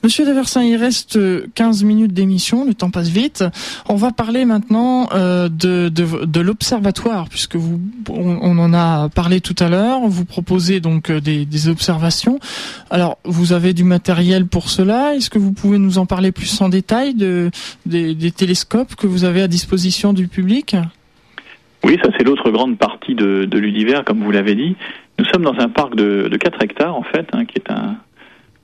Monsieur 0.03 0.25
Deversin, 0.25 0.63
il 0.63 0.75
reste 0.75 1.19
15 1.53 1.83
minutes 1.83 2.13
d'émission, 2.13 2.65
le 2.65 2.73
temps 2.73 2.89
passe 2.89 3.09
vite. 3.09 3.43
On 3.87 3.95
va 3.95 4.11
parler 4.11 4.45
maintenant 4.45 5.09
euh, 5.13 5.49
de, 5.49 6.39
l'observatoire, 6.41 7.29
puisque 7.29 7.55
vous, 7.55 7.79
on, 8.09 8.57
en 8.57 8.73
a 8.73 9.09
parlé 9.09 9.41
tout 9.41 9.55
à 9.59 9.69
l'heure. 9.69 10.01
Vous 10.07 10.25
proposez 10.25 10.79
donc 10.79 11.09
euh, 11.09 11.21
des, 11.21 11.67
observations. 11.67 12.39
Alors, 12.89 13.17
vous 13.23 13.53
avez 13.53 13.73
du 13.73 13.83
matériel 13.83 14.47
pour 14.47 14.69
cela. 14.69 15.15
Est-ce 15.15 15.29
que 15.29 15.39
vous 15.39 15.53
pouvez 15.53 15.77
nous 15.77 15.97
en 15.97 16.05
parler 16.05 16.31
plus 16.31 16.61
en 16.61 16.69
détail 16.69 17.13
de, 17.13 17.51
des, 17.85 18.31
télescopes 18.31 18.95
que 18.95 19.07
vous 19.07 19.23
avez 19.23 19.41
à 19.41 19.47
disposition 19.47 20.13
du 20.13 20.27
public? 20.27 20.75
Oui, 21.83 21.97
ça 22.03 22.09
c'est 22.17 22.23
l'autre 22.23 22.51
grande 22.51 22.77
partie 22.77 23.15
de, 23.15 23.45
de 23.45 23.57
l'univers, 23.57 24.03
comme 24.03 24.23
vous 24.23 24.31
l'avez 24.31 24.55
dit. 24.55 24.75
Nous 25.19 25.25
sommes 25.25 25.43
dans 25.43 25.59
un 25.59 25.69
parc 25.69 25.95
de, 25.95 26.27
de 26.29 26.37
4 26.37 26.63
hectares, 26.63 26.95
en 26.95 27.03
fait, 27.03 27.27
hein, 27.33 27.45
qui 27.45 27.57
est 27.57 27.71
un, 27.71 27.97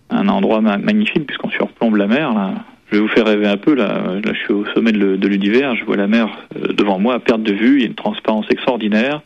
un 0.10 0.28
endroit 0.28 0.62
magnifique 0.62 1.26
puisqu'on 1.26 1.50
surplombe 1.50 1.96
la 1.96 2.08
mer. 2.08 2.34
Là. 2.34 2.54
Je 2.89 2.96
vais 2.96 3.02
vous 3.02 3.10
faire 3.10 3.26
rêver 3.26 3.48
un 3.48 3.58
peu. 3.58 3.74
Là, 3.74 4.15
là 4.24 4.34
je 4.34 4.39
suis 4.39 4.54
au 4.54 4.65
sommet 4.74 4.91
de 4.91 5.28
l'univers. 5.28 5.76
Je 5.76 5.84
vois 5.84 5.98
la 5.98 6.08
mer 6.08 6.28
euh, 6.56 6.74
devant 6.74 7.00
moi 7.00 7.15
à 7.15 7.20
perte 7.20 7.43
de 7.43 7.54
vue. 7.54 7.76
Il 7.76 7.82
y 7.82 7.84
a 7.84 7.88
une 7.88 7.96
transparence 7.96 8.46
extraordinaire. 8.50 9.22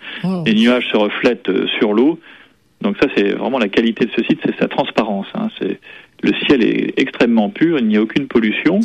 Les 0.45 0.53
nuages 0.53 0.87
se 0.91 0.97
reflètent 0.97 1.49
euh, 1.49 1.67
sur 1.79 1.93
l'eau. 1.93 2.19
Donc 2.81 2.97
ça, 2.99 3.07
c'est 3.15 3.33
vraiment 3.33 3.59
la 3.59 3.69
qualité 3.69 4.05
de 4.05 4.11
ce 4.15 4.23
site, 4.23 4.39
c'est 4.43 4.57
sa 4.57 4.67
transparence. 4.67 5.27
Hein. 5.35 5.49
C'est 5.59 5.79
le 6.23 6.33
ciel 6.45 6.63
est 6.63 6.99
extrêmement 6.99 7.49
pur. 7.49 7.77
Il 7.77 7.87
n'y 7.87 7.97
a 7.97 8.01
aucune 8.01 8.27
pollution, 8.27 8.79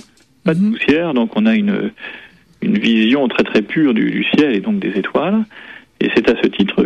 pas 0.45 0.55
de 0.55 0.61
mhm. 0.61 0.73
poussière. 0.73 1.15
Donc 1.15 1.31
on 1.37 1.47
a 1.47 1.55
une 1.55 1.91
une 2.63 2.79
vision 2.79 3.29
très 3.29 3.45
très 3.45 3.63
pure 3.63 3.95
du, 3.95 4.11
du 4.11 4.25
ciel 4.25 4.55
et 4.55 4.61
donc 4.61 4.79
des 4.79 4.99
étoiles. 4.99 5.45
Et 6.01 6.11
c'est 6.15 6.29
à 6.29 6.35
ce 6.43 6.49
titre 6.49 6.85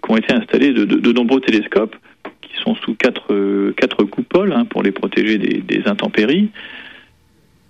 qu'ont 0.00 0.16
été 0.16 0.32
installés 0.34 0.72
de, 0.72 0.84
de, 0.84 0.96
de 0.96 1.12
nombreux 1.12 1.40
télescopes 1.40 1.94
sont 2.66 2.74
sous 2.74 2.94
quatre, 2.94 3.32
euh, 3.32 3.72
quatre 3.76 4.04
coupoles 4.04 4.52
hein, 4.52 4.64
pour 4.64 4.82
les 4.82 4.92
protéger 4.92 5.38
des, 5.38 5.60
des, 5.60 5.86
intempéries. 5.86 6.50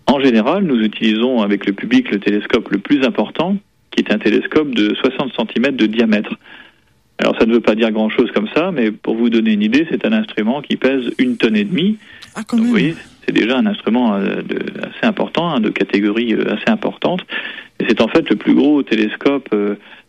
En 0.06 0.20
général, 0.20 0.64
nous 0.64 0.80
utilisons 0.80 1.42
avec 1.42 1.66
le 1.66 1.72
public 1.72 2.10
le 2.10 2.18
télescope 2.18 2.70
le 2.70 2.78
plus 2.78 3.04
important, 3.04 3.56
qui 3.90 4.02
est 4.02 4.12
un 4.12 4.18
télescope 4.18 4.74
de 4.74 4.94
60 4.94 5.32
cm 5.36 5.76
de 5.76 5.86
diamètre. 5.86 6.34
Alors 7.18 7.36
ça 7.38 7.46
ne 7.46 7.52
veut 7.52 7.60
pas 7.60 7.74
dire 7.74 7.90
grand-chose 7.90 8.30
comme 8.32 8.48
ça, 8.54 8.70
mais 8.72 8.90
pour 8.90 9.16
vous 9.16 9.30
donner 9.30 9.52
une 9.52 9.62
idée, 9.62 9.86
c'est 9.90 10.04
un 10.06 10.12
instrument 10.12 10.62
qui 10.62 10.76
pèse 10.76 11.10
une 11.18 11.36
tonne 11.36 11.56
et 11.56 11.64
demie. 11.64 11.98
Ah, 12.34 12.42
Donc, 12.50 12.60
vous 12.60 12.66
voyez, 12.70 12.94
c'est 13.26 13.32
déjà 13.32 13.58
un 13.58 13.66
instrument 13.66 14.14
euh, 14.14 14.42
de, 14.42 14.58
assez 14.82 15.04
important, 15.04 15.50
hein, 15.50 15.60
de 15.60 15.70
catégorie 15.70 16.34
euh, 16.34 16.54
assez 16.54 16.68
importante. 16.68 17.22
Et 17.80 17.84
c'est 17.88 18.00
en 18.00 18.08
fait 18.08 18.28
le 18.30 18.36
plus 18.36 18.54
gros 18.54 18.82
télescope 18.82 19.54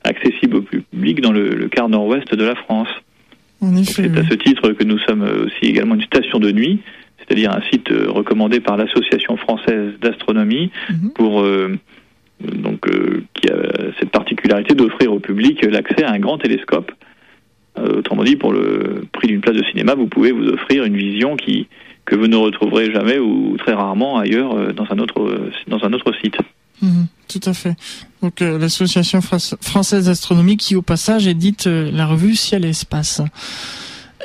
accessible 0.04 0.58
au 0.58 0.62
public 0.62 1.20
dans 1.20 1.34
le, 1.34 1.50
le 1.50 1.68
quart 1.68 1.90
nord-ouest 1.90 2.34
de 2.34 2.46
la 2.46 2.56
France. 2.56 2.88
C'est 3.84 4.18
à 4.18 4.24
ce 4.24 4.36
titre 4.36 4.72
que 4.72 4.84
nous 4.84 5.00
sommes 5.00 5.24
aussi 5.24 5.70
également 5.72 5.96
une 5.96 6.04
station 6.04 6.40
de 6.40 6.52
nuit, 6.52 6.80
c'est-à-dire 7.18 7.52
un 7.52 7.62
site 7.72 7.92
euh, 7.92 8.10
recommandé 8.10 8.60
par 8.60 8.78
l'Association 8.78 9.38
française 9.38 9.94
d'astronomie 10.02 10.72
mhm. 10.90 11.12
pour 11.14 11.42
euh, 11.42 11.78
donc 12.42 12.88
euh, 12.88 13.24
qui 13.34 13.52
a 13.52 13.56
cette 14.00 14.12
particularité 14.12 14.76
d'offrir 14.76 15.12
au 15.12 15.20
public 15.20 15.66
l'accès 15.66 16.04
à 16.04 16.12
un 16.12 16.20
grand 16.20 16.38
télescope 16.38 16.92
autrement 17.80 18.24
dit, 18.24 18.36
pour 18.36 18.52
le 18.52 19.04
prix 19.12 19.28
d'une 19.28 19.40
place 19.40 19.56
de 19.56 19.64
cinéma, 19.66 19.94
vous 19.94 20.08
pouvez 20.08 20.32
vous 20.32 20.48
offrir 20.48 20.84
une 20.84 20.98
vision 20.98 21.36
qui 21.36 21.68
que 22.06 22.16
vous 22.16 22.26
ne 22.26 22.36
retrouverez 22.36 22.92
jamais 22.92 23.20
ou 23.20 23.56
très 23.56 23.74
rarement 23.74 24.18
ailleurs 24.18 24.74
dans 24.74 24.88
un 24.90 24.98
autre 24.98 25.52
dans 25.68 25.84
un 25.84 25.94
autre 25.94 26.12
site. 26.24 26.38
Mhm, 26.82 27.08
tout 27.28 27.42
à 27.46 27.54
fait. 27.54 27.76
Donc 28.22 28.40
l'association 28.40 29.22
française 29.22 30.06
d'astronomie 30.06 30.58
qui 30.58 30.76
au 30.76 30.82
passage 30.82 31.28
édite 31.28 31.66
la 31.66 32.06
revue 32.06 32.36
Ciel 32.36 32.66
et 32.66 32.70
Espace. 32.70 33.22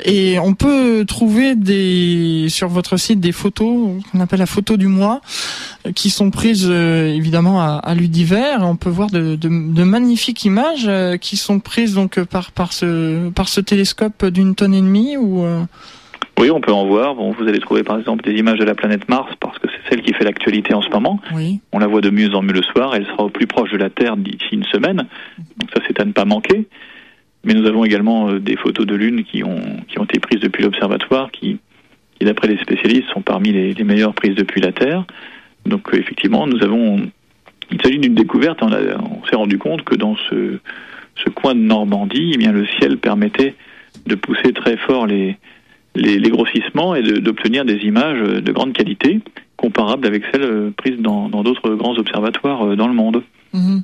Et 0.05 0.39
on 0.39 0.55
peut 0.55 1.05
trouver 1.07 1.55
des 1.55 2.47
sur 2.49 2.69
votre 2.69 2.97
site 2.97 3.21
des 3.21 3.31
photos 3.31 4.03
qu'on 4.11 4.21
appelle 4.21 4.39
la 4.39 4.47
photo 4.47 4.77
du 4.79 4.87
mois, 4.87 5.21
qui 5.95 6.09
sont 6.09 6.31
prises 6.31 6.67
euh, 6.69 7.09
évidemment 7.09 7.61
à, 7.61 7.75
à 7.77 7.95
l'Udiver. 7.95 8.57
On 8.61 8.77
peut 8.77 8.89
voir 8.89 9.11
de, 9.11 9.37
de, 9.37 9.85
magnifiques 9.85 10.45
images 10.45 10.87
euh, 10.89 11.19
qui 11.19 11.37
sont 11.37 11.61
prises 11.61 11.95
donc 11.95 12.23
par 12.25 12.53
par 12.53 12.73
ce 12.73 13.29
par 13.31 13.49
ce 13.49 13.61
télescope 13.61 14.25
d'une 14.27 14.55
tonne 14.55 14.75
et 14.75 14.81
demie 14.81 15.17
ou. 15.17 15.45
Euh, 15.45 15.63
oui, 16.41 16.51
on 16.51 16.61
peut 16.61 16.73
en 16.73 16.87
voir. 16.87 17.15
Bon, 17.15 17.33
vous 17.33 17.47
allez 17.47 17.61
trouver 17.61 17.85
par 17.85 17.99
exemple 17.99 18.25
des 18.25 18.33
images 18.33 18.59
de 18.59 18.65
la 18.65 18.75
planète 18.75 19.09
Mars 19.09 19.31
parce 19.41 19.59
que 19.59 19.69
celle 19.93 20.03
qui 20.03 20.15
fait 20.15 20.25
l'actualité 20.25 20.73
en 20.73 20.81
ce 20.81 20.89
moment. 20.89 21.21
Oui. 21.35 21.61
On 21.71 21.79
la 21.79 21.87
voit 21.87 22.01
de 22.01 22.09
mieux 22.09 22.35
en 22.35 22.43
mieux 22.43 22.55
le 22.55 22.63
soir. 22.63 22.95
Elle 22.95 23.05
sera 23.07 23.25
au 23.25 23.29
plus 23.29 23.47
proche 23.47 23.71
de 23.71 23.77
la 23.77 23.91
Terre 23.91 24.17
d'ici 24.17 24.49
une 24.53 24.65
semaine. 24.65 24.97
Donc 25.59 25.71
ça, 25.75 25.83
c'est 25.87 26.01
à 26.01 26.05
ne 26.07 26.13
pas 26.13 26.25
manquer. 26.25 26.67
Mais 27.45 27.53
nous 27.53 27.67
avons 27.67 27.85
également 27.85 28.31
euh, 28.31 28.41
des 28.41 28.57
photos 28.57 28.87
de 28.87 28.95
Lune 28.95 29.25
qui 29.25 29.45
ont, 29.45 29.61
qui 29.89 29.99
ont 29.99 30.05
été 30.05 30.19
prises 30.19 30.41
depuis 30.41 30.63
l'observatoire, 30.63 31.31
qui, 31.31 31.59
qui 32.19 32.25
d'après 32.25 32.49
les 32.49 32.57
spécialistes, 32.59 33.09
sont 33.13 33.21
parmi 33.21 33.53
les, 33.53 33.75
les, 33.75 33.85
meilleures 33.85 34.15
prises 34.15 34.35
depuis 34.35 34.63
la 34.63 34.73
Terre. 34.73 35.05
Donc 35.67 35.93
euh, 35.93 35.99
effectivement, 35.99 36.47
nous 36.47 36.63
avons, 36.63 37.03
il 37.71 37.83
s'agit 37.83 37.99
d'une 37.99 38.15
découverte. 38.15 38.63
On, 38.63 38.69
on 38.69 39.27
s'est 39.27 39.37
rendu 39.37 39.59
compte 39.59 39.83
que 39.83 39.95
dans 39.95 40.17
ce, 40.31 40.59
ce 41.23 41.29
coin 41.29 41.55
de 41.55 41.61
Normandie, 41.61 42.31
eh 42.35 42.39
bien 42.39 42.53
le 42.53 42.67
ciel 42.79 42.97
permettait 42.97 43.55
de 44.07 44.15
pousser 44.15 44.55
très 44.55 44.79
fort 44.79 45.07
les, 45.07 45.37
les, 45.95 46.19
les 46.19 46.31
grossissements 46.31 46.95
et 46.95 47.03
d'obtenir 47.03 47.67
des 47.67 47.85
images 47.85 48.21
de 48.21 48.53
grande 48.53 48.73
qualité, 48.73 49.21
comparables 49.63 50.07
avec 50.07 50.25
celles 50.33 50.73
prises 50.77 50.99
dans 50.99 51.29
d'autres 51.29 51.71
grands 51.75 51.97
observatoires 51.97 52.67
euh, 52.67 52.77
dans 52.77 52.89
le 52.89 52.95
monde. 52.95 53.23
Mhm. 53.55 53.83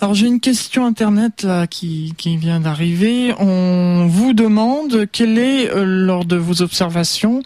Alors 0.00 0.14
j'ai 0.14 0.26
une 0.26 0.40
question 0.40 0.84
internet 0.84 1.44
là, 1.44 1.66
qui, 1.66 2.14
qui 2.16 2.36
vient 2.36 2.60
d'arriver. 2.60 3.32
On 3.38 4.06
vous 4.06 4.32
demande 4.32 5.06
quel 5.12 5.38
est 5.38 5.70
euh, 5.70 5.84
lors 5.84 6.24
de 6.24 6.36
vos 6.36 6.62
observations 6.62 7.42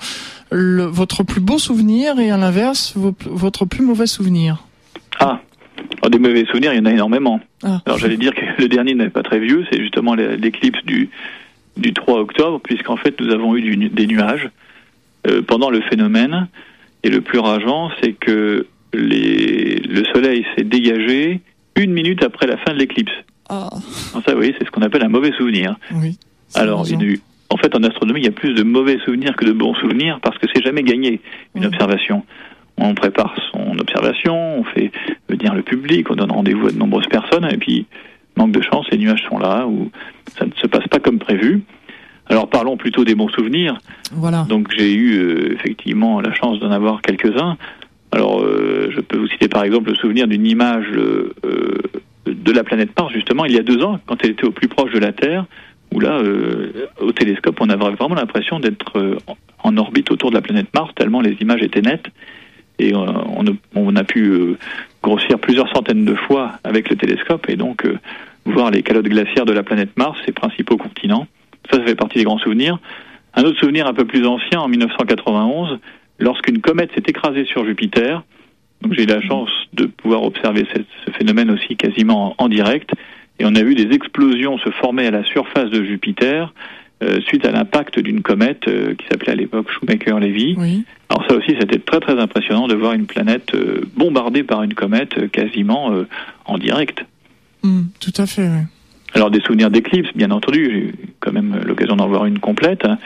le, 0.50 0.84
votre 0.84 1.22
plus 1.22 1.40
beau 1.40 1.58
souvenir 1.58 2.18
et 2.18 2.30
à 2.30 2.36
l'inverse 2.36 2.94
votre 2.96 3.64
plus 3.64 3.84
mauvais 3.84 4.06
souvenir. 4.06 4.64
Ah, 5.18 5.40
Alors, 6.00 6.10
des 6.10 6.18
mauvais 6.18 6.44
souvenirs, 6.46 6.72
il 6.72 6.76
y 6.76 6.80
en 6.80 6.86
a 6.86 6.92
énormément. 6.92 7.40
Ah. 7.62 7.82
Alors 7.84 7.98
j'allais 7.98 8.16
dire 8.16 8.34
que 8.34 8.44
le 8.58 8.68
dernier 8.68 8.94
n'est 8.94 9.10
pas 9.10 9.22
très 9.22 9.40
vieux, 9.40 9.66
c'est 9.70 9.80
justement 9.80 10.14
l'éclipse 10.14 10.82
du 10.84 11.10
du 11.76 11.92
3 11.92 12.20
octobre, 12.20 12.58
puisqu'en 12.62 12.96
fait 12.96 13.20
nous 13.20 13.30
avons 13.34 13.54
eu 13.54 13.60
du, 13.60 13.76
des 13.90 14.06
nuages 14.06 14.48
euh, 15.26 15.42
pendant 15.42 15.68
le 15.68 15.82
phénomène. 15.82 16.48
Et 17.07 17.09
le 17.09 17.20
plus 17.20 17.38
rageant, 17.38 17.92
c'est 18.02 18.14
que 18.14 18.66
les, 18.92 19.76
le 19.76 20.04
soleil 20.12 20.44
s'est 20.57 20.64
dégagé 20.64 21.40
une 21.76 21.92
minute 21.92 22.24
après 22.24 22.48
la 22.48 22.57
fin 22.57 22.72
de 22.72 22.78
l'éclipse. 22.78 23.12
Ah. 23.48 23.70
Ça, 24.26 24.36
oui, 24.36 24.57
c'est 24.59 24.66
ce 24.66 24.72
qu'on 24.72 24.82
appelle 24.82 25.04
un 25.04 25.09
mauvais 25.09 25.30
souvenir. 25.38 25.76
Oui, 25.94 26.18
Alors, 26.57 26.80
en 26.80 27.57
fait, 27.59 27.76
en 27.76 27.84
astronomie, 27.84 28.22
il 28.22 28.24
y 28.24 28.28
a 28.28 28.32
plus 28.32 28.54
de 28.54 28.64
mauvais 28.64 28.98
souvenirs 29.04 29.36
que 29.36 29.44
de 29.44 29.52
bons 29.52 29.76
souvenirs 29.76 30.18
parce 30.20 30.36
que 30.38 30.48
c'est 30.52 30.64
jamais 30.64 30.82
gagné 30.82 31.20
une 31.54 31.64
observation. 31.66 32.24
On 32.76 32.92
prépare 32.94 33.36
son 33.52 33.78
observation, 33.78 34.59
on 34.59 34.64
fait 34.64 34.90
venir 35.28 35.54
le 35.54 35.62
public, 35.62 36.11
on 36.11 36.16
donne 36.16 36.32
rendez-vous 36.32 36.66
à 36.66 36.72
de 36.72 36.76
nombreuses 36.76 37.07
personnes, 37.07 37.48
et 37.48 37.57
puis, 37.57 37.86
manque 38.36 38.50
de 38.50 38.62
chance, 38.62 38.84
les 38.90 38.98
nuages 38.98 39.24
sont 39.28 39.38
là, 39.38 39.64
ou 39.68 39.92
ça 40.36 40.44
ne 40.44 40.50
se 40.61 40.66
passe 40.66 40.88
pas 40.88 40.98
comme 40.98 41.20
prévu. 41.20 41.62
Alors 42.28 42.48
parlons 42.48 42.76
plutôt 42.76 43.04
des 43.04 43.14
bons 43.14 43.28
souvenirs. 43.28 43.78
Voilà. 44.12 44.46
Donc 44.48 44.68
j'ai 44.76 44.92
eu 44.92 45.18
euh, 45.18 45.54
effectivement 45.54 46.20
la 46.20 46.34
chance 46.34 46.58
d'en 46.60 46.70
avoir 46.70 47.02
quelques-uns. 47.02 47.56
Alors, 48.12 48.40
euh, 48.40 48.90
je 48.94 49.00
peux 49.00 49.18
vous 49.18 49.28
citer 49.28 49.48
par 49.48 49.64
exemple 49.64 49.90
le 49.90 49.96
souvenir 49.96 50.26
d'une 50.26 50.46
image 50.46 50.86
euh, 50.94 51.34
de 52.26 52.52
la 52.52 52.64
planète 52.64 52.90
Mars, 52.98 53.12
justement, 53.12 53.44
il 53.44 53.52
y 53.52 53.58
a 53.58 53.62
deux 53.62 53.82
ans, 53.82 54.00
quand 54.06 54.16
elle 54.22 54.30
était 54.30 54.46
au 54.46 54.52
plus 54.52 54.68
proche 54.68 54.92
de 54.92 54.98
la 54.98 55.12
Terre, 55.12 55.44
où 55.92 56.00
là, 56.00 56.18
euh, 56.18 56.88
au 57.00 57.12
télescope, 57.12 57.58
on 57.60 57.68
avait 57.68 57.90
vraiment 57.90 58.14
l'impression 58.14 58.58
d'être 58.58 59.18
en 59.62 59.76
orbite 59.76 60.10
autour 60.10 60.30
de 60.30 60.36
la 60.36 60.40
planète 60.40 60.68
Mars, 60.74 60.90
tellement 60.94 61.20
les 61.20 61.36
images 61.40 61.62
étaient 61.62 61.82
nettes. 61.82 62.06
Et 62.78 62.94
on, 62.94 63.44
on, 63.74 63.96
a 63.96 64.04
pu 64.04 64.56
grossir 65.02 65.38
plusieurs 65.38 65.68
centaines 65.74 66.04
de 66.04 66.14
fois 66.14 66.52
avec 66.62 66.90
le 66.90 66.96
télescope, 66.96 67.48
et 67.48 67.56
donc 67.56 67.86
voir 68.44 68.70
les 68.70 68.82
calottes 68.82 69.08
glaciaires 69.08 69.46
de 69.46 69.52
la 69.52 69.62
planète 69.62 69.96
Mars, 69.96 70.18
ses 70.26 70.32
principaux 70.32 70.76
continents. 70.76 71.26
Ça, 71.70 71.78
ça 71.78 71.84
fait 71.84 71.94
partie 71.94 72.18
des 72.18 72.24
grands 72.24 72.38
souvenirs. 72.38 72.78
Un 73.34 73.42
autre 73.42 73.58
souvenir 73.58 73.86
un 73.86 73.94
peu 73.94 74.04
plus 74.04 74.26
ancien, 74.26 74.60
en 74.60 74.68
1991, 74.68 75.78
lorsqu'une 76.18 76.60
comète 76.60 76.90
s'est 76.94 77.02
écrasée 77.06 77.44
sur 77.44 77.66
Jupiter. 77.66 78.22
Donc 78.82 78.94
j'ai 78.94 79.04
eu 79.04 79.06
la 79.06 79.20
chance 79.20 79.50
de 79.72 79.86
pouvoir 79.86 80.22
observer 80.22 80.66
ce 80.72 81.10
phénomène 81.12 81.50
aussi 81.50 81.76
quasiment 81.76 82.34
en, 82.38 82.48
direct. 82.48 82.90
Et 83.38 83.44
on 83.44 83.54
a 83.54 83.62
vu 83.62 83.74
des 83.74 83.94
explosions 83.94 84.58
se 84.58 84.70
former 84.70 85.06
à 85.06 85.10
la 85.10 85.24
surface 85.24 85.70
de 85.70 85.82
Jupiter 85.84 86.52
euh, 87.02 87.20
suite 87.22 87.44
à 87.44 87.50
l'impact 87.50 87.98
d'une 87.98 88.22
comète 88.22 88.68
euh, 88.68 88.94
qui 88.94 89.06
s'appelait 89.10 89.32
à 89.32 89.34
l'époque 89.34 89.70
Shoemaker-Levy. 89.70 90.56
Oui. 90.58 90.84
Alors 91.10 91.26
ça 91.28 91.36
aussi, 91.36 91.54
c'était 91.60 91.78
très 91.78 92.00
très 92.00 92.18
impressionnant 92.18 92.68
de 92.68 92.74
voir 92.74 92.94
une 92.94 93.06
planète 93.06 93.54
euh, 93.54 93.82
bombardée 93.96 94.42
par 94.42 94.62
une 94.62 94.74
comète 94.74 95.30
quasiment 95.30 95.92
en 96.46 96.58
direct. 96.58 97.04
Mm, 97.62 97.82
tout 98.00 98.12
à 98.16 98.26
fait. 98.26 98.48
Oui. 98.48 98.62
Alors 99.16 99.30
des 99.30 99.40
souvenirs 99.40 99.70
d'éclipses, 99.70 100.12
bien 100.14 100.30
entendu, 100.30 100.70
j'ai 100.70 100.78
eu 100.78 100.94
quand 101.20 101.32
même 101.32 101.60
l'occasion 101.66 101.96
d'en 101.96 102.06
voir 102.06 102.26
une 102.26 102.38
complète. 102.38 102.84
Hein 102.84 102.98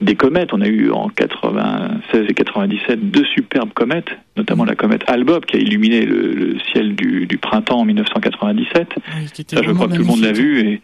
des 0.00 0.14
comètes. 0.14 0.52
On 0.52 0.60
a 0.60 0.66
eu 0.66 0.90
en 0.90 1.08
96 1.08 2.26
et 2.28 2.34
97 2.34 3.10
deux 3.10 3.24
superbes 3.24 3.72
comètes, 3.72 4.10
notamment 4.36 4.64
la 4.64 4.74
comète 4.74 5.02
Albob 5.06 5.44
qui 5.46 5.56
a 5.56 5.60
illuminé 5.60 6.04
le, 6.04 6.56
ciel 6.72 6.94
du, 6.94 7.26
du, 7.26 7.38
printemps 7.38 7.80
en 7.80 7.84
1997. 7.84 8.88
ça, 9.48 9.62
je 9.62 9.72
crois 9.72 9.88
que 9.88 9.94
tout 9.94 10.02
le 10.02 10.06
monde 10.06 10.22
l'a 10.22 10.32
vu 10.32 10.60
et 10.60 10.80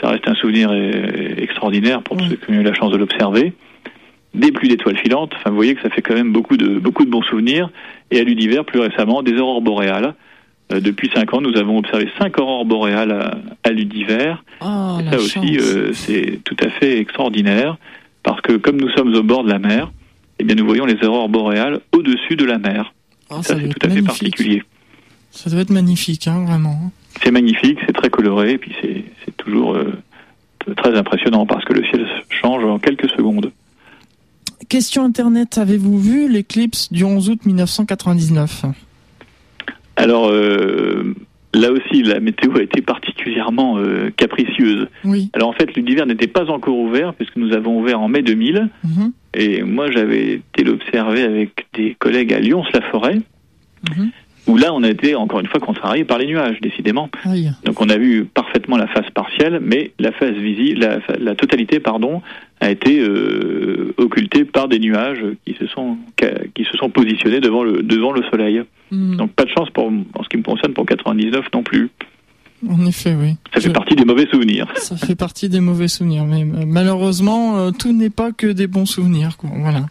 ça 0.00 0.10
reste 0.10 0.28
un 0.28 0.34
souvenir 0.34 0.70
euh, 0.72 1.34
extraordinaire 1.36 2.02
pour 2.02 2.20
ceux 2.20 2.36
qui 2.36 2.50
ont 2.50 2.54
eu 2.54 2.62
la 2.62 2.74
chance 2.74 2.92
de 2.92 2.96
l'observer. 2.96 3.52
Des 4.34 4.52
pluies 4.52 4.68
d'étoiles 4.68 4.98
filantes. 4.98 5.32
Enfin, 5.36 5.50
vous 5.50 5.56
voyez 5.56 5.74
que 5.74 5.82
ça 5.82 5.88
fait 5.88 6.02
quand 6.02 6.14
même 6.14 6.32
beaucoup 6.32 6.58
de 6.58 6.78
beaucoup 6.78 7.06
de 7.06 7.10
bons 7.10 7.22
souvenirs. 7.22 7.70
Et 8.10 8.20
à 8.20 8.22
l'univers, 8.22 8.66
plus 8.66 8.80
récemment, 8.80 9.22
des 9.22 9.38
aurores 9.38 9.62
boréales. 9.62 10.14
Euh, 10.72 10.80
depuis 10.80 11.10
cinq 11.14 11.32
ans, 11.32 11.40
nous 11.40 11.56
avons 11.56 11.78
observé 11.78 12.08
cinq 12.18 12.38
aurores 12.40 12.64
boréales 12.64 13.12
à, 13.12 13.38
à 13.62 13.70
l'univers. 13.70 14.44
Oh, 14.60 14.98
ça 15.10 15.16
aussi, 15.16 15.58
euh, 15.58 15.92
c'est 15.92 16.40
tout 16.44 16.56
à 16.60 16.70
fait 16.70 16.98
extraordinaire 16.98 17.76
parce 18.22 18.40
que 18.40 18.56
comme 18.56 18.76
nous 18.76 18.90
sommes 18.90 19.14
au 19.14 19.22
bord 19.22 19.44
de 19.44 19.50
la 19.50 19.60
mer, 19.60 19.92
eh 20.38 20.44
bien 20.44 20.56
nous 20.56 20.66
voyons 20.66 20.84
les 20.84 21.02
aurores 21.04 21.28
boréales 21.28 21.80
au-dessus 21.92 22.36
de 22.36 22.44
la 22.44 22.58
mer. 22.58 22.92
Oh, 23.30 23.42
ça, 23.42 23.56
c'est 23.58 23.68
tout 23.68 23.86
à 23.86 23.90
fait 23.90 24.02
particulier. 24.02 24.62
Ça 25.30 25.50
doit 25.50 25.60
être 25.60 25.70
magnifique, 25.70 26.26
hein, 26.26 26.44
vraiment. 26.46 26.90
C'est 27.22 27.30
magnifique, 27.30 27.78
c'est 27.86 27.92
très 27.92 28.10
coloré, 28.10 28.52
et 28.52 28.58
puis 28.58 28.74
c'est 28.82 29.36
toujours 29.36 29.74
euh, 29.74 29.92
très 30.76 30.96
impressionnant 30.96 31.46
parce 31.46 31.64
que 31.64 31.72
le 31.72 31.84
ciel 31.84 32.06
change 32.28 32.64
en 32.64 32.78
quelques 32.78 33.08
secondes. 33.10 33.52
Question 34.68 35.04
Internet, 35.04 35.58
avez-vous 35.58 35.98
vu 35.98 36.28
l'éclipse 36.28 36.90
du 36.92 37.04
11 37.04 37.30
août 37.30 37.46
1999 37.46 38.64
Alors, 39.96 40.28
euh, 40.30 41.14
Là 41.56 41.72
aussi, 41.72 42.02
la 42.02 42.20
météo 42.20 42.58
a 42.58 42.62
été 42.62 42.82
particulièrement 42.82 43.78
euh, 43.78 44.10
capricieuse. 44.14 44.88
Oui. 45.04 45.30
Alors 45.32 45.48
en 45.48 45.52
fait, 45.52 45.74
l'univers 45.74 46.04
n'était 46.04 46.26
pas 46.26 46.50
encore 46.50 46.76
ouvert 46.76 47.14
puisque 47.14 47.36
nous 47.36 47.54
avons 47.54 47.78
ouvert 47.78 48.00
en 48.00 48.08
mai 48.08 48.22
2000. 48.22 48.68
Mhm. 48.84 49.12
Et 49.32 49.62
moi, 49.62 49.90
j'avais 49.90 50.34
été 50.34 50.64
l'observer 50.64 51.22
avec 51.22 51.66
des 51.72 51.94
collègues 51.98 52.34
à 52.34 52.40
Lyons-la-Forêt. 52.40 53.20
Mhm. 53.96 54.10
Où 54.46 54.56
là, 54.56 54.72
on 54.72 54.82
a 54.82 54.88
été 54.88 55.14
encore 55.14 55.40
une 55.40 55.46
fois 55.46 55.60
contrarié 55.60 56.04
par 56.04 56.18
les 56.18 56.26
nuages, 56.26 56.58
décidément. 56.60 57.10
Donc, 57.64 57.80
on 57.80 57.88
a 57.88 57.96
vu 57.96 58.24
parfaitement 58.24 58.76
la 58.76 58.86
phase 58.86 59.10
partielle, 59.12 59.60
mais 59.60 59.92
la 59.98 60.12
phase 60.12 60.34
visible, 60.34 60.80
la, 60.80 60.98
la 61.18 61.34
totalité, 61.34 61.80
pardon, 61.80 62.22
a 62.60 62.70
été 62.70 63.00
euh, 63.00 63.92
occultée 63.96 64.44
par 64.44 64.68
des 64.68 64.78
nuages 64.78 65.24
qui 65.44 65.54
se 65.54 65.66
sont 65.66 65.96
qui 66.54 66.64
se 66.64 66.76
sont 66.78 66.90
positionnés 66.90 67.40
devant 67.40 67.64
le 67.64 67.82
devant 67.82 68.12
le 68.12 68.22
soleil. 68.30 68.62
Mm. 68.90 69.16
Donc, 69.16 69.32
pas 69.32 69.44
de 69.44 69.50
chance 69.50 69.70
pour 69.70 69.86
en 69.86 70.22
ce 70.22 70.28
qui 70.28 70.36
me 70.36 70.42
concerne 70.42 70.74
pour 70.74 70.86
99 70.86 71.46
non 71.52 71.62
plus. 71.62 71.90
En 72.68 72.86
effet, 72.86 73.14
oui. 73.14 73.36
Ça 73.54 73.60
fait 73.60 73.72
partie 73.72 73.94
des 73.94 74.04
mauvais 74.04 74.26
souvenirs. 74.30 74.66
Ça 74.76 74.96
fait 74.96 75.14
partie 75.14 75.48
des 75.48 75.60
mauvais 75.60 75.88
souvenirs, 75.88 76.24
mais 76.24 76.42
euh, 76.42 76.64
malheureusement, 76.66 77.58
euh, 77.58 77.70
tout 77.70 77.92
n'est 77.92 78.10
pas 78.10 78.32
que 78.32 78.46
des 78.46 78.66
bons 78.66 78.86
souvenirs. 78.86 79.36
Quoi. 79.36 79.50
Voilà. 79.56 79.86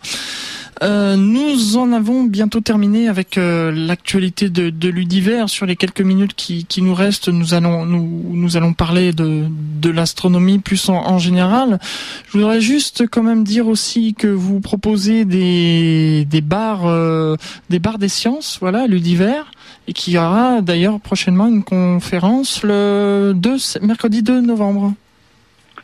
Euh, 0.84 1.16
nous 1.16 1.78
en 1.78 1.94
avons 1.94 2.24
bientôt 2.24 2.60
terminé 2.60 3.08
avec 3.08 3.38
euh, 3.38 3.72
l'actualité 3.72 4.50
de, 4.50 4.70
de 4.70 4.90
l'univers. 4.90 5.50
Sur 5.50 5.66
les 5.66 5.76
quelques 5.76 6.02
minutes 6.02 6.34
qui, 6.36 6.82
nous 6.82 6.94
restent, 6.94 7.30
nous 7.30 7.54
allons 7.54 7.86
nous, 7.86 8.58
allons 8.58 8.74
parler 8.74 9.14
de, 9.14 9.48
l'astronomie 9.90 10.60
plus 10.60 10.90
en, 10.90 11.18
général. 11.20 11.80
Je 12.28 12.38
voudrais 12.38 12.60
juste 12.60 13.08
quand 13.10 13.24
même 13.24 13.44
dire 13.44 13.68
aussi 13.68 14.14
que 14.14 14.28
vous 14.28 14.60
proposez 14.60 15.24
des 15.24 16.26
des 16.26 16.42
bars 16.42 16.86
euh, 16.86 17.36
des 17.70 17.80
bars 17.80 17.98
des 17.98 18.10
sciences, 18.10 18.58
voilà, 18.60 18.88
l'univers, 18.88 19.52
et 19.88 19.94
qu'il 19.94 20.14
y 20.14 20.18
aura 20.18 20.62
d'ailleurs 20.62 21.00
prochainement 21.00 21.48
une 21.48 21.64
conférence 21.64 22.64
le 22.64 23.34
2 23.36 23.56
mercredi 23.82 24.24
2 24.24 24.42
novembre. 24.42 24.94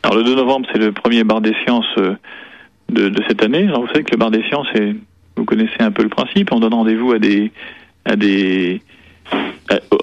Alors 0.02 0.16
le 0.16 0.24
2 0.24 0.34
novembre, 0.34 0.66
c'est 0.72 0.80
le 0.80 0.92
premier 0.92 1.24
bar 1.24 1.40
des 1.40 1.54
sciences 1.64 1.86
de, 2.92 3.08
de, 3.08 3.22
cette 3.28 3.42
année. 3.42 3.64
Alors, 3.64 3.82
vous 3.82 3.88
savez 3.88 4.04
que 4.04 4.12
le 4.12 4.18
bar 4.18 4.30
des 4.30 4.42
sciences, 4.44 4.68
est, 4.74 4.94
vous 5.36 5.44
connaissez 5.44 5.80
un 5.80 5.90
peu 5.90 6.02
le 6.02 6.08
principe, 6.08 6.52
on 6.52 6.60
donne 6.60 6.74
rendez-vous 6.74 7.12
à 7.12 7.18
des, 7.18 7.50
à 8.04 8.16
des, 8.16 8.80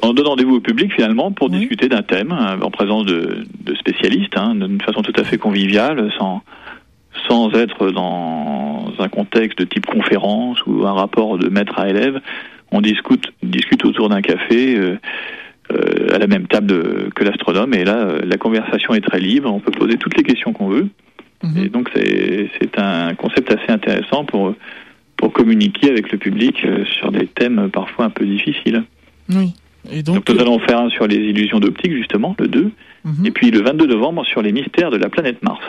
on 0.02 0.14
donne 0.14 0.28
rendez-vous 0.28 0.56
au 0.56 0.62
public 0.62 0.94
finalement 0.94 1.32
pour 1.32 1.50
discuter 1.50 1.88
d'un 1.88 2.02
thème 2.02 2.32
en 2.32 2.72
présence 2.72 3.06
de, 3.06 3.46
de 3.62 3.76
spécialistes, 3.76 4.38
hein, 4.38 4.56
d'une 4.56 4.82
façon 4.82 5.02
tout 5.02 5.14
à 5.16 5.24
fait 5.24 5.38
conviviale, 5.38 6.12
sans 6.18 6.42
sans 7.28 7.52
être 7.54 7.92
dans 7.92 8.94
un 8.98 9.08
contexte 9.10 9.60
de 9.60 9.66
type 9.66 9.86
conférence 9.86 10.66
ou 10.66 10.86
un 10.86 10.94
rapport 10.94 11.38
de 11.38 11.50
maître 11.50 11.78
à 11.78 11.90
élève. 11.90 12.22
On 12.72 12.82
discute, 12.82 13.26
discute 13.44 13.84
autour 13.86 14.10
d'un 14.10 14.22
café. 14.22 14.78
Euh, 14.78 14.98
euh, 15.72 16.16
à 16.16 16.18
la 16.18 16.26
même 16.26 16.48
table 16.48 17.12
que 17.14 17.24
l'astronome. 17.24 17.76
Et 17.76 17.84
là, 17.84 17.98
euh, 17.98 18.22
la 18.24 18.38
conversation 18.38 18.96
est 18.96 19.02
très 19.02 19.20
libre. 19.20 19.54
On 19.54 19.60
peut 19.60 19.70
poser 19.70 19.98
toutes 19.98 20.18
les 20.18 20.24
questions 20.24 20.52
qu'on 20.52 20.68
veut. 20.68 20.88
Mhm. 21.44 21.64
Et 21.64 21.70
donc, 21.70 21.90
c'est 21.94 22.80
un 22.80 23.16
concept 23.16 23.52
assez 23.52 23.72
intéressant 23.72 24.26
pour, 24.26 24.56
pour 25.18 25.34
communiquer 25.34 25.90
avec 25.90 26.12
le 26.12 26.18
public 26.18 26.64
euh, 26.66 26.86
sur 26.86 27.12
des 27.12 27.28
thèmes 27.28 27.70
parfois 27.72 28.06
un 28.06 28.10
peu 28.10 28.26
difficiles. 28.26 28.84
Oui. 29.30 29.54
Et 29.92 30.04
donc, 30.04 30.28
nous 30.30 30.40
allons 30.40 30.60
faire 30.60 30.80
un 30.80 30.90
sur 30.90 31.08
les 31.08 31.16
illusions 31.16 31.60
d'optique, 31.60 31.94
justement, 31.94 32.36
le 32.40 32.48
2. 32.48 32.72
Mhm. 33.06 33.26
Et 33.26 33.32
puis 33.32 33.52
le 33.52 33.62
22 33.62 33.88
novembre 33.88 34.26
sur 34.26 34.42
les 34.42 34.52
mystères 34.52 34.92
de 34.92 34.98
la 34.98 35.10
planète 35.10 35.42
Mars. 35.42 35.62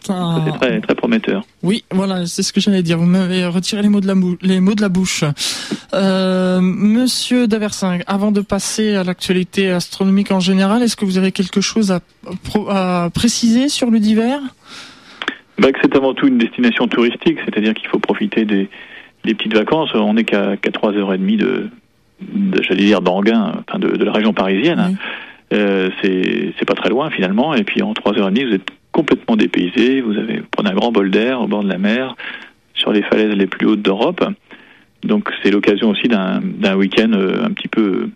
C'est 0.00 0.58
très, 0.58 0.80
très 0.80 0.94
prometteur. 0.94 1.44
Oui, 1.62 1.84
voilà, 1.90 2.26
c'est 2.26 2.42
ce 2.42 2.52
que 2.52 2.60
j'allais 2.60 2.82
dire. 2.82 2.98
Vous 2.98 3.06
m'avez 3.06 3.46
retiré 3.46 3.82
les 3.82 3.88
mots 3.88 4.00
de 4.00 4.06
la, 4.06 4.14
les 4.42 4.60
mots 4.60 4.74
de 4.74 4.80
la 4.80 4.88
bouche. 4.88 5.24
Euh, 5.92 6.60
Monsieur 6.60 7.46
Daversin, 7.46 7.98
avant 8.06 8.30
de 8.30 8.40
passer 8.40 8.94
à 8.94 9.04
l'actualité 9.04 9.70
astronomique 9.70 10.30
en 10.30 10.40
général, 10.40 10.82
est-ce 10.82 10.96
que 10.96 11.04
vous 11.04 11.18
avez 11.18 11.32
quelque 11.32 11.60
chose 11.60 11.92
à, 11.92 12.00
à 12.70 13.10
préciser 13.12 13.68
sur 13.68 13.90
le 13.90 13.98
divers? 13.98 14.40
Bah, 15.58 15.68
C'est 15.82 15.94
avant 15.96 16.14
tout 16.14 16.28
une 16.28 16.38
destination 16.38 16.86
touristique, 16.86 17.38
c'est-à-dire 17.44 17.74
qu'il 17.74 17.88
faut 17.88 17.98
profiter 17.98 18.44
des, 18.44 18.68
des, 19.24 19.34
petites 19.34 19.54
vacances. 19.54 19.90
On 19.94 20.14
n'est 20.14 20.24
qu'à 20.24 20.54
3h30 20.54 21.36
de, 21.36 21.68
de 22.20 22.62
j'allais 22.62 22.84
dire, 22.84 23.00
d'Anguin, 23.00 23.52
enfin 23.68 23.78
de, 23.78 23.88
de, 23.88 24.04
la 24.04 24.12
région 24.12 24.32
parisienne. 24.32 24.96
Euh, 25.52 25.90
c'est 26.02 26.64
pas 26.66 26.74
très 26.74 26.90
loin 26.90 27.10
finalement, 27.10 27.54
et 27.54 27.64
puis 27.64 27.82
en 27.82 27.92
3h30 27.92 28.48
vous 28.48 28.54
êtes 28.54 28.70
complètement 28.98 29.36
dépaysé. 29.36 30.00
Vous 30.00 30.16
avez 30.18 30.42
prenez 30.50 30.70
un 30.70 30.74
grand 30.74 30.90
bol 30.90 31.08
d'air 31.08 31.40
au 31.40 31.46
bord 31.46 31.62
de 31.62 31.68
la 31.68 31.78
mer, 31.78 32.16
sur 32.74 32.92
les 32.92 33.02
falaises 33.02 33.32
les 33.36 33.46
plus 33.46 33.64
hautes 33.64 33.80
d'Europe. 33.80 34.24
Donc 35.04 35.30
c'est 35.40 35.52
l'occasion 35.52 35.90
aussi 35.90 36.08
d'un 36.08 36.74
week-end 36.74 37.12
euh, 37.12 37.44
un 37.44 37.50
petit 37.52 37.68
peu, 37.68 38.10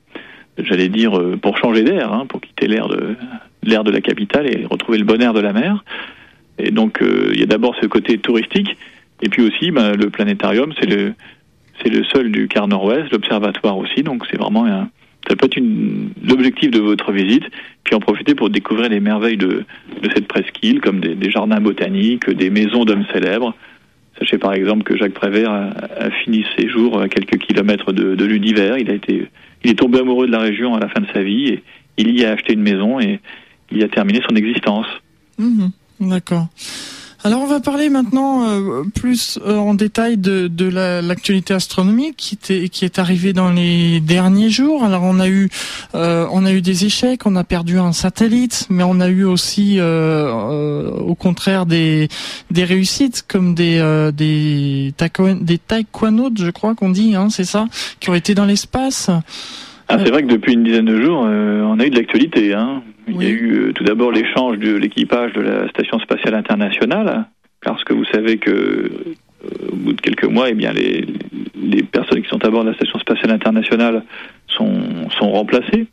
j'allais 0.58 0.88
dire, 0.88 1.16
euh, 1.16 1.36
pour 1.40 1.56
changer 1.56 1.84
d'air, 1.84 2.12
hein, 2.12 2.26
pour 2.28 2.40
quitter 2.40 2.66
l'air 2.66 2.88
de 2.88 3.14
l'air 3.62 3.84
de 3.84 3.92
la 3.92 4.00
capitale 4.00 4.48
et 4.48 4.66
retrouver 4.66 4.98
le 4.98 5.04
bon 5.04 5.22
air 5.22 5.32
de 5.32 5.40
la 5.40 5.52
mer. 5.52 5.84
Et 6.58 6.72
donc 6.72 7.00
euh, 7.00 7.30
il 7.32 7.38
y 7.38 7.44
a 7.44 7.46
d'abord 7.46 7.76
ce 7.80 7.86
côté 7.86 8.18
touristique, 8.18 8.76
et 9.22 9.28
puis 9.28 9.42
aussi 9.44 9.70
bah, 9.70 9.92
le 9.92 10.10
planétarium, 10.10 10.72
c'est 10.80 10.90
le 10.90 11.14
c'est 11.80 11.90
le 11.90 12.02
seul 12.12 12.32
du 12.32 12.48
quart 12.48 12.66
nord-ouest, 12.66 13.12
l'observatoire 13.12 13.78
aussi. 13.78 14.02
Donc 14.02 14.24
c'est 14.28 14.36
vraiment 14.36 14.66
un, 14.66 14.88
ça 15.28 15.36
peut 15.36 15.46
être 15.46 15.60
l'objectif 16.22 16.70
de 16.70 16.80
votre 16.80 17.12
visite, 17.12 17.44
puis 17.84 17.94
en 17.94 18.00
profiter 18.00 18.34
pour 18.34 18.50
découvrir 18.50 18.88
les 18.88 19.00
merveilles 19.00 19.36
de, 19.36 19.64
de 20.02 20.10
cette 20.14 20.26
presqu'île, 20.26 20.80
comme 20.80 21.00
des, 21.00 21.14
des, 21.14 21.30
jardins 21.30 21.60
botaniques, 21.60 22.28
des 22.28 22.50
maisons 22.50 22.84
d'hommes 22.84 23.06
célèbres. 23.12 23.54
Sachez 24.18 24.38
par 24.38 24.52
exemple 24.52 24.82
que 24.82 24.96
Jacques 24.96 25.14
Prévert 25.14 25.50
a, 25.50 25.70
a, 25.98 26.10
fini 26.10 26.44
ses 26.56 26.68
jours 26.68 27.00
à 27.00 27.08
quelques 27.08 27.38
kilomètres 27.38 27.92
de, 27.92 28.14
de 28.14 28.24
l'univers. 28.24 28.78
Il 28.78 28.90
a 28.90 28.94
été, 28.94 29.28
il 29.64 29.70
est 29.70 29.78
tombé 29.78 30.00
amoureux 30.00 30.26
de 30.26 30.32
la 30.32 30.40
région 30.40 30.74
à 30.74 30.80
la 30.80 30.88
fin 30.88 31.00
de 31.00 31.08
sa 31.12 31.22
vie 31.22 31.48
et 31.48 31.62
il 31.96 32.18
y 32.18 32.24
a 32.24 32.32
acheté 32.32 32.54
une 32.54 32.62
maison 32.62 33.00
et 33.00 33.20
il 33.70 33.82
a 33.82 33.88
terminé 33.88 34.20
son 34.28 34.36
existence. 34.36 34.86
Mmh, 35.38 35.68
D'accord. 36.00 36.48
Alors 37.24 37.40
on 37.42 37.46
va 37.46 37.60
parler 37.60 37.88
maintenant 37.88 38.48
euh, 38.48 38.82
plus 38.94 39.38
euh, 39.46 39.56
en 39.56 39.74
détail 39.74 40.16
de, 40.16 40.48
de 40.48 40.64
l'actualité 40.66 41.54
astronomique 41.54 42.16
qui, 42.16 42.34
était, 42.34 42.68
qui 42.68 42.84
est 42.84 42.98
arrivée 42.98 43.32
dans 43.32 43.52
les 43.52 44.00
derniers 44.00 44.50
jours. 44.50 44.82
Alors 44.82 45.04
on 45.04 45.20
a 45.20 45.28
eu 45.28 45.48
euh, 45.94 46.26
on 46.32 46.44
a 46.44 46.52
eu 46.52 46.62
des 46.62 46.84
échecs, 46.84 47.24
on 47.24 47.36
a 47.36 47.44
perdu 47.44 47.78
un 47.78 47.92
satellite, 47.92 48.66
mais 48.70 48.82
on 48.82 48.98
a 48.98 49.08
eu 49.08 49.22
aussi 49.22 49.78
au 49.80 51.14
contraire 51.14 51.64
des 51.66 52.08
des 52.50 52.64
réussites 52.64 53.24
comme 53.28 53.54
des 53.54 54.10
des 54.14 54.92
des 55.40 55.58
taïkwanotes, 55.58 56.38
je 56.38 56.50
crois 56.50 56.74
qu'on 56.74 56.90
dit, 56.90 57.14
hein, 57.14 57.28
c'est 57.30 57.44
ça, 57.44 57.66
qui 58.00 58.10
ont 58.10 58.14
été 58.14 58.34
dans 58.34 58.46
l'espace. 58.46 59.10
Ah, 59.88 59.98
c'est 59.98 60.10
vrai 60.10 60.22
que 60.22 60.28
depuis 60.28 60.54
une 60.54 60.64
dizaine 60.64 60.86
de 60.86 61.00
jours, 61.00 61.20
on 61.20 61.78
a 61.78 61.84
eu 61.84 61.90
de 61.90 61.96
l'actualité. 61.96 62.54
Hein. 62.54 62.82
Il 63.08 63.22
y 63.22 63.26
a 63.26 63.30
eu 63.30 63.52
euh, 63.52 63.72
tout 63.72 63.84
d'abord 63.84 64.12
l'échange 64.12 64.58
de 64.58 64.76
l'équipage 64.76 65.32
de 65.32 65.40
la 65.40 65.68
Station 65.68 65.98
spatiale 65.98 66.34
internationale, 66.34 67.26
parce 67.64 67.82
que 67.84 67.92
vous 67.92 68.04
savez 68.04 68.38
que 68.38 68.50
euh, 68.50 69.70
au 69.70 69.76
bout 69.76 69.92
de 69.92 70.00
quelques 70.00 70.24
mois, 70.24 70.50
eh 70.50 70.54
bien, 70.54 70.72
les, 70.72 71.04
les 71.60 71.82
personnes 71.82 72.22
qui 72.22 72.28
sont 72.28 72.44
à 72.44 72.50
bord 72.50 72.64
de 72.64 72.70
la 72.70 72.74
Station 72.74 72.98
spatiale 72.98 73.32
internationale 73.32 74.04
sont, 74.46 75.10
sont 75.18 75.30
remplacées. 75.30 75.86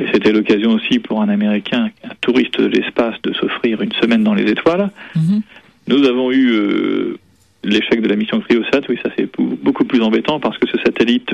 Et 0.00 0.04
c'était 0.12 0.32
l'occasion 0.32 0.70
aussi 0.70 1.00
pour 1.00 1.20
un 1.20 1.28
Américain, 1.28 1.90
un 2.04 2.14
touriste 2.20 2.60
de 2.60 2.66
l'espace, 2.66 3.16
de 3.22 3.32
s'offrir 3.34 3.82
une 3.82 3.92
semaine 3.92 4.22
dans 4.22 4.34
les 4.34 4.44
étoiles. 4.44 4.90
Mhm. 5.16 5.42
Nous 5.88 6.04
avons 6.06 6.30
eu 6.30 6.52
euh, 6.52 7.18
l'échec 7.64 8.00
de 8.00 8.08
la 8.08 8.14
mission 8.14 8.40
Cryosat, 8.40 8.82
oui, 8.88 8.98
ça 9.02 9.10
c'est 9.16 9.28
beaucoup 9.38 9.84
plus 9.84 10.00
embêtant 10.02 10.38
parce 10.38 10.56
que 10.58 10.68
ce 10.68 10.78
satellite 10.78 11.30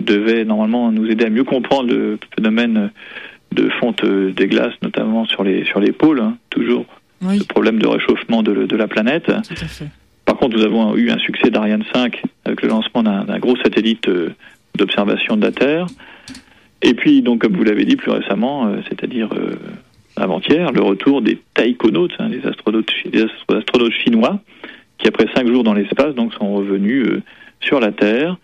devait 0.00 0.44
normalement 0.44 0.90
nous 0.90 1.06
aider 1.06 1.24
à 1.24 1.30
mieux 1.30 1.44
comprendre 1.44 1.88
le 1.88 2.18
phénomène 2.34 2.90
de 3.54 3.68
fonte 3.80 4.04
des 4.04 4.46
glaces, 4.46 4.74
notamment 4.82 5.24
sur 5.24 5.44
les, 5.44 5.64
sur 5.64 5.80
les 5.80 5.92
pôles, 5.92 6.20
hein, 6.20 6.36
toujours. 6.50 6.86
Le 7.22 7.44
problème 7.44 7.78
de 7.78 7.86
réchauffement 7.86 8.42
de, 8.42 8.66
de 8.66 8.76
la 8.76 8.86
planète. 8.86 9.30
Par 10.24 10.36
contre, 10.36 10.56
nous 10.56 10.64
avons 10.64 10.96
eu 10.96 11.10
un 11.10 11.18
succès 11.18 11.50
d'Ariane 11.50 11.84
5 11.92 12.22
avec 12.44 12.62
le 12.62 12.68
lancement 12.68 13.02
d'un 13.02 13.38
gros 13.38 13.56
satellite 13.56 14.08
euh, 14.08 14.30
d'observation 14.76 15.36
de 15.36 15.42
la 15.42 15.52
Terre. 15.52 15.86
Et 16.82 16.94
puis, 16.94 17.22
donc, 17.22 17.42
comme 17.42 17.54
vous 17.54 17.64
l'avez 17.64 17.84
dit 17.84 17.96
plus 17.96 18.10
récemment, 18.10 18.66
euh, 18.66 18.76
c'est-à-dire 18.88 19.30
euh, 19.34 19.54
avant-hier, 20.16 20.72
le 20.72 20.82
retour 20.82 21.22
des 21.22 21.40
taïkonautes, 21.54 22.14
hein, 22.18 22.28
les, 22.28 22.44
astronautes, 22.46 22.90
chinois, 24.02 24.40
qui 24.98 25.08
après 25.08 25.26
cinq 25.34 25.46
jours 25.46 25.62
dans 25.62 25.74
l'espace, 25.74 26.14
donc, 26.14 26.32
sont 26.34 26.54
revenus 26.54 27.06
sur 27.60 27.80
la 27.80 27.92
Terre. 27.92 28.36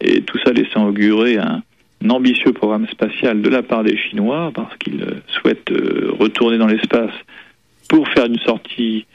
Et 0.00 0.22
tout 0.22 0.38
ça 0.44 0.52
laissant 0.52 0.86
augurer 0.86 1.38
un 1.38 1.62
ambitieux 2.08 2.52
programme 2.52 2.86
spatial 2.88 3.42
de 3.42 3.48
la 3.48 3.62
part 3.62 3.84
des 3.84 3.96
Chinois, 3.96 4.50
parce 4.54 4.76
qu'ils 4.78 5.02
euh, 5.02 5.20
souhaitent 5.28 5.70
euh, 5.70 6.12
retourner 6.18 6.58
dans 6.58 6.66
l'espace 6.66 7.12
pour 7.88 8.08
faire 8.08 8.26
une 8.26 8.38
sortie 8.38 9.06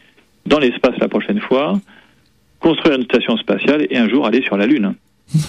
dans 0.45 0.59
l'espace 0.59 0.95
la 0.99 1.07
prochaine 1.07 1.39
fois, 1.39 1.79
construire 2.59 2.95
une 2.95 3.05
station 3.05 3.37
spatiale 3.37 3.87
et 3.89 3.97
un 3.97 4.09
jour 4.09 4.25
aller 4.25 4.41
sur 4.41 4.57
la 4.57 4.65
Lune. 4.65 4.95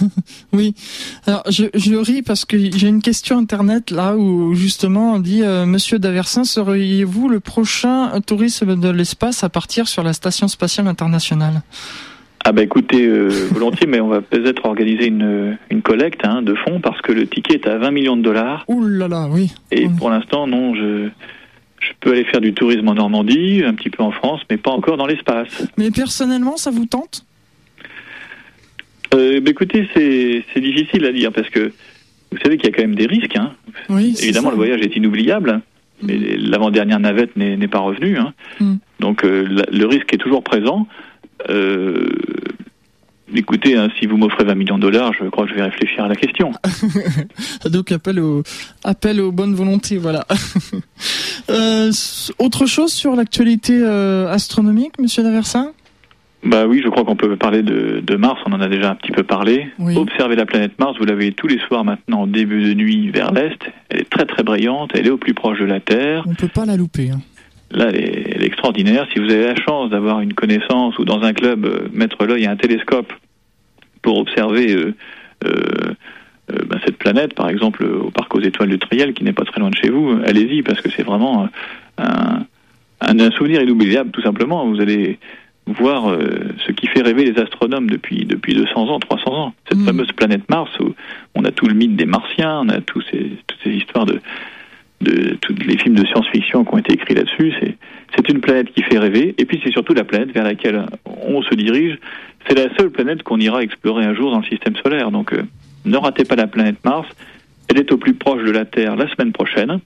oui, 0.53 0.73
alors 1.27 1.43
je, 1.49 1.65
je, 1.73 1.95
ris 1.95 2.21
parce 2.21 2.45
que 2.45 2.57
j'ai 2.57 2.87
une 2.87 3.01
question 3.01 3.37
internet 3.37 3.91
là 3.91 4.15
où 4.15 4.55
justement 4.55 5.13
on 5.13 5.19
dit 5.19 5.43
euh, 5.43 5.65
Monsieur 5.65 5.99
Daversin, 5.99 6.45
seriez-vous 6.45 7.27
le 7.27 7.41
prochain 7.41 8.19
touriste 8.21 8.63
de 8.63 8.89
l'espace 8.89 9.43
à 9.43 9.49
partir 9.49 9.87
sur 9.87 10.01
la 10.01 10.13
station 10.13 10.47
spatiale 10.47 10.87
internationale? 10.87 11.61
Ah 12.47 12.51
bah 12.51 12.61
écoutez, 12.61 13.07
euh, 13.07 13.27
volontiers, 13.51 13.87
mais 13.87 13.99
on 13.99 14.07
va 14.07 14.21
peut-être 14.21 14.65
organiser 14.65 15.07
une, 15.07 15.57
une 15.71 15.81
collecte 15.81 16.21
hein, 16.23 16.43
de 16.43 16.53
fonds 16.53 16.79
parce 16.79 17.01
que 17.01 17.11
le 17.11 17.25
ticket 17.25 17.55
est 17.55 17.67
à 17.67 17.79
20 17.79 17.89
millions 17.89 18.15
de 18.15 18.21
dollars. 18.21 18.63
Ouh 18.67 18.85
là 18.85 19.07
là, 19.07 19.27
oui. 19.31 19.51
Et 19.71 19.89
pour 19.89 20.11
l'instant, 20.11 20.45
non, 20.45 20.75
je, 20.75 21.09
je 21.79 21.87
peux 21.99 22.11
aller 22.11 22.23
faire 22.25 22.41
du 22.41 22.53
tourisme 22.53 22.87
en 22.87 22.93
Normandie, 22.93 23.63
un 23.65 23.73
petit 23.73 23.89
peu 23.89 24.03
en 24.03 24.11
France, 24.11 24.41
mais 24.47 24.57
pas 24.57 24.69
encore 24.69 24.95
dans 24.95 25.07
l'espace. 25.07 25.67
Mais 25.77 25.89
personnellement, 25.89 26.55
ça 26.55 26.69
vous 26.69 26.85
tente? 26.85 27.25
Euh, 29.15 29.39
bah 29.41 29.49
écoutez, 29.49 29.87
c'est 29.95 30.61
difficile 30.61 31.05
à 31.05 31.11
dire 31.11 31.31
parce 31.31 31.49
que 31.49 31.71
vous 32.31 32.37
savez 32.43 32.57
qu'il 32.57 32.69
y 32.69 32.73
a 32.73 32.75
quand 32.75 32.83
même 32.83 32.95
des 32.95 33.07
risques. 33.07 33.37
Hein. 33.37 33.53
Oui, 33.89 34.15
Évidemment, 34.21 34.51
le 34.51 34.55
voyage 34.55 34.81
est 34.81 34.95
inoubliable, 34.95 35.61
mais 36.03 36.15
mm. 36.15 36.49
l'avant-dernière 36.49 36.99
navette 36.99 37.35
n'est 37.35 37.67
pas 37.67 37.79
revenue. 37.79 38.19
Hein. 38.19 38.33
Mm. 38.59 38.75
Donc 38.99 39.23
euh, 39.23 39.63
le 39.71 39.85
risque 39.87 40.13
est 40.13 40.17
toujours 40.17 40.43
présent. 40.43 40.87
Euh, 41.49 42.07
écoutez, 43.33 43.75
hein, 43.75 43.89
si 43.99 44.05
vous 44.05 44.17
m'offrez 44.17 44.43
20 44.43 44.55
millions 44.55 44.77
de 44.77 44.81
dollars, 44.81 45.13
je 45.13 45.25
crois 45.25 45.45
que 45.45 45.51
je 45.51 45.55
vais 45.55 45.63
réfléchir 45.63 46.03
à 46.03 46.07
la 46.07 46.15
question. 46.15 46.51
Donc 47.69 47.91
appel 47.91 48.19
au 48.19 48.43
appel 48.83 49.21
aux 49.21 49.31
bonnes 49.31 49.55
volontés, 49.55 49.97
voilà. 49.97 50.25
euh, 51.49 51.91
autre 52.39 52.65
chose 52.65 52.91
sur 52.91 53.15
l'actualité 53.15 53.79
euh, 53.81 54.31
astronomique, 54.31 54.99
Monsieur 54.99 55.23
Daversin 55.23 55.71
bah 56.43 56.67
oui, 56.67 56.79
je 56.83 56.89
crois 56.89 57.03
qu'on 57.03 57.15
peut 57.15 57.35
parler 57.37 57.63
de, 57.63 58.03
de, 58.05 58.15
Mars, 58.17 58.39
on 58.45 58.53
en 58.53 58.61
a 58.61 58.67
déjà 58.67 58.91
un 58.91 58.95
petit 58.95 59.11
peu 59.11 59.23
parlé. 59.23 59.67
Observez 59.95 60.35
la 60.35 60.45
planète 60.45 60.77
Mars, 60.77 60.95
vous 60.99 61.05
l'avez 61.05 61.31
tous 61.31 61.47
les 61.47 61.57
soirs 61.57 61.83
maintenant 61.83 62.21
en 62.21 62.27
début 62.27 62.61
de 62.63 62.75
nuit 62.75 63.09
vers 63.09 63.31
l'Est. 63.31 63.57
Elle 63.89 64.01
est 64.01 64.09
très 64.11 64.25
très 64.25 64.43
brillante, 64.43 64.91
elle 64.93 65.07
est 65.07 65.09
au 65.09 65.17
plus 65.17 65.33
proche 65.33 65.59
de 65.59 65.65
la 65.65 65.79
Terre. 65.79 66.23
On 66.27 66.29
ne 66.29 66.35
peut 66.35 66.47
pas 66.47 66.65
la 66.65 66.77
louper. 66.77 67.09
Hein. 67.09 67.21
Là, 67.71 67.87
elle 67.89 67.95
est, 67.95 68.34
extraordinaire. 68.65 69.07
Si 69.13 69.19
vous 69.19 69.29
avez 69.29 69.45
la 69.45 69.55
chance 69.55 69.91
d'avoir 69.91 70.21
une 70.21 70.33
connaissance 70.33 70.97
ou 70.97 71.05
dans 71.05 71.21
un 71.21 71.33
club, 71.33 71.65
euh, 71.65 71.87
mettre 71.93 72.25
l'œil 72.25 72.47
à 72.47 72.51
un 72.51 72.55
télescope 72.55 73.13
pour 74.01 74.17
observer 74.17 74.73
euh, 74.73 74.93
euh, 75.45 75.93
ben, 76.49 76.79
cette 76.83 76.97
planète, 76.97 77.35
par 77.35 77.49
exemple 77.49 77.83
au 77.83 78.09
parc 78.09 78.33
aux 78.33 78.41
étoiles 78.41 78.69
du 78.69 78.79
Triel, 78.79 79.13
qui 79.13 79.23
n'est 79.23 79.33
pas 79.33 79.45
très 79.45 79.59
loin 79.59 79.69
de 79.69 79.75
chez 79.75 79.89
vous, 79.89 80.19
allez-y 80.25 80.63
parce 80.63 80.81
que 80.81 80.89
c'est 80.89 81.03
vraiment 81.03 81.47
un, 81.99 82.45
un, 83.01 83.19
un 83.19 83.31
souvenir 83.31 83.61
inoubliable, 83.61 84.09
tout 84.09 84.21
simplement. 84.23 84.67
Vous 84.67 84.81
allez 84.81 85.19
voir 85.67 86.09
euh, 86.09 86.49
ce 86.65 86.71
qui 86.71 86.87
fait 86.87 87.01
rêver 87.01 87.25
les 87.25 87.39
astronomes 87.39 87.89
depuis 87.89 88.25
depuis 88.25 88.55
200 88.55 88.89
ans, 88.89 88.99
300 88.99 89.31
ans. 89.31 89.53
Cette 89.69 89.79
mm. 89.79 89.85
fameuse 89.85 90.11
planète 90.11 90.49
Mars 90.49 90.71
où 90.79 90.93
on 91.35 91.43
a 91.43 91.51
tout 91.51 91.67
le 91.67 91.75
mythe 91.75 91.95
des 91.95 92.05
Martiens, 92.05 92.61
on 92.61 92.69
a 92.69 92.81
tous 92.81 93.01
ces, 93.11 93.31
toutes 93.45 93.59
ces 93.63 93.71
histoires 93.71 94.05
de 94.05 94.19
de 95.01 95.35
tous 95.41 95.53
les 95.53 95.77
films 95.77 95.95
de 95.95 96.05
science-fiction 96.05 96.63
qui 96.63 96.73
ont 96.73 96.77
été 96.77 96.93
écrits 96.93 97.15
là-dessus. 97.15 97.53
C'est 98.15 98.29
une 98.29 98.39
planète 98.39 98.71
qui 98.73 98.81
fait 98.83 98.97
rêver 98.97 99.35
et 99.37 99.45
puis 99.45 99.59
c'est 99.63 99.71
surtout 99.71 99.93
la 99.93 100.03
planète 100.03 100.31
vers 100.31 100.43
laquelle 100.43 100.85
on 101.05 101.41
se 101.41 101.53
dirige. 101.53 101.97
C'est 102.47 102.55
la 102.55 102.73
seule 102.75 102.89
planète 102.89 103.23
qu'on 103.23 103.39
ira 103.39 103.61
explorer 103.61 104.05
un 104.05 104.13
jour 104.13 104.31
dans 104.31 104.39
le 104.39 104.45
système 104.45 104.75
solaire. 104.77 105.11
Donc 105.11 105.33
euh, 105.33 105.43
ne 105.85 105.97
ratez 105.97 106.23
pas 106.23 106.35
la 106.35 106.47
planète 106.47 106.83
Mars. 106.83 107.07
Elle 107.67 107.79
est 107.79 107.91
au 107.91 107.97
plus 107.97 108.13
proche 108.13 108.43
de 108.43 108.51
la 108.51 108.65
Terre 108.65 108.95
la 108.95 109.07
semaine 109.13 109.31
prochaine. 109.31 109.79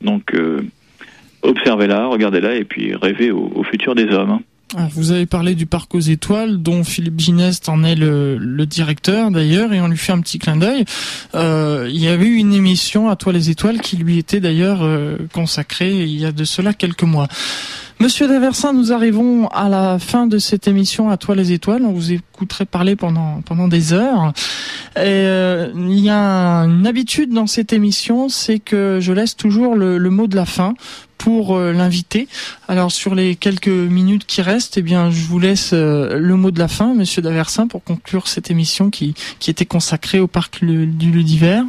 Donc 0.00 0.34
euh, 0.34 0.62
observez-la, 1.42 2.06
regardez-la 2.06 2.54
et 2.54 2.64
puis 2.64 2.94
rêvez 2.94 3.30
au 3.30 3.62
futur 3.64 3.94
des 3.94 4.08
hommes. 4.12 4.40
Vous 4.94 5.10
avez 5.10 5.26
parlé 5.26 5.54
du 5.54 5.66
parc 5.66 5.94
aux 5.94 6.00
étoiles, 6.00 6.62
dont 6.62 6.84
Philippe 6.84 7.20
Ginest 7.20 7.68
en 7.68 7.84
est 7.84 7.94
le, 7.94 8.38
le 8.38 8.66
directeur 8.66 9.30
d'ailleurs, 9.30 9.72
et 9.72 9.80
on 9.80 9.88
lui 9.88 9.98
fait 9.98 10.12
un 10.12 10.20
petit 10.20 10.38
clin 10.38 10.56
d'œil. 10.56 10.84
Euh, 11.34 11.88
il 11.90 12.00
y 12.00 12.08
avait 12.08 12.26
eu 12.26 12.36
une 12.36 12.54
émission 12.54 13.08
à 13.08 13.16
Toi 13.16 13.32
les 13.32 13.50
étoiles 13.50 13.80
qui 13.80 13.96
lui 13.96 14.18
était 14.18 14.40
d'ailleurs 14.40 14.80
euh, 14.82 15.16
consacrée 15.32 16.02
il 16.02 16.18
y 16.18 16.24
a 16.24 16.32
de 16.32 16.44
cela 16.44 16.72
quelques 16.72 17.02
mois. 17.02 17.28
Monsieur 18.02 18.26
Daversin, 18.26 18.72
nous 18.72 18.92
arrivons 18.92 19.46
à 19.46 19.68
la 19.68 20.00
fin 20.00 20.26
de 20.26 20.38
cette 20.38 20.66
émission 20.66 21.08
à 21.08 21.16
Toi 21.16 21.36
les 21.36 21.52
étoiles. 21.52 21.84
On 21.84 21.92
vous 21.92 22.10
écouterait 22.10 22.64
parler 22.64 22.96
pendant 22.96 23.42
pendant 23.42 23.68
des 23.68 23.92
heures. 23.92 24.32
Euh, 24.98 25.70
il 25.72 26.00
y 26.00 26.10
a 26.10 26.62
une 26.64 26.88
habitude 26.88 27.32
dans 27.32 27.46
cette 27.46 27.72
émission, 27.72 28.28
c'est 28.28 28.58
que 28.58 28.98
je 29.00 29.12
laisse 29.12 29.36
toujours 29.36 29.76
le, 29.76 30.00
mot 30.10 30.26
de 30.26 30.34
la 30.34 30.46
fin 30.46 30.74
pour 31.16 31.54
euh, 31.54 31.72
l'invité. 31.72 32.26
Alors 32.66 32.90
sur 32.90 33.14
les 33.14 33.36
quelques 33.36 33.68
minutes 33.68 34.26
qui 34.26 34.42
restent, 34.42 34.78
eh 34.78 34.82
bien 34.82 35.12
je 35.12 35.22
vous 35.22 35.38
laisse 35.38 35.70
euh, 35.72 36.18
le 36.18 36.34
mot 36.34 36.50
de 36.50 36.58
la 36.58 36.66
fin, 36.66 36.94
Monsieur 36.94 37.22
Daversin, 37.22 37.68
pour 37.68 37.84
conclure 37.84 38.26
cette 38.26 38.50
émission 38.50 38.90
qui, 38.90 39.14
qui 39.38 39.48
était 39.48 39.64
consacrée 39.64 40.18
au 40.18 40.26
parc 40.26 40.64
du 40.64 41.12
Ludiver. 41.12 41.60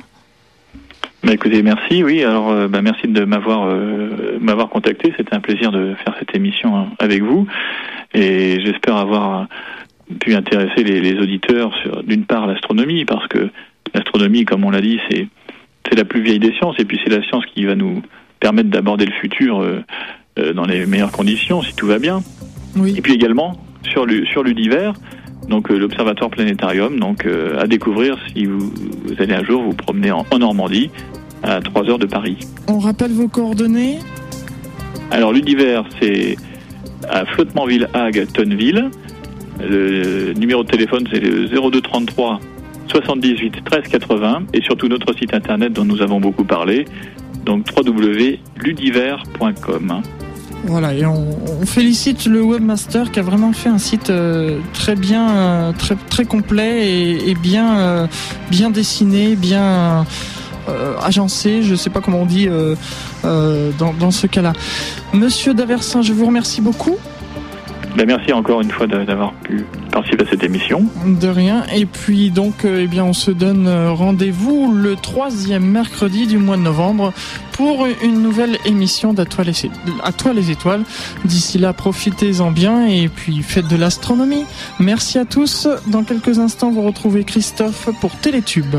Bah 1.23 1.33
écoutez, 1.33 1.63
merci. 1.63 2.03
Oui, 2.03 2.23
alors 2.23 2.51
euh, 2.51 2.67
bah, 2.67 2.81
merci 2.81 3.07
de 3.07 3.23
m'avoir 3.23 3.67
m'avoir 4.41 4.69
contacté. 4.69 5.13
C'était 5.17 5.33
un 5.33 5.39
plaisir 5.39 5.71
de 5.71 5.95
faire 6.03 6.15
cette 6.19 6.35
émission 6.35 6.75
hein, 6.75 6.87
avec 6.99 7.21
vous, 7.23 7.47
et 8.13 8.59
j'espère 8.63 8.97
avoir 8.97 9.47
pu 10.19 10.35
intéresser 10.35 10.83
les, 10.83 10.99
les 10.99 11.19
auditeurs 11.19 11.73
sur 11.81 12.03
d'une 12.03 12.25
part 12.25 12.45
l'astronomie, 12.45 13.05
parce 13.05 13.27
que 13.27 13.49
l'astronomie, 13.93 14.45
comme 14.45 14.65
on 14.65 14.69
l'a 14.69 14.81
dit, 14.81 14.99
c'est 15.09 15.27
c'est 15.89 15.95
la 15.95 16.05
plus 16.05 16.21
vieille 16.21 16.39
des 16.39 16.53
sciences, 16.53 16.75
et 16.79 16.85
puis 16.85 16.99
c'est 17.03 17.09
la 17.09 17.23
science 17.23 17.45
qui 17.53 17.65
va 17.65 17.75
nous 17.75 18.01
permettre 18.39 18.69
d'aborder 18.69 19.05
le 19.05 19.13
futur 19.13 19.61
euh, 19.61 19.83
euh, 20.39 20.53
dans 20.53 20.65
les 20.65 20.85
meilleures 20.85 21.11
conditions, 21.11 21.61
si 21.61 21.75
tout 21.75 21.87
va 21.87 21.99
bien. 21.99 22.21
Et 22.97 23.01
puis 23.01 23.13
également 23.13 23.63
sur 23.83 24.05
sur 24.31 24.43
l'univers, 24.43 24.93
donc 25.47 25.71
euh, 25.71 25.77
l'observatoire 25.77 26.29
planétarium, 26.29 26.99
donc 26.99 27.27
à 27.57 27.67
découvrir 27.67 28.17
si 28.33 28.45
vous, 28.45 28.71
allez 29.19 29.33
un 29.33 29.43
jour 29.43 29.63
vous 29.63 29.73
promener 29.73 30.11
en, 30.11 30.25
Normandie 30.37 30.89
à 31.43 31.61
3 31.61 31.89
heures 31.89 31.99
de 31.99 32.05
Paris. 32.05 32.37
On 32.67 32.79
rappelle 32.79 33.11
vos 33.11 33.27
coordonnées 33.27 33.99
Alors 35.11 35.33
l'univers, 35.33 35.83
c'est 36.01 36.37
à 37.09 37.25
Flottementville-Hague, 37.25 38.27
Tonneville. 38.33 38.89
Le 39.59 40.33
numéro 40.33 40.63
de 40.63 40.69
téléphone, 40.69 41.07
c'est 41.11 41.19
le 41.19 41.47
0233 41.47 42.39
78 42.87 43.63
13 43.63 43.87
80 43.87 44.43
et 44.53 44.61
surtout 44.61 44.87
notre 44.87 45.13
site 45.13 45.31
internet 45.33 45.73
dont 45.73 45.85
nous 45.85 46.01
avons 46.01 46.19
beaucoup 46.19 46.43
parlé, 46.43 46.85
donc 47.45 47.67
www.ludiver.com. 47.75 50.01
Voilà, 50.65 50.93
et 50.93 51.05
on, 51.05 51.65
félicite 51.65 52.25
le 52.25 52.41
webmaster 52.41 53.11
qui 53.11 53.19
a 53.19 53.21
vraiment 53.21 53.51
fait 53.51 53.67
un 53.67 53.77
site 53.77 54.09
euh, 54.09 54.59
très 54.73 54.95
bien, 54.95 55.29
euh, 55.29 55.71
très, 55.73 55.95
très 56.09 56.23
complet 56.23 57.19
et, 57.27 57.35
bien, 57.35 57.77
euh, 57.77 58.07
bien 58.49 58.69
dessiné, 58.69 59.35
bien 59.35 60.05
agencé, 61.01 61.61
je 61.61 61.71
ne 61.71 61.75
sais 61.75 61.89
pas 61.89 61.99
comment 61.99 62.21
on 62.21 62.25
dit 62.25 62.47
dans, 63.23 63.93
dans, 63.93 64.11
ce 64.11 64.27
cas-là. 64.27 64.53
Monsieur 65.13 65.53
Daversin, 65.53 66.01
je 66.01 66.13
vous 66.13 66.25
remercie 66.25 66.61
beaucoup. 66.61 66.95
Ben 67.95 68.07
merci 68.07 68.33
encore 68.33 68.61
une 68.61 68.71
fois 68.71 68.87
d'avoir 68.87 69.33
pu 69.33 69.65
participer 69.91 70.23
à 70.23 70.29
cette 70.29 70.43
émission. 70.43 70.83
De 71.05 71.27
rien. 71.27 71.63
Et 71.75 71.85
puis 71.85 72.31
donc, 72.31 72.65
euh, 72.65 72.81
eh 72.81 72.87
bien, 72.87 73.05
on 73.05 73.13
se 73.13 73.29
donne 73.29 73.67
euh, 73.67 73.91
rendez-vous 73.91 74.73
le 74.73 74.95
troisième 74.95 75.65
mercredi 75.65 76.25
du 76.25 76.39
mois 76.39 76.57
de 76.57 76.63
novembre 76.63 77.13
pour 77.51 77.85
une 78.03 78.23
nouvelle 78.23 78.57
émission 78.65 79.13
d'À 79.13 79.25
toi 79.25 79.43
toi 80.17 80.33
les 80.33 80.49
étoiles. 80.49 80.83
D'ici 81.25 81.59
là, 81.59 81.71
profitez-en 81.73 82.49
bien 82.49 82.87
et 82.87 83.09
puis 83.09 83.43
faites 83.43 83.67
de 83.67 83.75
l'astronomie. 83.75 84.45
Merci 84.79 85.19
à 85.19 85.25
tous. 85.25 85.67
Dans 85.85 86.03
quelques 86.03 86.39
instants, 86.39 86.71
vous 86.71 86.81
retrouvez 86.81 87.23
Christophe 87.23 87.89
pour 88.01 88.15
Télétube. 88.15 88.75